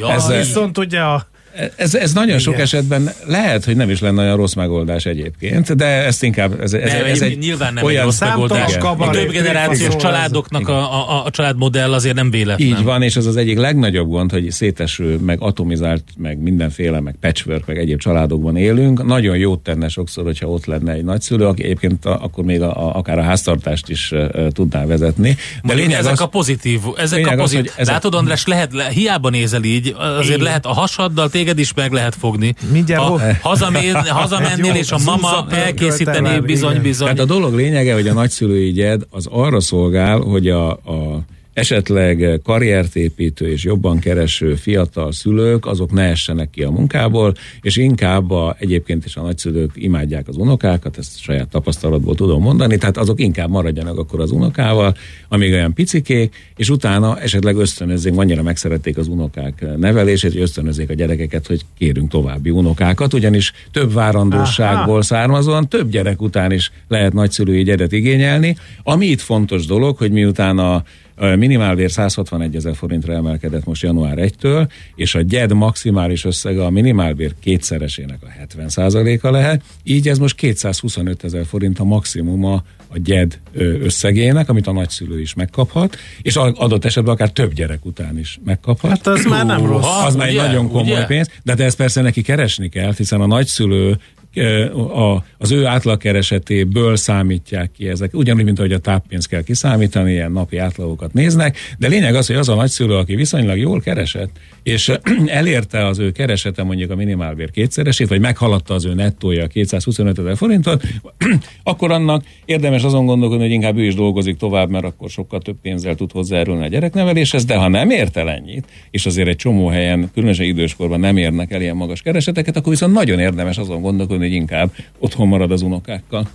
ez- 0.07 0.13
Az 0.15 0.27
viszont 0.27 0.77
ugye 0.77 0.99
a 0.99 1.31
Ez, 1.75 1.95
ez 1.95 2.13
nagyon 2.13 2.39
sok 2.39 2.53
Igen. 2.53 2.65
esetben 2.65 3.09
lehet, 3.25 3.65
hogy 3.65 3.75
nem 3.75 3.89
is 3.89 3.99
lenne 3.99 4.21
olyan 4.21 4.35
rossz 4.35 4.53
megoldás 4.53 5.05
egyébként, 5.05 5.75
de 5.75 5.85
ezt 5.85 6.23
inkább, 6.23 6.61
ez, 6.61 6.73
ez, 6.73 6.91
Nem, 6.91 7.05
ez 7.05 7.21
egy 7.21 7.37
nyilván 7.37 7.73
nem 7.73 7.83
olyan 7.83 7.99
egy 7.99 8.03
rossz 8.05 8.19
megoldás. 8.19 8.75
A 8.75 8.77
kabaré, 8.77 9.23
több 9.23 9.31
generációs 9.31 9.95
családoknak 9.95 10.67
a, 10.67 11.09
a, 11.09 11.25
a 11.25 11.29
családmodell 11.29 11.93
azért 11.93 12.15
nem 12.15 12.29
véletlen. 12.31 12.67
Így 12.67 12.83
van, 12.83 13.01
és 13.01 13.15
ez 13.15 13.25
az 13.25 13.35
egyik 13.37 13.57
legnagyobb 13.57 14.09
gond, 14.09 14.31
hogy 14.31 14.51
széteső, 14.51 15.17
meg 15.17 15.41
atomizált, 15.41 16.03
meg 16.17 16.37
mindenféle, 16.37 16.99
meg 16.99 17.15
patchwork, 17.21 17.65
meg 17.65 17.77
egyéb 17.77 17.99
családokban 17.99 18.57
élünk. 18.57 19.05
Nagyon 19.05 19.37
jót 19.37 19.59
tenne 19.59 19.87
sokszor, 19.87 20.23
hogyha 20.23 20.47
ott 20.47 20.65
lenne 20.65 20.91
egy 20.91 21.03
nagyszülő, 21.03 21.45
aki 21.47 21.63
egyébként 21.63 22.05
a, 22.05 22.23
akkor 22.23 22.43
még 22.43 22.61
a, 22.61 22.87
a, 22.87 22.95
akár 22.95 23.17
a 23.17 23.23
háztartást 23.23 23.89
is 23.89 24.11
uh, 24.11 24.47
tudná 24.47 24.85
vezetni. 24.85 25.37
De 25.63 25.73
lényeg 25.73 25.99
ezek 25.99 26.11
az, 26.11 26.21
a 26.21 26.27
pozitív, 26.27 26.79
ezek 26.97 27.27
a 27.27 27.31
az, 27.31 27.37
pozitív. 27.37 27.61
hogy 27.65 27.73
ezek- 27.75 27.93
Látod, 27.93 28.13
András, 28.13 28.45
lehet, 28.45 28.73
le, 28.73 28.89
hiába 28.89 29.29
nézel 29.29 29.63
így, 29.63 29.95
azért 29.97 30.27
Igen. 30.27 30.39
lehet 30.43 30.65
a 30.65 30.73
hasaddal 30.73 31.29
téged 31.43 31.59
is 31.59 31.73
meg 31.73 31.91
lehet 31.91 32.15
fogni. 32.15 32.55
Mindjárt 32.71 33.01
ha 33.01 33.19
hazamér, 33.41 33.95
hazamennél, 34.21 34.75
és 34.75 34.91
a 34.91 34.97
mama 34.97 35.17
zúzapörkölt 35.17 35.65
elkészítené 35.65 36.29
el, 36.29 36.41
bizony, 36.41 36.71
igen. 36.71 36.83
bizony. 36.83 37.07
Tehát 37.07 37.19
a 37.19 37.33
dolog 37.33 37.53
lényege, 37.53 37.93
hogy 37.93 38.07
a 38.07 38.13
nagyszülői 38.13 38.71
gyed 38.71 39.01
az 39.09 39.27
arra 39.31 39.59
szolgál, 39.59 40.19
hogy 40.19 40.49
a, 40.49 40.71
a 40.71 41.25
esetleg 41.53 42.39
karriertépítő 42.43 43.51
és 43.51 43.63
jobban 43.63 43.99
kereső 43.99 44.55
fiatal 44.55 45.11
szülők, 45.11 45.65
azok 45.65 45.91
ne 45.91 46.03
essenek 46.03 46.49
ki 46.49 46.63
a 46.63 46.71
munkából, 46.71 47.33
és 47.61 47.77
inkább 47.77 48.31
a, 48.31 48.55
egyébként 48.59 49.05
is 49.05 49.15
a 49.15 49.21
nagyszülők 49.21 49.71
imádják 49.75 50.27
az 50.27 50.35
unokákat, 50.37 50.97
ezt 50.97 51.19
saját 51.19 51.47
tapasztalatból 51.47 52.15
tudom 52.15 52.41
mondani, 52.41 52.77
tehát 52.77 52.97
azok 52.97 53.19
inkább 53.19 53.49
maradjanak 53.49 53.97
akkor 53.97 54.19
az 54.19 54.31
unokával, 54.31 54.95
amíg 55.27 55.51
olyan 55.51 55.73
picikék, 55.73 56.35
és 56.55 56.69
utána 56.69 57.19
esetleg 57.19 57.55
ösztönözzék, 57.55 58.17
annyira 58.17 58.43
megszerették 58.43 58.97
az 58.97 59.07
unokák 59.07 59.65
nevelését, 59.77 60.31
hogy 60.31 60.41
ösztönözzék 60.41 60.89
a 60.89 60.93
gyerekeket, 60.93 61.47
hogy 61.47 61.61
kérünk 61.77 62.09
további 62.09 62.49
unokákat, 62.49 63.13
ugyanis 63.13 63.53
több 63.71 63.93
várandóságból 63.93 65.01
származóan 65.01 65.69
több 65.69 65.89
gyerek 65.89 66.21
után 66.21 66.51
is 66.51 66.71
lehet 66.87 67.13
nagyszülői 67.13 67.63
gyedet 67.63 67.91
igényelni. 67.91 68.57
Ami 68.83 69.05
itt 69.05 69.21
fontos 69.21 69.65
dolog, 69.65 69.97
hogy 69.97 70.11
miután 70.11 70.57
A 70.57 70.83
minimálbér 71.15 71.91
161 71.91 72.55
ezer 72.55 72.75
forintra 72.75 73.13
emelkedett 73.13 73.65
most 73.65 73.83
január 73.83 74.17
1-től, 74.19 74.69
és 74.95 75.15
a 75.15 75.23
GED 75.23 75.53
maximális 75.53 76.25
összege 76.25 76.65
a 76.65 76.69
minimálbér 76.69 77.33
kétszeresének 77.39 78.17
a 78.21 78.55
70% 78.57 79.21
a 79.21 79.31
lehet, 79.31 79.61
így 79.83 80.07
ez 80.07 80.17
most 80.17 80.35
225 80.35 81.23
ezer 81.23 81.45
forint 81.45 81.79
a 81.79 81.83
maximuma 81.83 82.63
a 82.87 82.99
GED 82.99 83.39
összegének, 83.81 84.49
amit 84.49 84.67
a 84.67 84.71
nagyszülő 84.71 85.21
is 85.21 85.33
megkaphat, 85.33 85.97
és 86.21 86.35
adott 86.35 86.85
esetben 86.85 87.13
akár 87.13 87.29
több 87.29 87.53
gyerek 87.53 87.85
után 87.85 88.19
is 88.19 88.39
megkaphat. 88.45 88.89
Hát 88.89 89.07
az 89.07 89.25
már 89.25 89.45
nem 89.45 89.65
rossz. 89.65 89.85
Az 90.05 90.15
már 90.15 90.27
egy 90.27 90.35
nagyon 90.35 90.69
komoly 90.69 90.91
ugye? 90.91 91.05
pénz, 91.05 91.29
de 91.43 91.51
hát 91.51 91.61
ezt 91.61 91.77
persze 91.77 92.01
neki 92.01 92.21
keresni 92.21 92.69
kell, 92.69 92.93
hiszen 92.97 93.21
a 93.21 93.25
nagyszülő 93.25 93.97
a, 94.37 95.23
az 95.37 95.51
ő 95.51 95.65
átlagkeresetéből 95.65 96.95
számítják 96.95 97.71
ki 97.71 97.87
ezek. 97.87 98.13
Ugyanúgy, 98.13 98.43
mint 98.43 98.59
ahogy 98.59 98.71
a 98.71 98.77
táppénzt 98.77 99.27
kell 99.27 99.43
kiszámítani, 99.43 100.11
ilyen 100.11 100.31
napi 100.31 100.57
átlagokat 100.57 101.13
néznek, 101.13 101.57
de 101.77 101.87
lényeg 101.87 102.15
az, 102.15 102.27
hogy 102.27 102.35
az 102.35 102.49
a 102.49 102.55
nagyszülő, 102.55 102.95
aki 102.95 103.15
viszonylag 103.15 103.57
jól 103.57 103.79
keresett, 103.79 104.29
és 104.63 104.91
elérte 105.25 105.85
az 105.85 105.99
ő 105.99 106.11
keresete 106.11 106.63
mondjuk 106.63 106.91
a 106.91 106.95
minimálbér 106.95 107.51
kétszeresét, 107.51 108.07
vagy 108.07 108.19
meghaladta 108.19 108.73
az 108.73 108.85
ő 108.85 108.93
nettója 108.93 109.47
225 109.47 110.19
ezer 110.19 110.37
forintot, 110.37 110.83
akkor 111.63 111.91
annak 111.91 112.23
érdemes 112.45 112.83
azon 112.83 113.05
gondolkodni, 113.05 113.43
hogy 113.43 113.53
inkább 113.53 113.77
ő 113.77 113.85
is 113.85 113.95
dolgozik 113.95 114.37
tovább, 114.37 114.69
mert 114.69 114.85
akkor 114.85 115.09
sokkal 115.09 115.39
több 115.39 115.57
pénzzel 115.61 115.95
tud 115.95 116.11
hozzájárulni 116.11 116.63
a 116.63 116.67
gyerekneveléshez, 116.67 117.45
de 117.45 117.55
ha 117.55 117.67
nem 117.67 117.89
ért 117.89 118.17
ennyit, 118.17 118.65
és 118.91 119.05
azért 119.05 119.27
egy 119.27 119.35
csomó 119.35 119.67
helyen, 119.67 120.09
különösen 120.13 120.45
időskorban 120.45 120.99
nem 120.99 121.17
érnek 121.17 121.51
el 121.51 121.61
ilyen 121.61 121.75
magas 121.75 122.01
kereseteket, 122.01 122.57
akkor 122.57 122.71
viszont 122.71 122.93
nagyon 122.93 123.19
érdemes 123.19 123.57
azon 123.57 123.81
gondolkodni, 123.81 124.22
hogy 124.23 124.33
inkább 124.33 124.71
otthon 124.99 125.27
marad 125.27 125.51
az 125.51 125.61
unokákkal. 125.61 126.27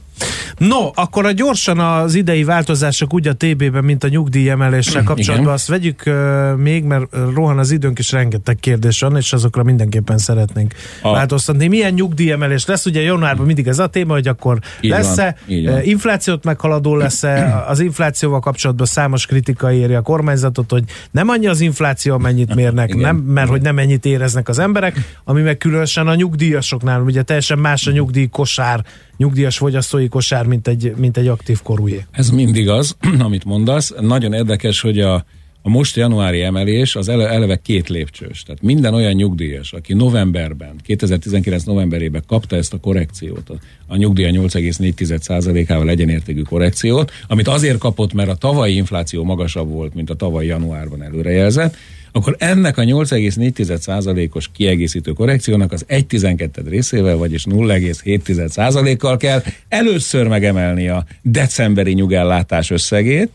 No, 0.59 0.91
akkor 0.95 1.27
a 1.27 1.33
gyorsan 1.33 1.79
az 1.79 2.15
idei 2.15 2.45
változások 2.45 3.15
úgy 3.15 3.29
a 3.29 3.33
TB-ben, 3.33 3.85
mint 3.85 4.05
a 4.05 4.09
nyugdíjemeléssel 4.09 5.03
kapcsolatban, 5.03 5.41
Igen. 5.41 5.55
azt 5.55 5.69
vegyük 5.69 6.03
uh, 6.07 6.57
még, 6.57 6.85
mert 6.85 7.05
rohan 7.35 7.59
az 7.59 7.71
időnk, 7.71 7.99
és 7.99 8.13
rengeteg 8.13 8.57
kérdés 8.57 9.01
van, 9.01 9.17
és 9.17 9.33
azokra 9.33 9.63
mindenképpen 9.63 10.19
szeretnénk 10.19 10.75
a... 11.03 11.13
változtatni. 11.13 11.67
Milyen 11.67 11.93
nyugdíjemelés 11.93 12.67
lesz? 12.67 12.87
Ugye 12.87 13.01
januárban 13.01 13.47
mindig 13.47 13.67
ez 13.67 13.79
a 13.79 13.87
téma, 13.87 14.13
hogy 14.13 14.29
akkor 14.29 14.59
így 14.81 14.91
lesz-e, 14.91 15.37
van, 15.47 15.83
inflációt 15.83 16.45
meghaladó 16.45 16.97
lesz-e, 16.97 17.55
az 17.69 17.81
inflációval 17.81 18.41
kapcsolatban 18.41 18.87
számos 18.87 19.27
kritika 19.27 19.73
éri 19.73 19.95
a 19.95 20.01
kormányzatot, 20.01 20.71
hogy 20.71 20.85
nem 21.11 21.29
annyi 21.29 21.47
az 21.47 21.61
infláció, 21.61 22.15
amennyit 22.15 22.55
mérnek, 22.55 22.95
nem, 22.95 23.17
mert 23.17 23.49
hogy 23.49 23.63
nem 23.63 23.79
ennyit 23.79 24.05
éreznek 24.05 24.49
az 24.49 24.59
emberek, 24.59 25.19
ami 25.25 25.43
meg 25.43 25.59
különösen 25.59 26.07
a 26.07 26.15
nyugdíjasoknál, 26.15 27.01
ugye 27.01 27.23
teljesen 27.23 27.59
más 27.59 27.78
a 27.87 27.91
nyugdíj 27.91 28.27
kosár 28.27 28.85
nyugdíjas 29.17 29.57
fogyasztói 29.57 30.09
kosár, 30.09 30.47
mint 30.47 30.69
egy, 30.69 30.93
mint 30.97 31.17
egy 31.17 31.27
aktív 31.27 31.63
korújé. 31.63 32.05
Ez 32.11 32.31
mindig 32.31 32.69
az, 32.69 32.97
amit 33.19 33.45
mondasz. 33.45 33.95
Nagyon 34.01 34.33
érdekes, 34.33 34.81
hogy 34.81 35.01
a, 35.01 35.25
a 35.63 35.69
most 35.69 35.97
januári 35.97 36.43
emelés 36.43 36.97
az 36.97 37.09
ele, 37.09 37.29
eleve 37.29 37.57
két 37.57 37.89
lépcsős. 37.89 38.43
Tehát 38.43 38.63
minden 38.63 38.95
olyan 38.95 39.13
nyugdíjas, 39.13 39.73
aki 39.73 39.95
novemberben, 39.95 40.75
2019 40.83 41.63
novemberében 41.63 42.23
kapta 42.27 42.57
ezt 42.57 42.73
a 42.73 42.79
korrekciót, 42.79 43.51
a, 43.51 43.55
a 43.87 43.97
nyugdíja 43.97 44.31
8,4%-ával 44.31 45.89
egyenértékű 45.89 46.43
korrekciót, 46.43 47.13
amit 47.27 47.49
azért 47.49 47.79
kapott, 47.79 48.13
mert 48.13 48.29
a 48.29 48.35
tavalyi 48.35 48.75
infláció 48.75 49.25
magasabb 49.25 49.69
volt, 49.69 49.95
mint 49.95 50.11
a 50.11 50.15
tavaly 50.15 50.47
januárban 50.47 51.03
előrejelzett, 51.03 51.77
akkor 52.13 52.37
ennek 52.39 52.79
a 52.79 52.83
8,4%-os 52.83 54.51
kiegészítő 54.53 55.13
korrekciónak 55.13 55.73
az 55.73 55.85
1,12 55.89 56.49
részével, 56.69 57.17
vagyis 57.17 57.45
0,7%-kal 57.51 59.17
kell 59.17 59.43
először 59.69 60.27
megemelni 60.27 60.89
a 60.89 61.05
decemberi 61.23 61.93
nyugellátás 61.93 62.71
összegét, 62.71 63.31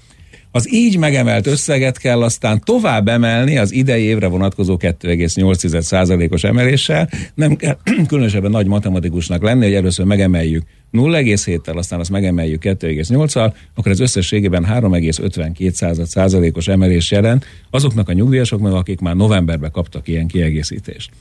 az 0.56 0.74
így 0.74 0.98
megemelt 0.98 1.48
összeget 1.48 1.98
kell 1.98 2.24
aztán 2.24 2.62
tovább 2.66 3.08
emelni 3.08 3.58
az 3.58 3.72
idei 3.72 4.04
évre 4.04 4.28
vonatkozó 4.28 4.78
2,8%-os 4.80 6.44
emeléssel. 6.44 7.10
Nem 7.34 7.56
kell 7.56 7.78
különösebben 8.08 8.52
nagy 8.52 8.68
matematikusnak 8.68 9.42
lenni, 9.42 9.64
hogy 9.64 9.74
először 9.74 10.06
megemeljük 10.06 10.64
0,7-tel, 10.94 11.76
aztán 11.76 12.00
azt 12.00 12.10
megemeljük 12.10 12.64
2,8-al, 12.64 13.54
akkor 13.76 13.92
ez 13.92 14.00
összességében 14.00 14.66
3,52 14.70 16.06
százalékos 16.06 16.68
emelés 16.68 17.12
jelent 17.12 17.46
azoknak 17.70 18.10
a 18.10 18.14
nyugdíjasoknak, 18.14 18.74
akik 18.74 19.00
már 19.00 19.16
novemberben 19.16 19.72
kaptak 19.72 20.08
ilyen 20.08 20.28
kiegészítést. 20.28 21.12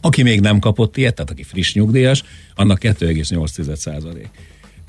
Aki 0.00 0.22
még 0.22 0.40
nem 0.40 0.58
kapott 0.58 0.96
ilyet, 0.96 1.14
tehát 1.14 1.30
aki 1.30 1.42
friss 1.42 1.74
nyugdíjas, 1.74 2.22
annak 2.54 2.78
2,8 2.80 3.74
százalék. 3.74 4.28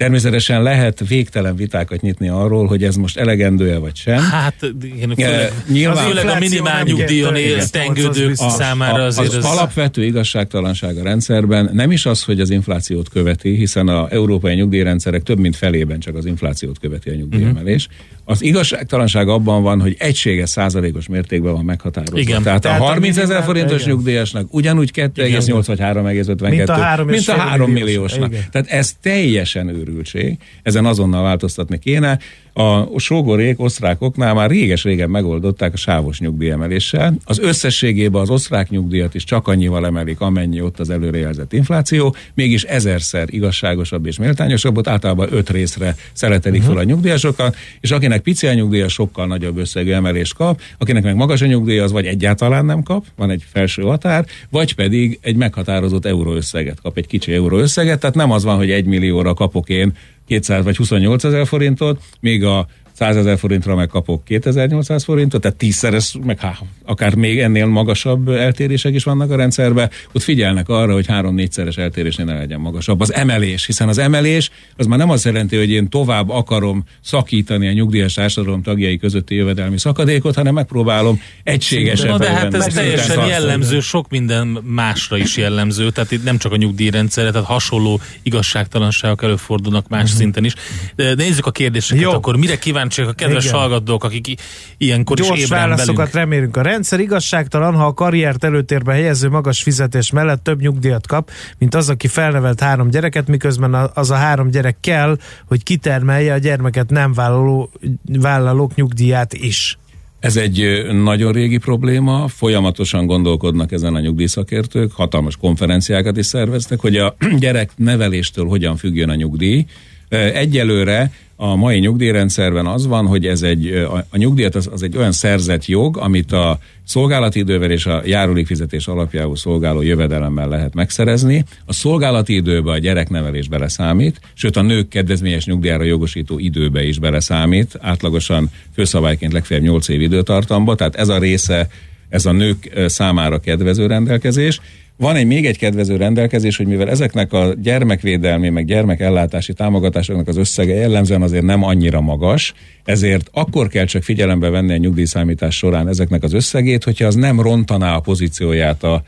Természetesen 0.03 0.63
lehet 0.63 1.07
végtelen 1.07 1.55
vitákat 1.55 2.01
nyitni 2.01 2.29
arról, 2.29 2.67
hogy 2.67 2.83
ez 2.83 2.95
most 2.95 3.17
elegendő-e 3.17 3.77
vagy 3.77 3.95
sem. 3.95 4.19
Hát 4.19 4.55
igen, 4.81 5.15
főleg, 5.15 5.51
nyilván, 5.71 6.05
főleg 6.05 6.27
a 6.27 6.39
minimál 6.39 6.83
nyugdíjon 6.83 7.33
tengődők 7.71 8.35
számára 8.35 9.03
azért 9.03 9.27
az, 9.27 9.35
az 9.35 9.45
alapvető 9.45 10.03
igazságtalanság 10.03 10.97
a 10.97 11.03
rendszerben 11.03 11.69
nem 11.73 11.91
is 11.91 12.05
az, 12.05 12.23
hogy 12.23 12.39
az 12.39 12.49
inflációt 12.49 13.09
követi, 13.09 13.55
hiszen 13.55 13.87
a 13.87 14.07
európai 14.09 14.53
nyugdíjrendszerek 14.53 15.23
több 15.23 15.39
mint 15.39 15.55
felében 15.55 15.99
csak 15.99 16.15
az 16.15 16.25
inflációt 16.25 16.79
követi 16.79 17.09
a 17.09 17.13
nyugdíjemelés. 17.13 17.87
Uh-huh. 17.87 18.13
Az 18.25 18.43
igazságtalanság 18.43 19.27
abban 19.27 19.63
van, 19.63 19.81
hogy 19.81 19.95
egységes 19.99 20.49
százalékos 20.49 21.07
mértékben 21.07 21.53
van 21.53 21.65
meghatározva. 21.65 22.19
Igen. 22.19 22.43
Tehát, 22.43 22.61
Tehát 22.61 22.81
a 22.81 22.83
30 22.83 23.17
ezer 23.17 23.43
forintos 23.43 23.81
igen. 23.81 23.95
nyugdíjasnak 23.95 24.53
ugyanúgy 24.53 24.91
2,8 24.93 25.63
vagy 25.65 25.79
3,52. 25.79 26.49
Mint 26.49 26.69
a 26.69 26.73
3, 26.73 27.07
mint 27.07 27.27
a 27.27 27.33
3 27.33 27.71
milliósnak. 27.71 28.33
Tehát 28.51 28.67
ez 28.67 28.93
teljesen 29.01 29.69
őrültség. 29.93 30.37
Ezen 30.63 30.85
azonnal 30.85 31.23
változtatni 31.23 31.79
kéne. 31.79 32.19
A 32.55 32.99
sógorék, 32.99 33.59
osztrákoknál 33.59 34.33
már 34.33 34.49
réges-régen 34.49 35.09
megoldották 35.09 35.73
a 35.73 35.77
sávos 35.77 36.19
nyugdíjemeléssel. 36.19 37.15
Az 37.25 37.39
összességében 37.39 38.21
az 38.21 38.29
osztrák 38.29 38.69
nyugdíjat 38.69 39.15
is 39.15 39.23
csak 39.23 39.47
annyival 39.47 39.85
emelik, 39.85 40.19
amennyi 40.19 40.61
ott 40.61 40.79
az 40.79 40.89
előrejelzett 40.89 41.53
infláció, 41.53 42.15
mégis 42.33 42.63
ezerszer 42.63 43.27
igazságosabb 43.29 44.05
és 44.05 44.17
méltányosabb, 44.17 44.77
ott 44.77 44.87
általában 44.87 45.27
öt 45.31 45.49
részre 45.49 45.95
szeletelik 46.13 46.59
uh-huh. 46.59 46.75
fel 46.75 46.83
a 46.83 46.87
nyugdíjasokat, 46.87 47.55
és 47.79 47.91
akinek 47.91 48.21
pici 48.21 48.47
a 48.47 48.53
nyugdíja, 48.53 48.87
sokkal 48.87 49.27
nagyobb 49.27 49.57
összegű 49.57 49.91
emelést 49.91 50.33
kap, 50.33 50.61
akinek 50.77 51.03
meg 51.03 51.15
magas 51.15 51.41
a 51.41 51.45
nyugdíja, 51.45 51.83
az 51.83 51.91
vagy 51.91 52.05
egyáltalán 52.05 52.65
nem 52.65 52.83
kap, 52.83 53.05
van 53.15 53.29
egy 53.29 53.43
felső 53.51 53.81
határ, 53.81 54.25
vagy 54.49 54.75
pedig 54.75 55.19
egy 55.21 55.35
meghatározott 55.35 56.05
euróösszeget 56.05 56.81
kap, 56.81 56.97
egy 56.97 57.07
kicsi 57.07 57.33
euróösszeget, 57.33 57.99
tehát 57.99 58.15
nem 58.15 58.31
az 58.31 58.43
van, 58.43 58.57
hogy 58.57 58.71
egy 58.71 58.85
millióra 58.85 59.33
kapok 59.33 59.69
én 59.69 59.93
200 60.25 60.63
vagy 60.63 60.77
28 60.77 61.23
ezer 61.23 61.47
forintot, 61.47 62.01
még 62.19 62.43
a 62.43 62.67
100 62.93 63.15
ezer 63.15 63.37
forintra 63.37 63.75
megkapok 63.75 64.23
2800 64.23 65.03
forintot, 65.03 65.41
tehát 65.41 65.57
tízszeres, 65.57 66.15
meg 66.23 66.39
há, 66.39 66.57
akár 66.85 67.15
még 67.15 67.39
ennél 67.39 67.65
magasabb 67.65 68.29
eltérések 68.29 68.93
is 68.93 69.03
vannak 69.03 69.31
a 69.31 69.35
rendszerben, 69.35 69.89
ott 70.11 70.21
figyelnek 70.21 70.69
arra, 70.69 70.93
hogy 70.93 71.07
három-négyszeres 71.07 71.77
eltérésnél 71.77 72.25
ne 72.25 72.37
legyen 72.37 72.59
magasabb. 72.59 73.01
Az 73.01 73.13
emelés, 73.13 73.65
hiszen 73.65 73.87
az 73.87 73.97
emelés 73.97 74.51
az 74.77 74.85
már 74.85 74.97
nem 74.97 75.09
azt 75.09 75.25
jelenti, 75.25 75.57
hogy 75.57 75.69
én 75.69 75.89
tovább 75.89 76.29
akarom 76.29 76.83
szakítani 77.01 77.67
a 77.67 77.71
nyugdíjas 77.71 78.13
társadalom 78.13 78.61
tagjai 78.61 78.97
közötti 78.97 79.35
jövedelmi 79.35 79.77
szakadékot, 79.77 80.35
hanem 80.35 80.53
megpróbálom 80.53 81.21
egységesen. 81.43 82.09
Na 82.09 82.17
de 82.17 82.31
hát 82.31 82.53
ez 82.53 82.73
teljesen 82.73 83.27
jellemző, 83.27 83.79
sok 83.79 84.09
minden 84.09 84.47
másra 84.63 85.17
is 85.17 85.37
jellemző, 85.37 85.89
tehát 85.89 86.11
itt 86.11 86.23
nem 86.23 86.37
csak 86.37 86.51
a 86.51 86.55
nyugdíjrendszerre, 86.55 87.31
tehát 87.31 87.47
hasonló 87.47 87.99
igazságtalanságok 88.21 89.23
előfordulnak 89.23 89.87
más 89.87 90.03
uh-huh. 90.03 90.17
szinten 90.17 90.45
is. 90.45 90.53
De 90.95 91.13
nézzük 91.13 91.45
a 91.45 91.51
kérdéseket, 91.51 92.03
Jó. 92.03 92.11
akkor 92.11 92.37
mire 92.37 92.57
kíván 92.57 92.82
kíváncsiak 92.87 93.07
a 93.07 93.13
kedves 93.13 93.45
Igen. 93.45 93.57
hallgatók, 93.57 94.03
akik 94.03 94.41
ilyenkor 94.77 95.17
Gyors 95.17 95.37
is 95.37 95.43
ébren 95.43 95.59
válaszokat 95.59 95.95
velünk. 95.95 96.13
remélünk. 96.13 96.57
A 96.57 96.61
rendszer 96.61 96.99
igazságtalan, 96.99 97.75
ha 97.75 97.85
a 97.85 97.93
karriert 97.93 98.43
előtérbe 98.43 98.93
helyező 98.93 99.29
magas 99.29 99.63
fizetés 99.63 100.11
mellett 100.11 100.43
több 100.43 100.61
nyugdíjat 100.61 101.07
kap, 101.07 101.31
mint 101.57 101.75
az, 101.75 101.89
aki 101.89 102.07
felnevelt 102.07 102.59
három 102.59 102.89
gyereket, 102.89 103.27
miközben 103.27 103.73
az 103.93 104.11
a 104.11 104.15
három 104.15 104.49
gyerek 104.49 104.77
kell, 104.79 105.17
hogy 105.47 105.63
kitermelje 105.63 106.33
a 106.33 106.37
gyermeket 106.37 106.89
nem 106.89 107.13
vállaló, 107.13 107.71
vállalók 108.05 108.75
nyugdíját 108.75 109.33
is. 109.33 109.77
Ez 110.19 110.37
egy 110.37 110.85
nagyon 110.91 111.31
régi 111.31 111.57
probléma, 111.57 112.27
folyamatosan 112.27 113.05
gondolkodnak 113.05 113.71
ezen 113.71 113.95
a 113.95 113.99
nyugdíjszakértők, 113.99 114.91
hatalmas 114.91 115.37
konferenciákat 115.37 116.17
is 116.17 116.25
szerveztek, 116.25 116.79
hogy 116.79 116.97
a 116.97 117.15
gyerek 117.39 117.71
neveléstől 117.75 118.45
hogyan 118.45 118.75
függjön 118.75 119.09
a 119.09 119.15
nyugdíj. 119.15 119.65
Egyelőre 120.13 121.11
a 121.35 121.55
mai 121.55 121.79
nyugdíjrendszerben 121.79 122.65
az 122.65 122.87
van, 122.87 123.05
hogy 123.05 123.25
ez 123.25 123.41
egy, 123.41 123.67
a, 123.67 124.05
a 124.09 124.17
nyugdíjat 124.17 124.55
az, 124.55 124.69
az 124.71 124.83
egy 124.83 124.97
olyan 124.97 125.11
szerzett 125.11 125.65
jog, 125.65 125.97
amit 125.97 126.31
a 126.31 126.59
szolgálati 126.83 127.39
idővel 127.39 127.71
és 127.71 127.85
a 127.85 128.01
járulékfizetés 128.05 128.87
alapjául 128.87 129.35
szolgáló 129.35 129.81
jövedelemmel 129.81 130.47
lehet 130.47 130.73
megszerezni. 130.73 131.43
A 131.65 131.73
szolgálati 131.73 132.35
időbe 132.35 132.71
a 132.71 132.77
gyereknevelés 132.77 133.47
beleszámít, 133.47 134.19
sőt 134.33 134.57
a 134.57 134.61
nők 134.61 134.87
kedvezményes 134.87 135.45
nyugdíjára 135.45 135.83
jogosító 135.83 136.39
időbe 136.39 136.83
is 136.83 136.99
beleszámít, 136.99 137.77
átlagosan 137.81 138.51
főszabályként 138.73 139.33
legfeljebb 139.33 139.65
8 139.65 139.87
év 139.87 140.01
időtartamba, 140.01 140.75
tehát 140.75 140.95
ez 140.95 141.09
a 141.09 141.17
része 141.17 141.67
ez 142.09 142.25
a 142.25 142.31
nők 142.31 142.71
számára 142.85 143.39
kedvező 143.39 143.85
rendelkezés. 143.85 144.61
Van 145.03 145.15
egy 145.15 145.25
még 145.25 145.45
egy 145.45 145.57
kedvező 145.57 145.95
rendelkezés, 145.95 146.57
hogy 146.57 146.67
mivel 146.67 146.89
ezeknek 146.89 147.33
a 147.33 147.53
gyermekvédelmi, 147.61 148.49
meg 148.49 148.65
gyermekellátási 148.65 149.53
támogatásoknak 149.53 150.27
az 150.27 150.37
összege 150.37 150.73
jellemzően 150.73 151.21
azért 151.21 151.43
nem 151.43 151.63
annyira 151.63 152.01
magas, 152.01 152.53
ezért 152.83 153.29
akkor 153.33 153.67
kell 153.67 153.85
csak 153.85 154.03
figyelembe 154.03 154.49
venni 154.49 154.73
a 154.73 154.77
nyugdíjszámítás 154.77 155.55
során 155.55 155.87
ezeknek 155.87 156.23
az 156.23 156.33
összegét, 156.33 156.83
hogyha 156.83 157.05
az 157.05 157.15
nem 157.15 157.41
rontaná 157.41 157.95
a 157.95 157.99
pozícióját 157.99 158.83
a, 158.83 159.03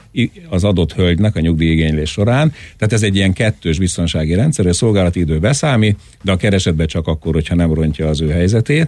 az 0.50 0.64
adott 0.64 0.94
hölgynek 0.94 1.36
a 1.36 1.40
nyugdíjigénylés 1.40 2.10
során. 2.10 2.54
Tehát 2.78 2.94
ez 2.94 3.04
egy 3.04 3.16
ilyen 3.16 3.34
kettős 3.34 3.78
biztonsági 3.78 4.34
rendszer, 4.34 4.66
a 4.66 4.74
szolgálati 4.74 5.20
idő 5.20 5.40
beszámít, 5.40 5.98
de 6.22 6.32
a 6.32 6.38
keresetbe 6.38 6.86
csak 6.86 7.08
akkor, 7.08 7.34
hogyha 7.34 7.56
nem 7.56 7.74
rontja 7.74 8.08
az 8.08 8.22
ő 8.22 8.30
helyzetét. 8.30 8.88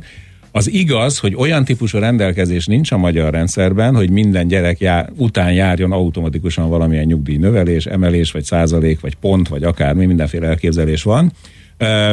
Az 0.57 0.71
igaz, 0.71 1.19
hogy 1.19 1.35
olyan 1.35 1.65
típusú 1.65 1.99
rendelkezés 1.99 2.65
nincs 2.65 2.91
a 2.91 2.97
magyar 2.97 3.33
rendszerben, 3.33 3.95
hogy 3.95 4.09
minden 4.09 4.47
gyerek 4.47 4.79
jár, 4.79 5.09
után 5.15 5.53
járjon 5.53 5.91
automatikusan 5.91 6.69
valamilyen 6.69 7.05
nyugdíj 7.05 7.37
növelés, 7.37 7.85
emelés, 7.85 8.31
vagy 8.31 8.43
százalék, 8.43 8.99
vagy 8.99 9.15
pont, 9.15 9.47
vagy 9.47 9.63
akármi, 9.63 10.05
mindenféle 10.05 10.47
elképzelés 10.47 11.03
van. 11.03 11.31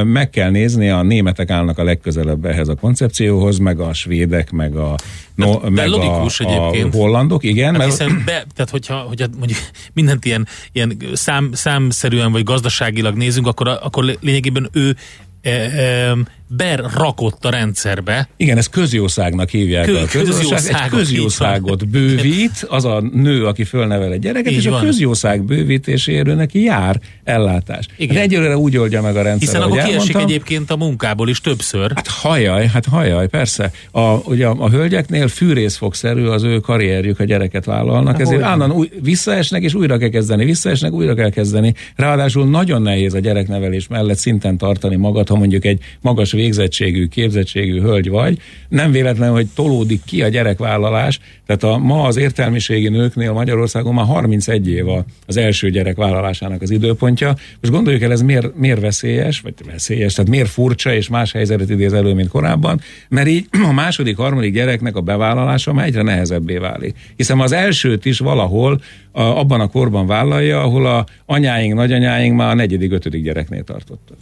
Meg 0.05 0.31
kell 0.31 0.51
nézni, 0.51 0.89
a 0.89 1.03
németek 1.03 1.51
állnak 1.51 1.79
a 1.79 1.85
legközelebb 1.85 2.45
ehhez 2.45 2.69
a 2.69 2.75
koncepcióhoz, 2.75 3.59
meg 3.59 3.81
a 3.81 3.93
svédek, 3.93 4.51
meg 4.51 4.77
a, 4.77 4.95
no, 5.35 5.61
de 5.61 5.71
meg 5.71 5.89
logikus 5.89 6.41
a, 6.41 6.71
a 6.71 6.75
hollandok, 6.93 7.45
igen. 7.45 7.69
Hát 7.69 7.79
mert... 7.79 7.91
hiszen 7.91 8.23
be, 8.25 8.45
tehát 8.55 8.71
hogyha, 8.71 8.97
hogyha 8.97 9.27
mondjuk 9.39 9.59
mindent 9.93 10.25
ilyen, 10.25 10.47
ilyen 10.73 10.97
szám, 11.13 11.51
számszerűen 11.53 12.33
vagy 12.33 12.43
gazdaságilag 12.43 13.17
nézünk, 13.17 13.47
akkor, 13.47 13.69
akkor 13.69 14.17
lényegében 14.21 14.69
ő 14.73 14.97
e, 15.43 15.51
e, 15.51 16.17
berakott 16.49 17.45
a 17.45 17.51
rendszerbe. 17.51 18.29
Igen, 18.37 18.57
ez 18.57 18.67
közjószágnak 18.67 19.49
hívják 19.49 19.87
Kö, 19.87 19.99
a 20.01 20.07
közjószág. 20.07 20.83
Egy 20.83 20.89
közjószágot 20.89 21.89
bővít, 21.89 22.67
az 22.69 22.85
a 22.85 23.03
nő, 23.13 23.47
aki 23.47 23.65
fölnevel 23.65 24.13
egy 24.13 24.21
gyereket, 24.21 24.53
Így 24.53 24.59
és 24.59 24.67
van. 24.67 24.81
a 24.81 24.85
közjószág 24.85 25.43
bővítéséről 25.43 26.35
neki 26.35 26.63
jár 26.63 27.01
ellátás. 27.25 27.87
Igen. 27.97 28.17
Hát 28.17 28.25
egyelőre 28.25 28.57
úgy 28.57 28.77
oldja 28.77 29.03
meg 29.03 29.17
a 29.17 29.23
rendszer, 29.23 29.49
Hiszen 29.49 29.63
akkor 29.63 29.83
kiesik 29.83 30.17
egyébként 30.17 30.71
a 30.71 30.77
munkából 30.77 31.29
is 31.29 31.41
többször. 31.41 31.93
Hát 31.95 32.09
hajaj, 32.09 32.67
hát 32.67 32.87
hajaj, 32.87 33.29
persze. 33.29 33.71
A, 33.91 34.01
ugye 34.01 34.47
a, 34.47 34.57
a 34.59 34.71
hölgyeknél 34.71 35.29
fűrészfogszerű 35.29 36.25
az 36.25 36.43
ő 36.43 36.59
karrierjük, 36.59 37.21
a 37.21 37.25
gyereket 37.25 37.65
vállalnak, 37.65 38.21
ezért 38.21 38.43
állandóan 38.43 38.81
új, 38.81 38.91
visszaesnek, 39.03 39.63
és 39.63 39.75
újra 39.75 39.99
kell 39.99 40.09
kezdeni, 40.09 40.45
visszaesnek, 40.45 40.93
újra 40.93 41.15
kell 41.15 41.31
kezdeni. 41.31 41.75
Ráadásul 41.97 42.49
nagyon 42.49 42.83
nehéz 42.83 43.15
a 43.15 43.19
gyereknevelés 43.19 43.89
mellett 43.89 44.19
szinten 44.19 44.59
tartani 44.59 44.97
magad, 44.97 45.29
ha 45.29 45.37
mondjuk 45.37 45.65
egy 45.65 45.79
magas 46.01 46.33
végzettségű, 46.35 47.07
képzettségű 47.07 47.81
hölgy 47.81 48.09
vagy, 48.09 48.39
nem 48.69 48.91
véletlen, 48.91 49.31
hogy 49.31 49.47
tolódik 49.55 50.01
ki 50.05 50.23
a 50.23 50.29
gyerekvállalás, 50.29 51.21
tehát 51.47 51.63
a, 51.63 51.79
ma 51.79 52.03
az 52.03 52.17
értelmiségi 52.17 52.89
nőknél 52.89 53.33
Magyarországon 53.33 53.95
már 53.95 54.05
31 54.05 54.69
év 54.69 54.85
az 55.27 55.37
első 55.37 55.71
gyerek 55.71 55.97
vállalásának 55.97 56.63
az 56.63 56.71
időpontja. 56.71 57.37
Most 57.61 57.73
gondoljuk 57.73 58.03
el, 58.03 58.13
ez 58.13 58.23
miért, 58.23 58.57
miért 58.57 58.81
veszélyes, 58.81 59.41
vagy 59.41 59.55
veszélyes, 59.67 60.15
tehát 60.15 60.31
miért 60.31 60.49
furcsa 60.49 60.93
és 60.95 61.09
más 61.09 61.33
helyzetet 61.33 61.71
idéz 61.71 61.93
elő, 61.93 62.15
mint 62.15 62.29
korábban, 62.29 62.81
mert 63.09 63.29
így 63.29 63.47
a 63.71 63.73
második, 63.73 64.17
harmadik 64.17 64.53
gyereknek 64.53 64.97
a 64.97 65.01
bevállalása 65.01 65.73
már 65.73 65.87
egyre 65.87 66.03
nehezebbé 66.03 66.57
válik. 66.57 66.95
Hiszen 67.17 67.41
az 67.41 67.53
elsőt 67.53 68.05
is 68.05 68.19
valahol 68.19 68.81
a, 69.13 69.23
abban 69.23 69.61
a 69.61 69.69
korban 69.69 70.07
vállalja, 70.07 70.63
ahol 70.63 70.87
a 70.87 71.07
anyáink, 71.27 71.75
nagyanyáink 71.75 72.37
már 72.37 72.51
a 72.51 72.55
negyedik, 72.55 72.93
ötödik 72.93 73.23
gyereknél 73.23 73.65
tartottak. 73.65 74.17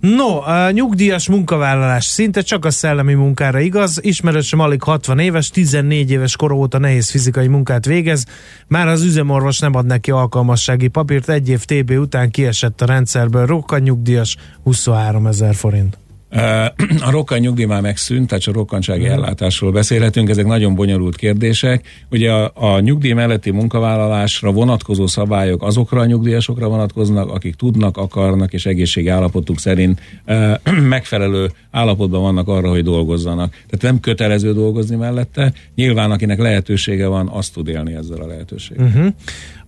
No, 0.00 0.40
a 0.40 0.70
nyugdíjas 0.70 1.28
munkavállalás 1.50 2.04
szinte 2.04 2.40
csak 2.40 2.64
a 2.64 2.70
szellemi 2.70 3.14
munkára 3.14 3.58
igaz. 3.58 3.98
Ismerősöm 4.02 4.60
alig 4.60 4.82
60 4.82 5.18
éves, 5.18 5.50
14 5.50 6.10
éves 6.10 6.36
kor 6.36 6.52
óta 6.52 6.78
nehéz 6.78 7.10
fizikai 7.10 7.46
munkát 7.46 7.84
végez. 7.84 8.26
Már 8.66 8.86
az 8.86 9.02
üzemorvos 9.02 9.58
nem 9.58 9.74
ad 9.74 9.86
neki 9.86 10.10
alkalmassági 10.10 10.88
papírt, 10.88 11.28
egy 11.28 11.48
év 11.48 11.64
TB 11.64 11.90
után 11.90 12.30
kiesett 12.30 12.80
a 12.80 12.86
rendszerből. 12.86 13.46
Rokkan 13.46 13.80
nyugdíjas 13.80 14.36
23 14.62 15.26
ezer 15.26 15.54
forint. 15.54 15.98
A 17.06 17.10
rokkan 17.10 17.38
nyugdíj 17.38 17.64
már 17.64 17.80
megszűnt, 17.80 18.28
tehát 18.28 18.44
a 18.46 18.52
rokkantsági 18.52 19.06
mm. 19.06 19.10
ellátásról 19.10 19.72
beszélhetünk, 19.72 20.28
ezek 20.28 20.46
nagyon 20.46 20.74
bonyolult 20.74 21.16
kérdések. 21.16 21.86
Ugye 22.10 22.32
a, 22.32 22.52
a 22.54 22.80
nyugdíj 22.80 23.12
melletti 23.12 23.50
munkavállalásra 23.50 24.52
vonatkozó 24.52 25.06
szabályok 25.06 25.62
azokra 25.62 26.00
a 26.00 26.04
nyugdíjasokra 26.04 26.68
vonatkoznak, 26.68 27.30
akik 27.30 27.54
tudnak, 27.54 27.96
akarnak 27.96 28.52
és 28.52 28.66
egészségi 28.66 29.08
állapotuk 29.08 29.58
szerint 29.58 30.00
e, 30.24 30.60
megfelelő 30.96 31.50
állapotban 31.70 32.22
vannak 32.22 32.48
arra, 32.48 32.68
hogy 32.68 32.82
dolgozzanak. 32.82 33.50
Tehát 33.50 33.80
nem 33.82 34.00
kötelező 34.00 34.52
dolgozni 34.52 34.96
mellette. 34.96 35.52
Nyilván, 35.74 36.10
akinek 36.10 36.38
lehetősége 36.38 37.06
van, 37.06 37.28
azt 37.28 37.52
tud 37.52 37.68
élni 37.68 37.94
ezzel 37.94 38.20
a 38.20 38.26
lehetőséggel. 38.26 38.86
Uh-huh. 38.86 39.06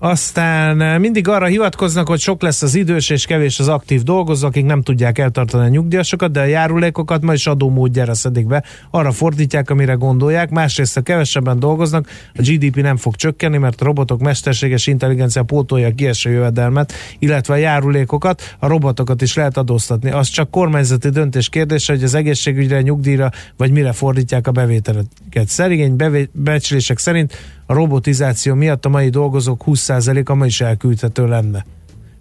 Aztán 0.03 0.81
eh, 0.81 0.99
mindig 0.99 1.29
arra 1.29 1.47
hivatkoznak, 1.47 2.09
hogy 2.09 2.21
sok 2.21 2.43
lesz 2.43 2.63
az 2.63 2.75
idős 2.75 3.11
és 3.11 3.27
kevés 3.27 3.59
az 3.59 3.69
aktív 3.69 4.03
dolgozó, 4.03 4.47
akik 4.47 4.65
nem 4.65 4.83
tudják 4.83 5.19
eltartani 5.19 5.65
a 5.65 5.69
nyugdíjasokat, 5.69 6.31
de 6.31 6.41
a 6.41 6.45
járulékokat 6.45 7.23
ma 7.23 7.33
is 7.33 7.47
adómódjára 7.47 8.15
szedik 8.15 8.47
be. 8.47 8.65
Arra 8.91 9.13
fordítják, 9.13 9.71
amire 9.71 9.93
gondolják. 9.93 10.51
Másrészt, 10.51 10.95
ha 10.95 11.01
kevesebben 11.01 11.59
dolgoznak, 11.59 12.09
a 12.35 12.43
GDP 12.43 12.77
nem 12.77 12.97
fog 12.97 13.17
csökkenni, 13.17 13.59
mert 13.59 13.81
a 13.81 13.85
robotok 13.85 14.21
mesterséges 14.21 14.87
intelligencia 14.87 15.43
pótolja 15.43 15.87
a 15.87 15.95
kieső 15.95 16.31
jövedelmet, 16.31 16.93
illetve 17.19 17.55
a 17.55 17.57
járulékokat, 17.57 18.57
a 18.59 18.67
robotokat 18.67 19.23
is 19.23 19.35
lehet 19.35 19.57
adóztatni. 19.57 20.11
Az 20.11 20.29
csak 20.29 20.51
kormányzati 20.51 21.09
döntés 21.09 21.49
kérdése, 21.49 21.93
hogy 21.93 22.05
az 22.05 22.15
egészségügyre, 22.15 22.81
nyugdíjra 22.81 23.31
vagy 23.57 23.71
mire 23.71 23.93
fordítják 23.93 24.47
a 24.47 24.51
bevételeket. 24.51 25.49
Szerigény 25.49 25.97
becslések 26.33 26.99
szerint 26.99 27.37
a 27.71 27.75
robotizáció 27.75 28.55
miatt 28.55 28.85
a 28.85 28.89
mai 28.89 29.09
dolgozók 29.09 29.63
20%-a 29.67 30.35
ma 30.35 30.47
is 30.47 30.61
elküldhető 30.61 31.27
lenne. 31.27 31.65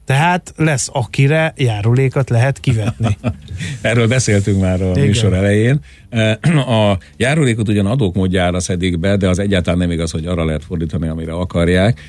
Tehát 0.06 0.54
lesz, 0.56 0.90
akire 0.94 1.54
járulékat 1.58 2.30
lehet 2.30 2.60
kivetni. 2.60 3.18
Erről 3.82 4.08
beszéltünk 4.08 4.62
már 4.62 4.82
a 4.82 4.90
Igen. 4.90 5.06
műsor 5.06 5.34
elején. 5.34 5.80
A 6.56 6.98
járulékot 7.18 7.68
ugyan 7.68 7.86
adók 7.86 8.16
módjára 8.16 8.60
szedik 8.60 9.00
be, 9.00 9.18
de 9.18 9.30
az 9.30 9.40
egyáltalán 9.40 9.80
nem 9.80 9.92
igaz, 9.92 10.12
hogy 10.12 10.26
arra 10.26 10.46
lehet 10.46 10.64
fordítani, 10.64 11.08
amire 11.08 11.34
akarják. 11.34 12.00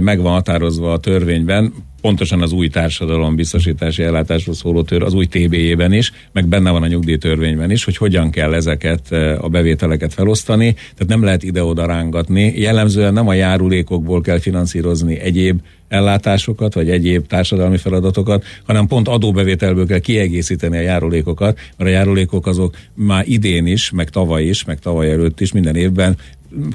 Meg 0.00 0.20
van 0.20 0.32
határozva 0.32 0.92
a 0.92 0.98
törvényben, 0.98 1.72
pontosan 2.02 2.42
az 2.42 2.52
új 2.52 2.68
társadalom 2.68 3.34
biztosítási 3.34 4.02
ellátásról 4.02 4.54
szóló 4.54 4.82
tör, 4.82 5.02
az 5.02 5.14
új 5.14 5.26
TB-jében 5.26 5.92
is, 5.92 6.12
meg 6.32 6.46
benne 6.46 6.70
van 6.70 6.82
a 6.82 6.86
nyugdíjtörvényben 6.86 7.70
is, 7.70 7.84
hogy 7.84 7.96
hogyan 7.96 8.30
kell 8.30 8.54
ezeket 8.54 9.12
a 9.40 9.48
bevételeket 9.48 10.14
felosztani, 10.14 10.72
tehát 10.72 11.06
nem 11.06 11.22
lehet 11.22 11.42
ide-oda 11.42 11.86
rángatni. 11.86 12.52
Jellemzően 12.56 13.12
nem 13.12 13.28
a 13.28 13.34
járulékokból 13.34 14.20
kell 14.20 14.38
finanszírozni 14.38 15.18
egyéb 15.18 15.60
ellátásokat, 15.88 16.74
vagy 16.74 16.90
egyéb 16.90 17.26
társadalmi 17.26 17.76
feladatokat, 17.76 18.44
hanem 18.64 18.86
pont 18.86 19.08
adóbevételből 19.08 19.86
kell 19.86 19.98
kiegészíteni 19.98 20.76
a 20.76 20.80
járulékokat, 20.80 21.58
mert 21.76 21.90
a 21.90 21.92
járulékok 21.92 22.46
azok 22.46 22.76
már 22.94 23.24
idén 23.28 23.66
is, 23.66 23.90
meg 23.90 24.10
tavaly 24.10 24.44
is, 24.44 24.64
meg 24.64 24.78
tavaly 24.78 25.10
előtt 25.10 25.40
is 25.40 25.52
minden 25.52 25.76
évben 25.76 26.16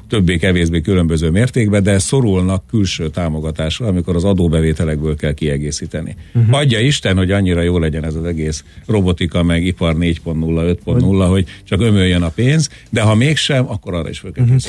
többé-kevésbé 0.10 0.82
különböző 0.82 1.30
mértékben, 1.30 1.84
de 1.84 2.00
szorulnak 2.00 2.64
külső 2.70 3.10
támogatásra, 3.10 3.88
amikor 3.88 4.16
az 4.16 4.24
adóbevételekből 4.24 5.16
kell 5.16 5.34
kiegészíteni. 5.34 6.16
Uh-huh. 6.34 6.58
Adja 6.58 6.80
Isten, 6.80 7.18
hogy 7.18 7.32
annyira 7.32 7.62
jó 7.62 7.80
legyen 7.80 8.04
ez 8.04 8.16
az 8.16 8.24
egész 8.24 8.64
robotika, 8.86 9.44
meg 9.44 9.66
ipar 9.66 9.96
4.0, 9.96 10.78
5.0, 10.86 11.26
hogy 11.30 11.46
csak 11.64 11.82
ömöljön 11.82 12.22
a 12.22 12.30
pénz, 12.30 12.70
de 12.90 13.02
ha 13.02 13.16
mégsem, 13.16 13.70
akkor 13.70 13.94
arra 13.94 14.10
is 14.10 14.20
fel 14.20 14.32
kell 14.32 14.44
uh-huh. 14.44 14.60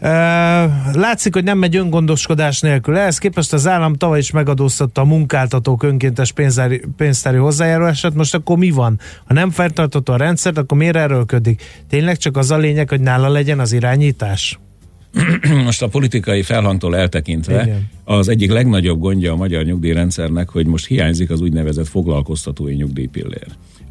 uh, 0.00 0.94
Látszik, 0.94 1.34
hogy 1.34 1.44
nem 1.44 1.58
megy 1.58 1.76
öngondoskodás 1.76 2.60
nélkül. 2.60 2.96
Ehhez 2.96 3.18
képest 3.18 3.52
az 3.52 3.66
állam 3.66 3.94
tavaly 3.94 4.18
is 4.18 4.30
megadóztatta 4.30 5.00
a 5.00 5.04
munkáltatók 5.04 5.82
önkéntes 5.82 6.32
pénzári, 6.32 6.82
pénztári 6.96 7.36
hozzájárulását. 7.36 8.14
Most 8.14 8.34
akkor 8.34 8.58
mi 8.58 8.70
van? 8.70 9.00
Ha 9.24 9.34
nem 9.34 9.50
feltartható 9.50 10.12
a 10.12 10.16
rendszert, 10.16 10.58
akkor 10.58 10.78
miért 10.78 10.96
erőlködik? 10.96 11.62
Tényleg 11.88 12.16
csak 12.16 12.36
az 12.36 12.50
a 12.50 12.56
lényeg, 12.56 12.88
hogy 12.88 13.00
nála 13.00 13.28
legyen 13.28 13.58
az 13.58 13.72
irányítás? 13.72 14.53
most 15.64 15.82
a 15.82 15.88
politikai 15.88 16.42
felhangtól 16.42 16.96
eltekintve 16.96 17.62
Igen. 17.62 17.88
az 18.04 18.28
egyik 18.28 18.50
legnagyobb 18.50 19.00
gondja 19.00 19.32
a 19.32 19.36
magyar 19.36 19.64
nyugdíjrendszernek, 19.64 20.48
hogy 20.48 20.66
most 20.66 20.86
hiányzik 20.86 21.30
az 21.30 21.40
úgynevezett 21.40 21.88
foglalkoztatói 21.88 22.74
nyugdíjpillér 22.74 23.46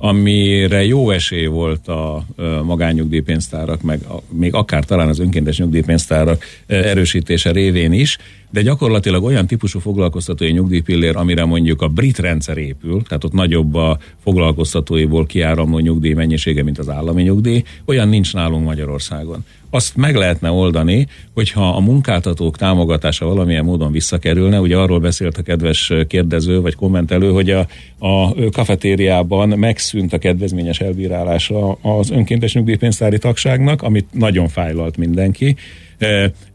amire 0.05 0.85
jó 0.85 1.09
esély 1.09 1.45
volt 1.45 1.87
a 1.87 2.25
magánnyugdíjpénztárak, 2.63 3.81
meg 3.81 4.01
a, 4.09 4.21
még 4.29 4.53
akár 4.53 4.83
talán 4.83 5.07
az 5.07 5.19
önkéntes 5.19 5.57
nyugdíjpénztárak 5.57 6.43
erősítése 6.67 7.51
révén 7.51 7.91
is, 7.91 8.17
de 8.53 8.61
gyakorlatilag 8.61 9.23
olyan 9.23 9.47
típusú 9.47 9.79
foglalkoztatói 9.79 10.51
nyugdíjpillér, 10.51 11.15
amire 11.15 11.45
mondjuk 11.45 11.81
a 11.81 11.87
brit 11.87 12.19
rendszer 12.19 12.57
épül, 12.57 13.03
tehát 13.03 13.23
ott 13.23 13.33
nagyobb 13.33 13.75
a 13.75 13.97
foglalkoztatóiból 14.23 15.25
kiáramló 15.25 15.79
nyugdíj 15.79 16.13
mennyisége, 16.13 16.63
mint 16.63 16.79
az 16.79 16.89
állami 16.89 17.21
nyugdíj, 17.21 17.63
olyan 17.85 18.09
nincs 18.09 18.33
nálunk 18.33 18.65
Magyarországon 18.65 19.45
azt 19.69 19.95
meg 19.95 20.15
lehetne 20.15 20.51
oldani, 20.51 21.07
hogyha 21.33 21.69
a 21.69 21.79
munkáltatók 21.79 22.57
támogatása 22.57 23.25
valamilyen 23.25 23.63
módon 23.63 23.91
visszakerülne. 23.91 24.59
Ugye 24.59 24.77
arról 24.77 24.99
beszélt 24.99 25.37
a 25.37 25.41
kedves 25.41 25.93
kérdező 26.07 26.61
vagy 26.61 26.75
kommentelő, 26.75 27.31
hogy 27.31 27.49
a, 27.49 27.67
a 27.99 28.33
kafetériában 28.51 29.49
megszűnt 29.49 30.13
a 30.13 30.17
kedvezményes 30.17 30.79
elbírálása 30.79 31.71
az 31.71 32.11
önkéntes 32.11 32.53
nyugdíjpénztári 32.53 33.17
tagságnak, 33.17 33.81
amit 33.81 34.07
nagyon 34.11 34.47
fájlalt 34.47 34.97
mindenki 34.97 35.55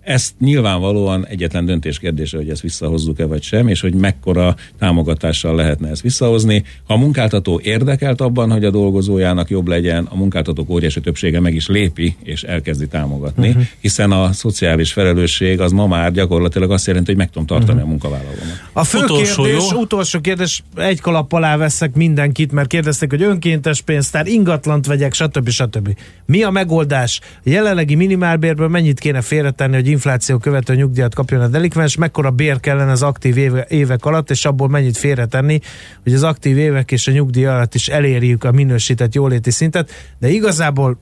Ezt 0.09 0.35
nyilvánvalóan 0.39 1.27
egyetlen 1.27 1.65
döntés 1.65 1.99
kérdése, 1.99 2.37
hogy 2.37 2.49
ezt 2.49 2.61
visszahozzuk-e 2.61 3.27
vagy 3.27 3.43
sem, 3.43 3.69
és 3.69 3.81
hogy 3.81 3.95
mekkora 3.95 4.57
támogatással 4.79 5.55
lehetne 5.55 5.89
ezt 5.89 6.03
visszahozni. 6.03 6.65
Ha 6.87 6.95
a 6.95 6.97
munkáltató 6.97 7.61
érdekelt 7.63 8.21
abban, 8.21 8.51
hogy 8.51 8.65
a 8.65 8.71
dolgozójának 8.71 9.51
jobb 9.51 9.67
legyen, 9.67 10.05
a 10.05 10.17
munkáltatók 10.17 10.71
óriási 10.71 11.01
többsége 11.01 11.41
meg 11.41 11.55
is 11.55 11.69
lépi, 11.69 12.17
és 12.23 12.43
elkezdi 12.43 12.87
támogatni, 12.87 13.49
uh-huh. 13.49 13.63
hiszen 13.81 14.11
a 14.11 14.33
szociális 14.33 14.93
felelősség 14.93 15.61
az 15.61 15.73
ma 15.73 15.87
már 15.87 16.13
gyakorlatilag 16.13 16.71
azt 16.71 16.87
jelenti, 16.87 17.11
hogy 17.11 17.19
meg 17.19 17.31
tudom 17.31 17.47
tartani 17.47 17.71
uh-huh. 17.73 17.87
a 17.87 17.91
munkavállalómat. 17.91 18.63
A 18.73 18.85
fő 18.85 18.99
utolsó, 18.99 19.43
kérdés, 19.43 19.71
jó? 19.71 19.81
utolsó 19.81 20.21
kérdés, 20.21 20.63
egy 20.77 21.01
kalap 21.01 21.33
alá 21.33 21.57
veszek 21.57 21.95
mindenkit, 21.95 22.53
mert 22.53 22.69
kérdezték, 22.69 23.11
hogy 23.11 23.23
önkéntes 23.23 23.81
pénztár, 23.81 24.27
ingatlant 24.27 24.87
vegyek, 24.87 25.15
stb. 25.15 25.49
stb. 25.49 25.97
Mi 26.27 26.43
a 26.43 26.51
megoldás? 26.51 27.21
A 27.23 27.51
jelenlegi 27.51 27.95
minimálbérből 27.95 28.69
mennyit 28.69 28.99
kéne 28.99 29.21
félretenni, 29.21 29.75
hogy 29.75 29.89
infláció 29.99 30.39
követő 30.39 30.75
nyugdíjat 30.75 31.15
kapjon 31.15 31.41
a 31.41 31.49
delikvens, 31.49 31.97
mekkora 31.97 32.31
bér 32.31 32.61
kellene 32.61 32.91
az 32.91 33.03
aktív 33.03 33.37
éve, 33.37 33.67
évek 33.69 34.05
alatt, 34.05 34.31
és 34.31 34.45
abból 34.45 34.69
mennyit 34.69 34.97
félretenni, 34.97 35.61
hogy 36.03 36.15
az 36.15 36.23
aktív 36.23 36.59
évek 36.59 36.91
és 36.91 37.09
a 37.09 37.13
nyugdíj 37.13 37.47
alatt 37.47 37.75
is 37.75 37.89
elérjük 37.89 38.45
a 38.45 38.53
minősített 38.53 39.15
jóléti 39.15 39.51
szintet, 39.51 39.91
de 40.19 40.29
igazából 40.29 41.01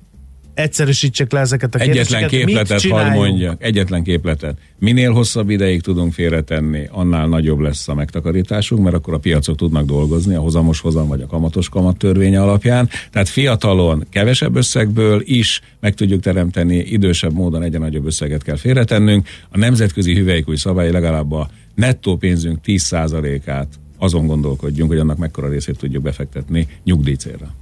egyszerűsítsek 0.57 1.33
le 1.33 1.41
ezeket 1.41 1.75
a 1.75 1.79
Egyetlen 1.79 2.29
képletet, 2.29 2.83
hadd 2.83 3.13
mondjak, 3.13 3.63
egyetlen 3.65 4.03
képletet. 4.03 4.59
Minél 4.79 5.13
hosszabb 5.13 5.51
ideig 5.51 5.83
tudunk 5.83 6.13
félretenni, 6.13 6.89
annál 6.91 7.27
nagyobb 7.27 7.59
lesz 7.59 7.89
a 7.89 7.95
megtakarításunk, 7.95 8.83
mert 8.83 8.95
akkor 8.95 9.15
a 9.15 9.19
piacok 9.19 9.57
tudnak 9.57 9.87
dolgozni 9.87 10.35
a 10.35 10.41
hozamos 10.41 10.81
hozam 10.81 11.09
vagy 11.09 11.21
a 11.21 11.27
kamatos 11.27 11.69
kamat 11.69 11.97
törvénye 11.97 12.43
alapján. 12.43 12.89
Tehát 13.11 13.29
fiatalon 13.29 14.07
kevesebb 14.11 14.57
összegből 14.57 15.23
is 15.25 15.61
meg 15.81 15.95
tudjuk 15.95 16.21
teremteni, 16.21 16.77
idősebb 16.77 17.33
módon 17.33 17.63
egyre 17.63 17.79
nagyobb 17.79 18.07
összeget 18.07 18.43
kell 18.43 18.57
félretennünk. 18.57 19.29
A 19.51 19.59
nemzetközi 19.59 20.15
hüvelykúj 20.15 20.57
szabály 20.57 20.91
legalább 20.91 21.33
a 21.33 21.49
nettó 21.75 22.17
pénzünk 22.17 22.59
10%-át 22.65 23.69
azon 23.99 24.27
gondolkodjunk, 24.27 24.91
hogy 24.91 25.01
annak 25.01 25.19
mekkora 25.19 25.49
részét 25.49 25.79
tudjuk 25.79 26.03
befektetni 26.03 26.69
nyugdíjcélra. 26.85 27.55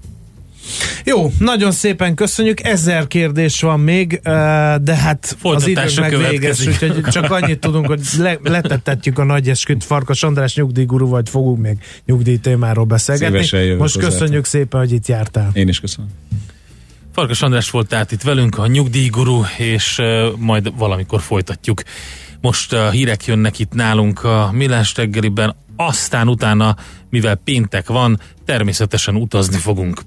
Jó, 1.04 1.32
nagyon 1.38 1.72
szépen 1.72 2.14
köszönjük. 2.14 2.64
Ezer 2.64 3.06
kérdés 3.06 3.60
van 3.60 3.80
még, 3.80 4.20
de 4.82 4.94
hát 4.96 5.36
az 5.42 5.66
idő 5.66 5.82
meg 6.00 6.18
véges, 6.18 6.66
úgyhogy 6.66 7.00
csak 7.02 7.30
annyit 7.30 7.58
tudunk, 7.58 7.86
hogy 7.86 8.00
le, 8.18 8.38
letettetjük 8.42 9.18
a 9.18 9.24
nagy 9.24 9.48
esküt 9.48 9.84
Farkas 9.84 10.22
András 10.22 10.54
nyugdíjguru, 10.54 11.08
vagy 11.08 11.28
fogunk 11.28 11.58
még 11.58 11.78
nyugdíj 12.04 12.36
témáról 12.36 12.84
beszélgetni. 12.84 13.74
Most 13.74 13.98
köszönjük 13.98 14.44
szépen, 14.44 14.80
hogy 14.80 14.92
itt 14.92 15.06
jártál. 15.06 15.50
Én 15.52 15.68
is 15.68 15.80
köszönöm. 15.80 16.10
Farkas 17.12 17.42
András 17.42 17.70
volt 17.70 17.88
tehát 17.88 18.12
itt 18.12 18.22
velünk, 18.22 18.58
a 18.58 18.66
nyugdíjguru, 18.66 19.42
és 19.58 20.00
majd 20.38 20.78
valamikor 20.78 21.20
folytatjuk. 21.20 21.82
Most 22.40 22.72
a 22.72 22.90
hírek 22.90 23.24
jönnek 23.26 23.58
itt 23.58 23.72
nálunk 23.72 24.24
a 24.24 24.50
Millás 24.52 24.94
reggeliben, 24.96 25.56
aztán 25.76 26.28
utána, 26.28 26.76
mivel 27.10 27.34
péntek 27.34 27.88
van, 27.88 28.20
természetesen 28.44 29.14
utazni 29.14 29.56
fogunk. 29.56 30.00